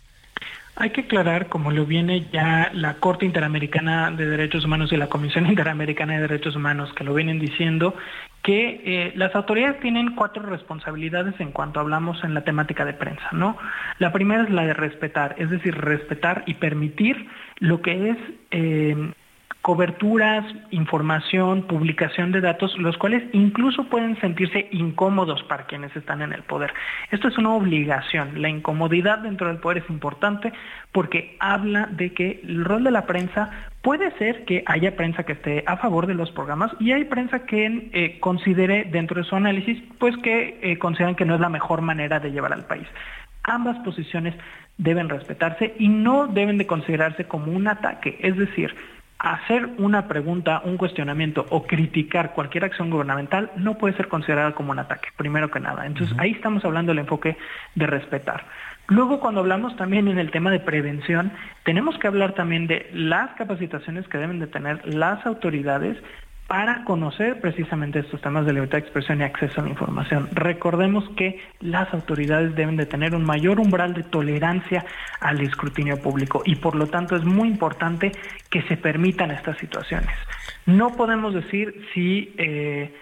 [0.80, 5.08] Hay que aclarar, como lo viene ya la Corte Interamericana de Derechos Humanos y la
[5.08, 7.96] Comisión Interamericana de Derechos Humanos, que lo vienen diciendo,
[8.44, 13.28] que eh, las autoridades tienen cuatro responsabilidades en cuanto hablamos en la temática de prensa,
[13.32, 13.58] ¿no?
[13.98, 17.26] La primera es la de respetar, es decir, respetar y permitir
[17.58, 18.16] lo que es
[18.52, 19.12] eh,
[19.68, 26.32] coberturas, información, publicación de datos, los cuales incluso pueden sentirse incómodos para quienes están en
[26.32, 26.72] el poder.
[27.10, 28.40] Esto es una obligación.
[28.40, 30.54] La incomodidad dentro del poder es importante
[30.90, 33.50] porque habla de que el rol de la prensa
[33.82, 37.40] puede ser que haya prensa que esté a favor de los programas y hay prensa
[37.40, 41.50] que eh, considere dentro de su análisis, pues que eh, consideran que no es la
[41.50, 42.88] mejor manera de llevar al país.
[43.42, 44.34] Ambas posiciones
[44.78, 48.16] deben respetarse y no deben de considerarse como un ataque.
[48.22, 48.74] Es decir,
[49.18, 54.70] hacer una pregunta, un cuestionamiento o criticar cualquier acción gubernamental no puede ser considerada como
[54.70, 55.86] un ataque, primero que nada.
[55.86, 57.36] Entonces ahí estamos hablando del enfoque
[57.74, 58.46] de respetar.
[58.86, 61.30] Luego, cuando hablamos también en el tema de prevención,
[61.64, 65.98] tenemos que hablar también de las capacitaciones que deben de tener las autoridades
[66.48, 70.30] para conocer precisamente estos temas de libertad de expresión y acceso a la información.
[70.32, 74.86] Recordemos que las autoridades deben de tener un mayor umbral de tolerancia
[75.20, 78.12] al escrutinio público y por lo tanto es muy importante
[78.48, 80.10] que se permitan estas situaciones.
[80.64, 82.94] No podemos decir si eh,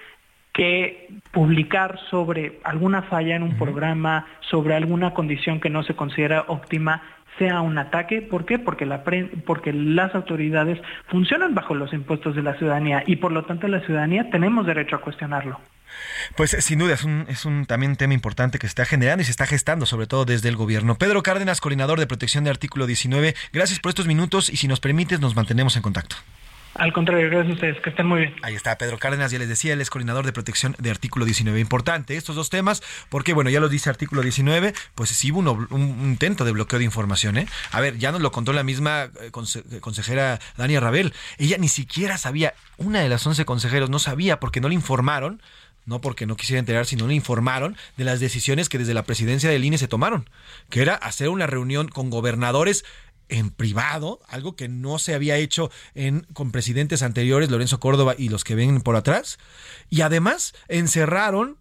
[0.52, 6.46] que publicar sobre alguna falla en un programa, sobre alguna condición que no se considera
[6.48, 7.00] óptima,
[7.38, 8.22] sea un ataque.
[8.22, 8.58] ¿Por qué?
[8.58, 9.04] Porque, la
[9.44, 13.80] porque las autoridades funcionan bajo los impuestos de la ciudadanía y por lo tanto la
[13.80, 15.60] ciudadanía tenemos derecho a cuestionarlo.
[16.36, 19.24] Pues sin duda es un, es un también tema importante que se está generando y
[19.24, 20.96] se está gestando, sobre todo desde el gobierno.
[20.96, 24.80] Pedro Cárdenas, coordinador de protección de artículo 19, gracias por estos minutos y si nos
[24.80, 26.16] permites nos mantenemos en contacto.
[26.78, 28.34] Al contrario, gracias a ustedes, que estén muy bien.
[28.42, 31.58] Ahí está Pedro Cárdenas, ya les decía, él es coordinador de protección de artículo 19.
[31.58, 35.98] Importante estos dos temas, porque bueno, ya lo dice artículo 19, pues sí hubo un,
[36.04, 37.38] intento de bloqueo de información.
[37.38, 37.46] ¿eh?
[37.72, 41.12] A ver, ya nos lo contó la misma eh, eh, consejera Dania Rabel.
[41.38, 45.40] Ella ni siquiera sabía, una de las 11 consejeros no sabía porque no le informaron
[45.86, 49.48] no porque no quisiera enterar, sino le informaron de las decisiones que desde la presidencia
[49.48, 50.28] del INE se tomaron,
[50.68, 52.84] que era hacer una reunión con gobernadores
[53.28, 58.28] en privado, algo que no se había hecho en, con presidentes anteriores, Lorenzo Córdoba y
[58.28, 59.38] los que ven por atrás.
[59.90, 61.58] Y además encerraron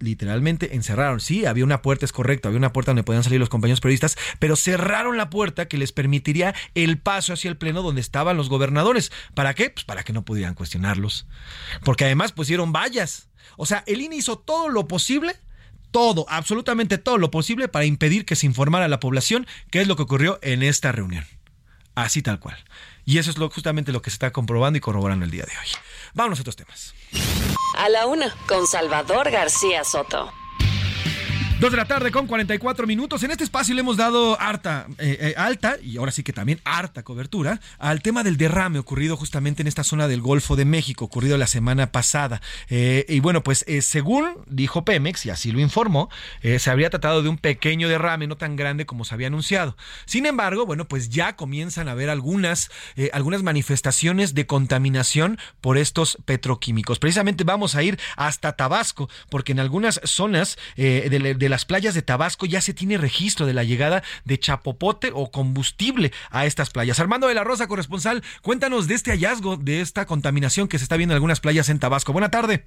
[0.00, 1.20] literalmente encerraron.
[1.20, 4.16] Sí, había una puerta, es correcto, había una puerta donde podían salir los compañeros periodistas,
[4.38, 8.48] pero cerraron la puerta que les permitiría el paso hacia el pleno donde estaban los
[8.48, 9.12] gobernadores.
[9.34, 9.70] ¿Para qué?
[9.70, 11.26] Pues para que no pudieran cuestionarlos.
[11.84, 13.28] Porque además pusieron vallas.
[13.56, 15.36] O sea, el INE hizo todo lo posible
[15.90, 19.88] todo, absolutamente todo lo posible para impedir que se informara a la población qué es
[19.88, 21.26] lo que ocurrió en esta reunión.
[21.94, 22.56] Así tal cual.
[23.04, 25.52] Y eso es lo, justamente lo que se está comprobando y corroborando el día de
[25.52, 25.68] hoy.
[26.14, 26.94] Vámonos a otros temas.
[27.76, 30.32] A la una, con Salvador García Soto.
[31.60, 33.22] Dos de la tarde con 44 minutos.
[33.22, 36.58] En este espacio le hemos dado harta, eh, eh, alta y ahora sí que también
[36.64, 41.04] harta cobertura al tema del derrame ocurrido justamente en esta zona del Golfo de México,
[41.04, 42.40] ocurrido la semana pasada.
[42.70, 46.08] Eh, y bueno, pues según dijo Pemex, y así lo informó,
[46.40, 49.76] se habría tratado de un pequeño derrame, no tan grande como se había anunciado.
[50.06, 52.70] Sin embargo, bueno, pues ya comienzan a haber algunas,
[53.12, 56.98] algunas manifestaciones de contaminación por estos petroquímicos.
[56.98, 62.46] Precisamente vamos a ir hasta Tabasco, porque en algunas zonas de las playas de Tabasco
[62.46, 67.00] ya se tiene registro de la llegada de chapopote o combustible a estas playas.
[67.00, 70.96] Armando de la Rosa, corresponsal, cuéntanos de este hallazgo, de esta contaminación que se está
[70.96, 72.12] viendo en algunas playas en Tabasco.
[72.12, 72.64] Buena tarde.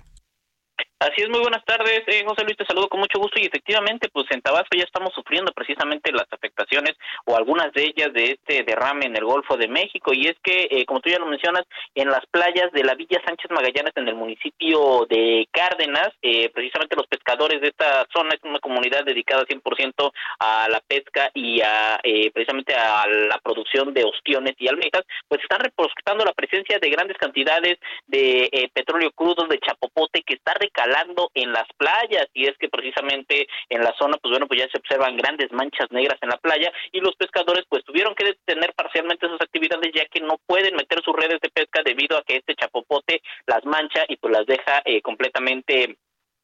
[1.03, 4.07] Así es, muy buenas tardes, eh, José Luis, te saludo con mucho gusto y efectivamente,
[4.07, 6.93] pues en Tabasco ya estamos sufriendo precisamente las afectaciones
[7.25, 10.13] o algunas de ellas de este derrame en el Golfo de México.
[10.13, 11.63] Y es que, eh, como tú ya lo mencionas,
[11.93, 16.95] en las playas de la Villa Sánchez Magallanes en el municipio de Cárdenas, eh, precisamente
[16.95, 21.99] los pescadores de esta zona es una comunidad dedicada 100% a la pesca y a
[22.34, 27.17] precisamente a la producción de ostiones y almejas, pues están reportando la presencia de grandes
[27.17, 27.77] cantidades
[28.07, 30.93] de petróleo crudo, de chapopote que está recalando
[31.34, 34.78] en las playas y es que precisamente en la zona pues bueno pues ya se
[34.78, 39.28] observan grandes manchas negras en la playa y los pescadores pues tuvieron que detener parcialmente
[39.28, 42.56] sus actividades ya que no pueden meter sus redes de pesca debido a que este
[42.56, 45.98] chapopote las mancha y pues las deja eh, completamente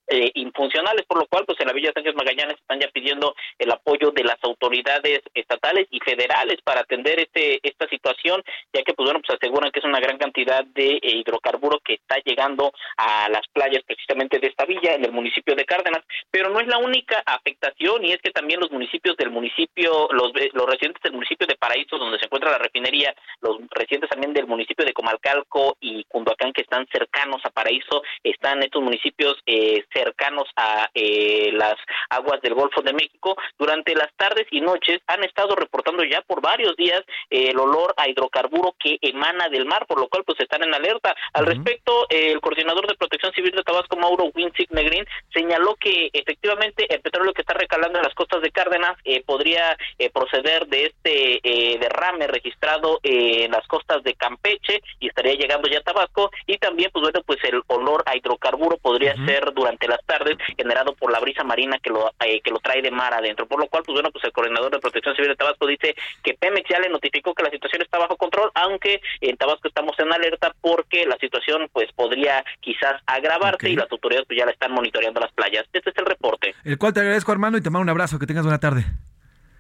[0.09, 3.71] eh, infuncionales, por lo cual, pues en la Villa Sánchez Magallanes están ya pidiendo el
[3.71, 9.05] apoyo de las autoridades estatales y federales para atender este esta situación, ya que, pues
[9.05, 13.29] bueno, pues aseguran que es una gran cantidad de eh, hidrocarburo que está llegando a
[13.29, 16.77] las playas precisamente de esta villa, en el municipio de Cárdenas, pero no es la
[16.77, 21.47] única afectación y es que también los municipios del municipio, los, los residentes del municipio
[21.47, 26.03] de Paraíso, donde se encuentra la refinería, los residentes también del municipio de Comalcalco y
[26.05, 31.75] Cunduacán, que están cercanos a Paraíso, están estos municipios eh, cercanos a eh, las
[32.09, 36.41] aguas del Golfo de México, durante las tardes y noches han estado reportando ya por
[36.41, 40.39] varios días eh, el olor a hidrocarburo que emana del mar, por lo cual pues
[40.39, 41.13] están en alerta.
[41.33, 46.85] Al respecto, el coordinador de Protección Civil de Tabasco, Mauro Winzig Negrín, señaló que efectivamente
[46.93, 50.85] el petróleo que está recalando en las costas de Cárdenas eh, podría eh, proceder de
[50.85, 56.31] este eh, derrame registrado en las costas de Campeche y estaría llegando ya a Tabasco.
[56.47, 60.93] Y también pues bueno pues el olor a hidrocarburo podría ser durante las tardes generado
[60.95, 63.83] por la brisa marina que lo que lo trae de mar adentro por lo cual
[63.85, 66.89] pues bueno pues el coordinador de Protección Civil de Tabasco dice que Pemex ya le
[66.89, 71.17] notificó que la situación está bajo control aunque en Tabasco estamos en alerta porque la
[71.17, 75.65] situación pues podría quizás agravarse y las autoridades pues ya la están monitoreando las playas
[75.73, 78.19] este es el reporte El cual te agradezco, hermano, y te mando un abrazo.
[78.19, 78.85] Que tengas buena tarde.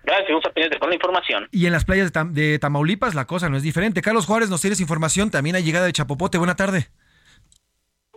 [0.03, 1.47] Gracias, pendiente con la información.
[1.51, 4.01] Y en las playas de, Tam- de Tamaulipas la cosa no es diferente.
[4.01, 6.37] Carlos Juárez, nos tienes información también ha llegada de Chapopote.
[6.37, 6.87] Buena tarde.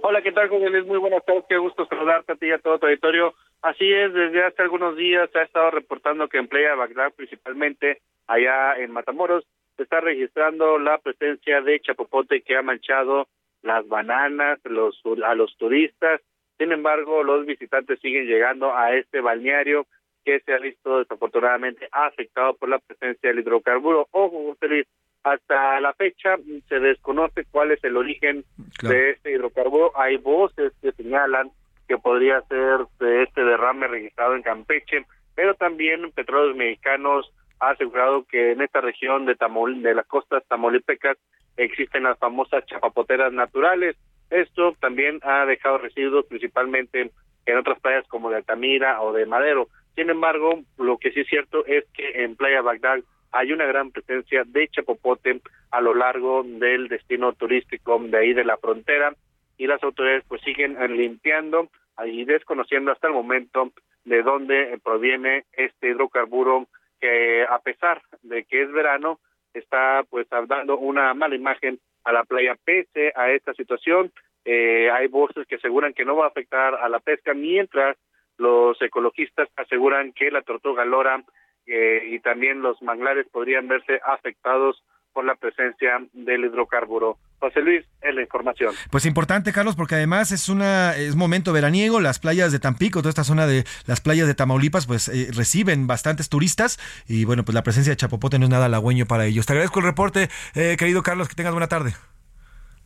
[0.04, 0.84] Hola, ¿qué tal, José Luis?
[0.84, 3.34] Muy buenas tardes, qué gusto saludarte a ti y a todo tu auditorio.
[3.62, 8.02] Así es, desde hace algunos días se ha estado reportando que en Playa Bagdad, principalmente
[8.26, 9.44] allá en Matamoros,
[9.76, 13.28] se está registrando la presencia de chapopote que ha manchado
[13.62, 16.20] las bananas los, a los turistas.
[16.58, 19.86] Sin embargo, los visitantes siguen llegando a este balneario
[20.24, 24.08] que se ha visto desafortunadamente afectado por la presencia del hidrocarburo.
[24.10, 24.86] Ojo, José Luis,
[25.24, 26.36] hasta la fecha
[26.68, 28.44] se desconoce cuál es el origen
[28.82, 29.92] de este hidrocarburo.
[29.96, 31.50] Hay voces que señalan
[31.88, 35.04] que podría ser de este derrame registrado en Campeche,
[35.34, 41.16] pero también Petróleos Mexicanos ha asegurado que en esta región de de las costas tamolipecas
[41.56, 43.96] existen las famosas chapapoteras naturales.
[44.30, 47.10] Esto también ha dejado residuos principalmente
[47.46, 49.68] en otras playas como de Altamira o de Madero.
[49.94, 53.00] Sin embargo, lo que sí es cierto es que en Playa Bagdad
[53.32, 55.40] hay una gran presencia de chapopote
[55.70, 59.14] a lo largo del destino turístico de ahí de la frontera
[59.56, 61.68] y las autoridades pues siguen limpiando
[62.04, 63.72] y desconociendo hasta el momento
[64.04, 66.66] de dónde proviene este hidrocarburo
[67.00, 69.18] que a pesar de que es verano
[69.54, 72.56] está pues dando una mala imagen a la playa.
[72.64, 74.12] Pese a esta situación
[74.44, 77.96] eh, hay voces que aseguran que no va a afectar a la pesca mientras
[78.38, 81.22] los ecologistas aseguran que la tortuga lora
[81.66, 84.82] eh, y también los manglares podrían verse afectados
[85.12, 87.18] por la presencia del hidrocarburo.
[87.38, 88.74] José Luis, es la información.
[88.90, 93.10] Pues importante, Carlos, porque además es una es momento veraniego, las playas de Tampico, toda
[93.10, 96.78] esta zona de las playas de Tamaulipas, pues eh, reciben bastantes turistas
[97.08, 99.46] y bueno, pues la presencia de Chapopote no es nada halagüeño para ellos.
[99.46, 101.94] Te agradezco el reporte, eh, querido Carlos, que tengas buena tarde.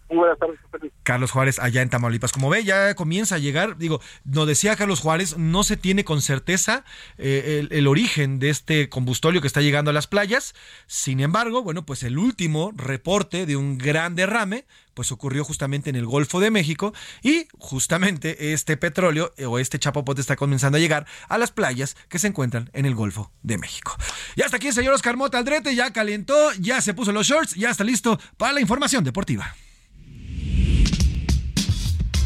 [0.08, 0.56] Buenas tardes.
[1.02, 2.32] Carlos Juárez allá en Tamaulipas.
[2.32, 6.22] Como ve, ya comienza a llegar, digo, nos decía Carlos Juárez, no se tiene con
[6.22, 6.84] certeza
[7.18, 10.54] eh, el, origen de este combustóleo que está llegando a las playas.
[10.86, 14.64] Sin embargo, bueno, pues el último reporte de un gran derrame,
[14.94, 19.78] pues ocurrió justamente en el Golfo de México y justamente este petróleo eh, o este
[19.78, 23.58] chapopote está comenzando a llegar a las playas que se encuentran en el Golfo de
[23.58, 23.96] México.
[24.36, 27.70] Y hasta aquí señor Oscar Mota Aldrete, ya calentó, ya se puso los shorts, ya
[27.70, 29.54] está listo para la información deportiva.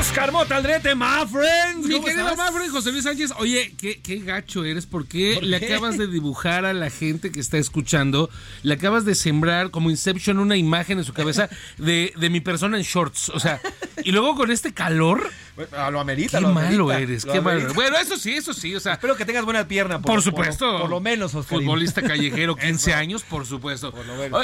[0.00, 1.86] Oscar Mota Aldrete, my friends.
[1.86, 2.38] Mi ¿Cómo querido estás?
[2.38, 6.64] Mafre José Luis Sánchez, oye, qué, qué gacho eres, porque ¿Por le acabas de dibujar
[6.64, 8.30] a la gente que está escuchando,
[8.62, 12.78] le acabas de sembrar como Inception una imagen en su cabeza de, de mi persona
[12.78, 13.60] en shorts, o sea,
[14.02, 15.30] y luego con este calor,
[15.72, 17.56] Ah, lo amerita, qué lo malo amerita, eres, lo qué malo.
[17.58, 17.74] amerita.
[17.74, 20.00] Bueno, eso sí, eso sí, o sea, Espero que tengas buena pierna.
[20.00, 20.78] por, supuesto.
[20.80, 21.58] Por, lo menos, Oscar.
[21.58, 23.92] Futbolista callejero, 15 años, por supuesto.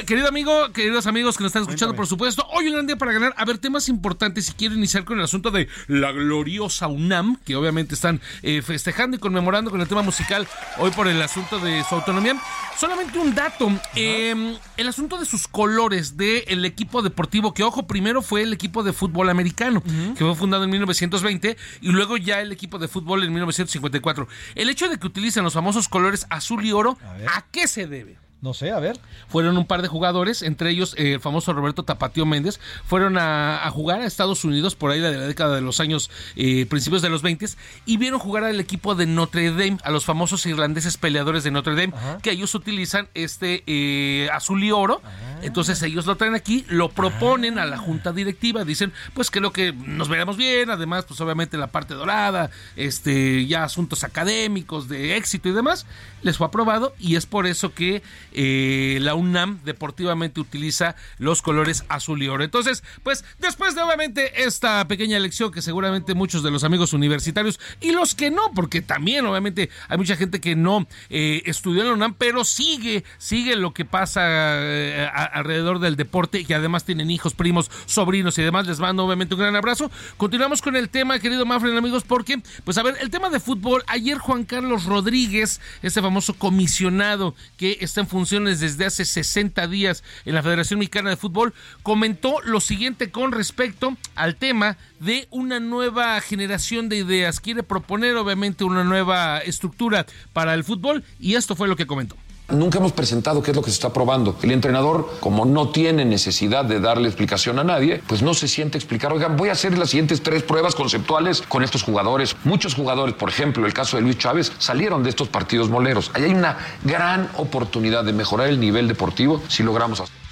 [0.04, 1.96] Querido amigo, queridos amigos que nos están escuchando, Cuéntame.
[1.96, 3.34] por supuesto, hoy un gran día para ganar.
[3.36, 4.48] A ver, temas importantes.
[4.50, 9.16] Y quiero iniciar con el asunto de la gloriosa UNAM, que obviamente están eh, festejando
[9.16, 10.46] y conmemorando con el tema musical
[10.78, 12.40] hoy por el asunto de su autonomía.
[12.78, 18.22] Solamente un dato: eh, el asunto de sus colores del equipo deportivo, que ojo, primero
[18.22, 22.52] fue el equipo de fútbol americano, que fue fundado en 1920 y luego ya el
[22.52, 24.28] equipo de fútbol en 1954.
[24.54, 26.98] El hecho de que utilicen los famosos colores azul y oro,
[27.28, 28.16] ¿a, qué se debe?
[28.42, 28.98] No sé, a ver.
[29.28, 33.66] Fueron un par de jugadores, entre ellos eh, el famoso Roberto Tapatio Méndez, fueron a,
[33.66, 37.02] a jugar a Estados Unidos por ahí de la década de los años, eh, principios
[37.02, 37.36] de los 20
[37.84, 41.74] y vieron jugar al equipo de Notre Dame, a los famosos irlandeses peleadores de Notre
[41.74, 41.92] Dame,
[42.22, 45.02] que ellos utilizan este eh, azul y oro.
[45.42, 49.52] Entonces ellos lo traen aquí, lo proponen a la junta directiva, dicen pues que lo
[49.52, 55.16] que nos veamos bien, además pues obviamente la parte dorada, este ya asuntos académicos de
[55.16, 55.86] éxito y demás,
[56.22, 58.02] les fue aprobado y es por eso que
[58.38, 62.44] eh, la UNAM deportivamente utiliza los colores azul y oro.
[62.44, 67.58] Entonces, pues después de obviamente esta pequeña lección que seguramente muchos de los amigos universitarios
[67.80, 71.88] y los que no, porque también obviamente hay mucha gente que no eh, estudió en
[71.88, 77.10] la UNAM, pero sigue, sigue lo que pasa eh, alrededor del deporte y además tienen
[77.10, 78.66] hijos, primos, sobrinos y demás.
[78.66, 79.90] Les mando obviamente un gran abrazo.
[80.18, 83.82] Continuamos con el tema, querido Mafren, amigos, porque, pues a ver, el tema de fútbol.
[83.86, 90.34] Ayer Juan Carlos Rodríguez, este famoso comisionado que está en desde hace 60 días en
[90.34, 96.20] la Federación Mexicana de Fútbol, comentó lo siguiente con respecto al tema de una nueva
[96.20, 97.40] generación de ideas.
[97.40, 102.16] Quiere proponer obviamente una nueva estructura para el fútbol y esto fue lo que comentó.
[102.48, 104.36] Nunca hemos presentado qué es lo que se está probando.
[104.40, 108.78] El entrenador, como no tiene necesidad de darle explicación a nadie, pues no se siente
[108.78, 112.36] explicar, oigan, voy a hacer las siguientes tres pruebas conceptuales con estos jugadores.
[112.44, 116.12] Muchos jugadores, por ejemplo, el caso de Luis Chávez, salieron de estos partidos moleros.
[116.14, 120.25] Ahí hay una gran oportunidad de mejorar el nivel deportivo si logramos hacer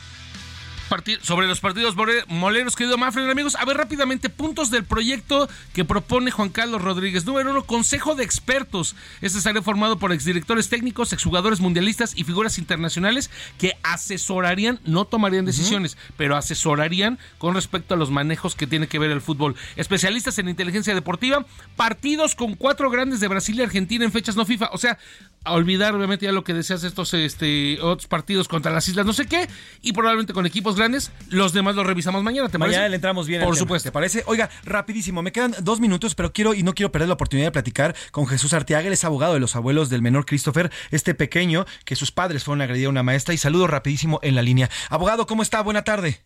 [1.22, 1.94] sobre los partidos
[2.28, 3.56] moleros, querido Mafren, amigos.
[3.56, 7.24] A ver rápidamente, puntos del proyecto que propone Juan Carlos Rodríguez.
[7.24, 8.94] Número uno, Consejo de Expertos.
[9.20, 15.44] Este estaría formado por exdirectores técnicos, exjugadores mundialistas y figuras internacionales que asesorarían, no tomarían
[15.44, 19.56] decisiones, pero asesorarían con respecto a los manejos que tiene que ver el fútbol.
[19.76, 21.44] Especialistas en inteligencia deportiva,
[21.76, 24.70] partidos con cuatro grandes de Brasil y Argentina en fechas no FIFA.
[24.72, 24.98] O sea,
[25.44, 29.12] a olvidar obviamente ya lo que deseas estos este, otros partidos contra las islas, no
[29.12, 29.48] sé qué,
[29.82, 30.83] y probablemente con equipos grandes,
[31.28, 33.42] los demás los revisamos mañana, ¿te mañana le entramos bien.
[33.42, 33.88] Por supuesto.
[33.88, 34.22] ¿Te parece?
[34.26, 37.52] Oiga, rapidísimo, me quedan dos minutos, pero quiero y no quiero perder la oportunidad de
[37.52, 41.66] platicar con Jesús Arteaga, él es abogado de los abuelos del menor Christopher, este pequeño
[41.84, 44.70] que sus padres fueron a agredir a una maestra, y saludo rapidísimo en la línea.
[44.90, 45.62] Abogado, ¿cómo está?
[45.62, 46.20] Buena tarde.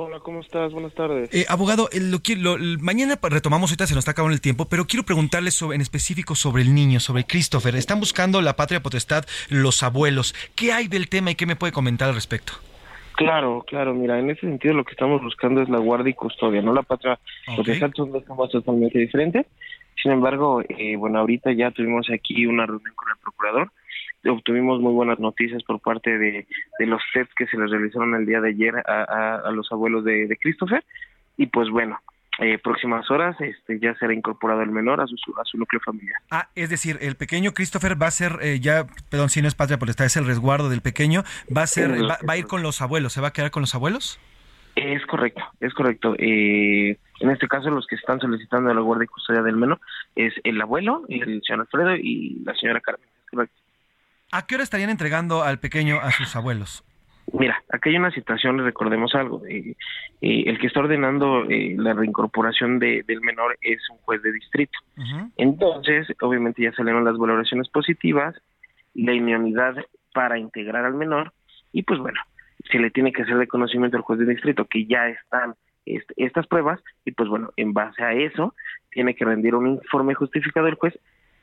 [0.00, 0.72] Hola, ¿cómo estás?
[0.72, 1.28] Buenas tardes.
[1.32, 5.04] Eh, abogado, lo, lo, mañana retomamos, ahorita se nos está acabando el tiempo, pero quiero
[5.04, 7.74] preguntarle sobre, en específico sobre el niño, sobre Christopher.
[7.74, 10.36] Están buscando la patria potestad los abuelos.
[10.54, 12.52] ¿Qué hay del tema y qué me puede comentar al respecto?
[13.18, 16.62] Claro, claro, mira, en ese sentido lo que estamos buscando es la guardia y custodia,
[16.62, 17.18] no la patria
[17.56, 19.46] potestad, son dos temas totalmente diferentes.
[20.00, 23.72] Sin embargo, eh, bueno, ahorita ya tuvimos aquí una reunión con el procurador
[24.26, 26.46] obtuvimos muy buenas noticias por parte de,
[26.80, 30.84] los sets que se les realizaron el día de ayer a, los abuelos de, Christopher
[31.36, 31.98] y pues bueno
[32.38, 36.20] eh, próximas horas este ya será incorporado el menor a su, a su núcleo familiar.
[36.30, 39.56] Ah, es decir, el pequeño Christopher va a ser eh, ya, perdón, si no es
[39.56, 41.24] patria está es el resguardo del pequeño,
[41.54, 43.74] va a ser, va, a ir con los abuelos, ¿se va a quedar con los
[43.74, 44.20] abuelos?
[44.76, 46.14] Es correcto, es correcto.
[46.18, 49.80] Eh, en este caso, los que están solicitando la guardia y custodia del menor
[50.14, 53.08] es el abuelo, el señor Alfredo y la señora Carmen.
[53.24, 53.56] Es correcto.
[54.30, 56.84] ¿A qué hora estarían entregando al pequeño a sus abuelos?
[57.32, 59.74] Mira, aquí hay una situación, recordemos algo, eh,
[60.20, 64.32] eh, el que está ordenando eh, la reincorporación de, del menor es un juez de
[64.32, 64.78] distrito.
[65.36, 68.34] Entonces, obviamente ya salieron las valoraciones positivas,
[68.94, 69.76] la inmunidad
[70.14, 71.32] para integrar al menor
[71.72, 72.20] y pues bueno,
[72.70, 76.14] se le tiene que hacer de conocimiento al juez de distrito que ya están este,
[76.16, 78.54] estas pruebas y pues bueno, en base a eso
[78.90, 80.98] tiene que rendir un informe justificado el juez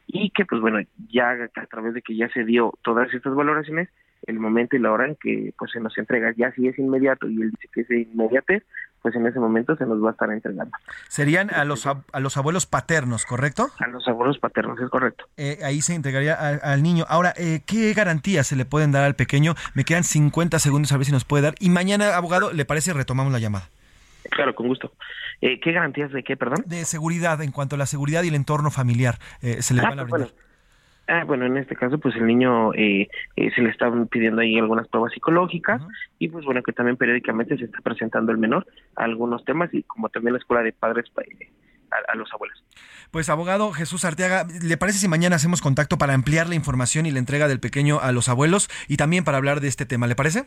[0.07, 0.79] y que pues bueno,
[1.09, 3.89] ya a través de que ya se dio todas estas valoraciones,
[4.27, 7.27] el momento y la hora en que pues se nos entrega, ya si es inmediato
[7.27, 8.63] y él dice que es inmediate,
[9.01, 10.71] pues en ese momento se nos va a estar entregando.
[11.09, 13.67] Serían a los, a los abuelos paternos, ¿correcto?
[13.79, 15.25] A los abuelos paternos, es correcto.
[15.37, 17.05] Eh, ahí se entregaría al niño.
[17.07, 19.53] Ahora, eh, ¿qué garantías se le pueden dar al pequeño?
[19.75, 21.55] Me quedan 50 segundos a ver si nos puede dar.
[21.59, 23.69] Y mañana, abogado, ¿le parece retomamos la llamada?
[24.31, 24.91] Claro, con gusto.
[25.41, 26.63] Eh, ¿Qué garantías de qué, perdón?
[26.65, 29.89] De seguridad, en cuanto a la seguridad y el entorno familiar, eh, se le ah,
[29.89, 30.29] van a brindar.
[30.31, 30.44] Bueno.
[31.07, 34.87] Ah, bueno, en este caso, pues el niño eh, se le están pidiendo ahí algunas
[34.87, 35.81] pruebas psicológicas
[36.17, 38.65] y pues bueno, que también periódicamente se está presentando el menor
[38.95, 42.63] a algunos temas y como también la escuela de padres a, a, los abuelos.
[43.11, 47.11] Pues abogado Jesús Arteaga, ¿le parece si mañana hacemos contacto para ampliar la información y
[47.11, 50.07] la entrega del pequeño a los abuelos y también para hablar de este tema?
[50.07, 50.45] ¿Le parece?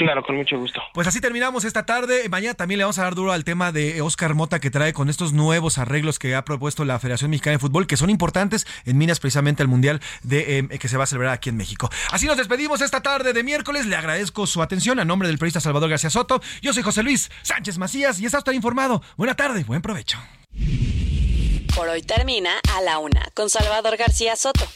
[0.00, 0.80] Claro, con mucho gusto.
[0.94, 2.26] Pues así terminamos esta tarde.
[2.30, 5.10] Mañana también le vamos a dar duro al tema de Oscar Mota que trae con
[5.10, 8.96] estos nuevos arreglos que ha propuesto la Federación Mexicana de Fútbol, que son importantes en
[8.96, 11.90] minas precisamente al Mundial de, eh, que se va a celebrar aquí en México.
[12.12, 13.84] Así nos despedimos esta tarde de miércoles.
[13.84, 16.40] Le agradezco su atención a nombre del periodista Salvador García Soto.
[16.62, 19.02] Yo soy José Luis Sánchez Macías y está usted informado.
[19.18, 20.18] Buena tarde, buen provecho.
[21.76, 24.66] Por hoy termina a la una con Salvador García Soto.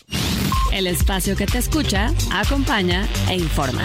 [0.71, 3.85] El espacio que te escucha, acompaña e informa.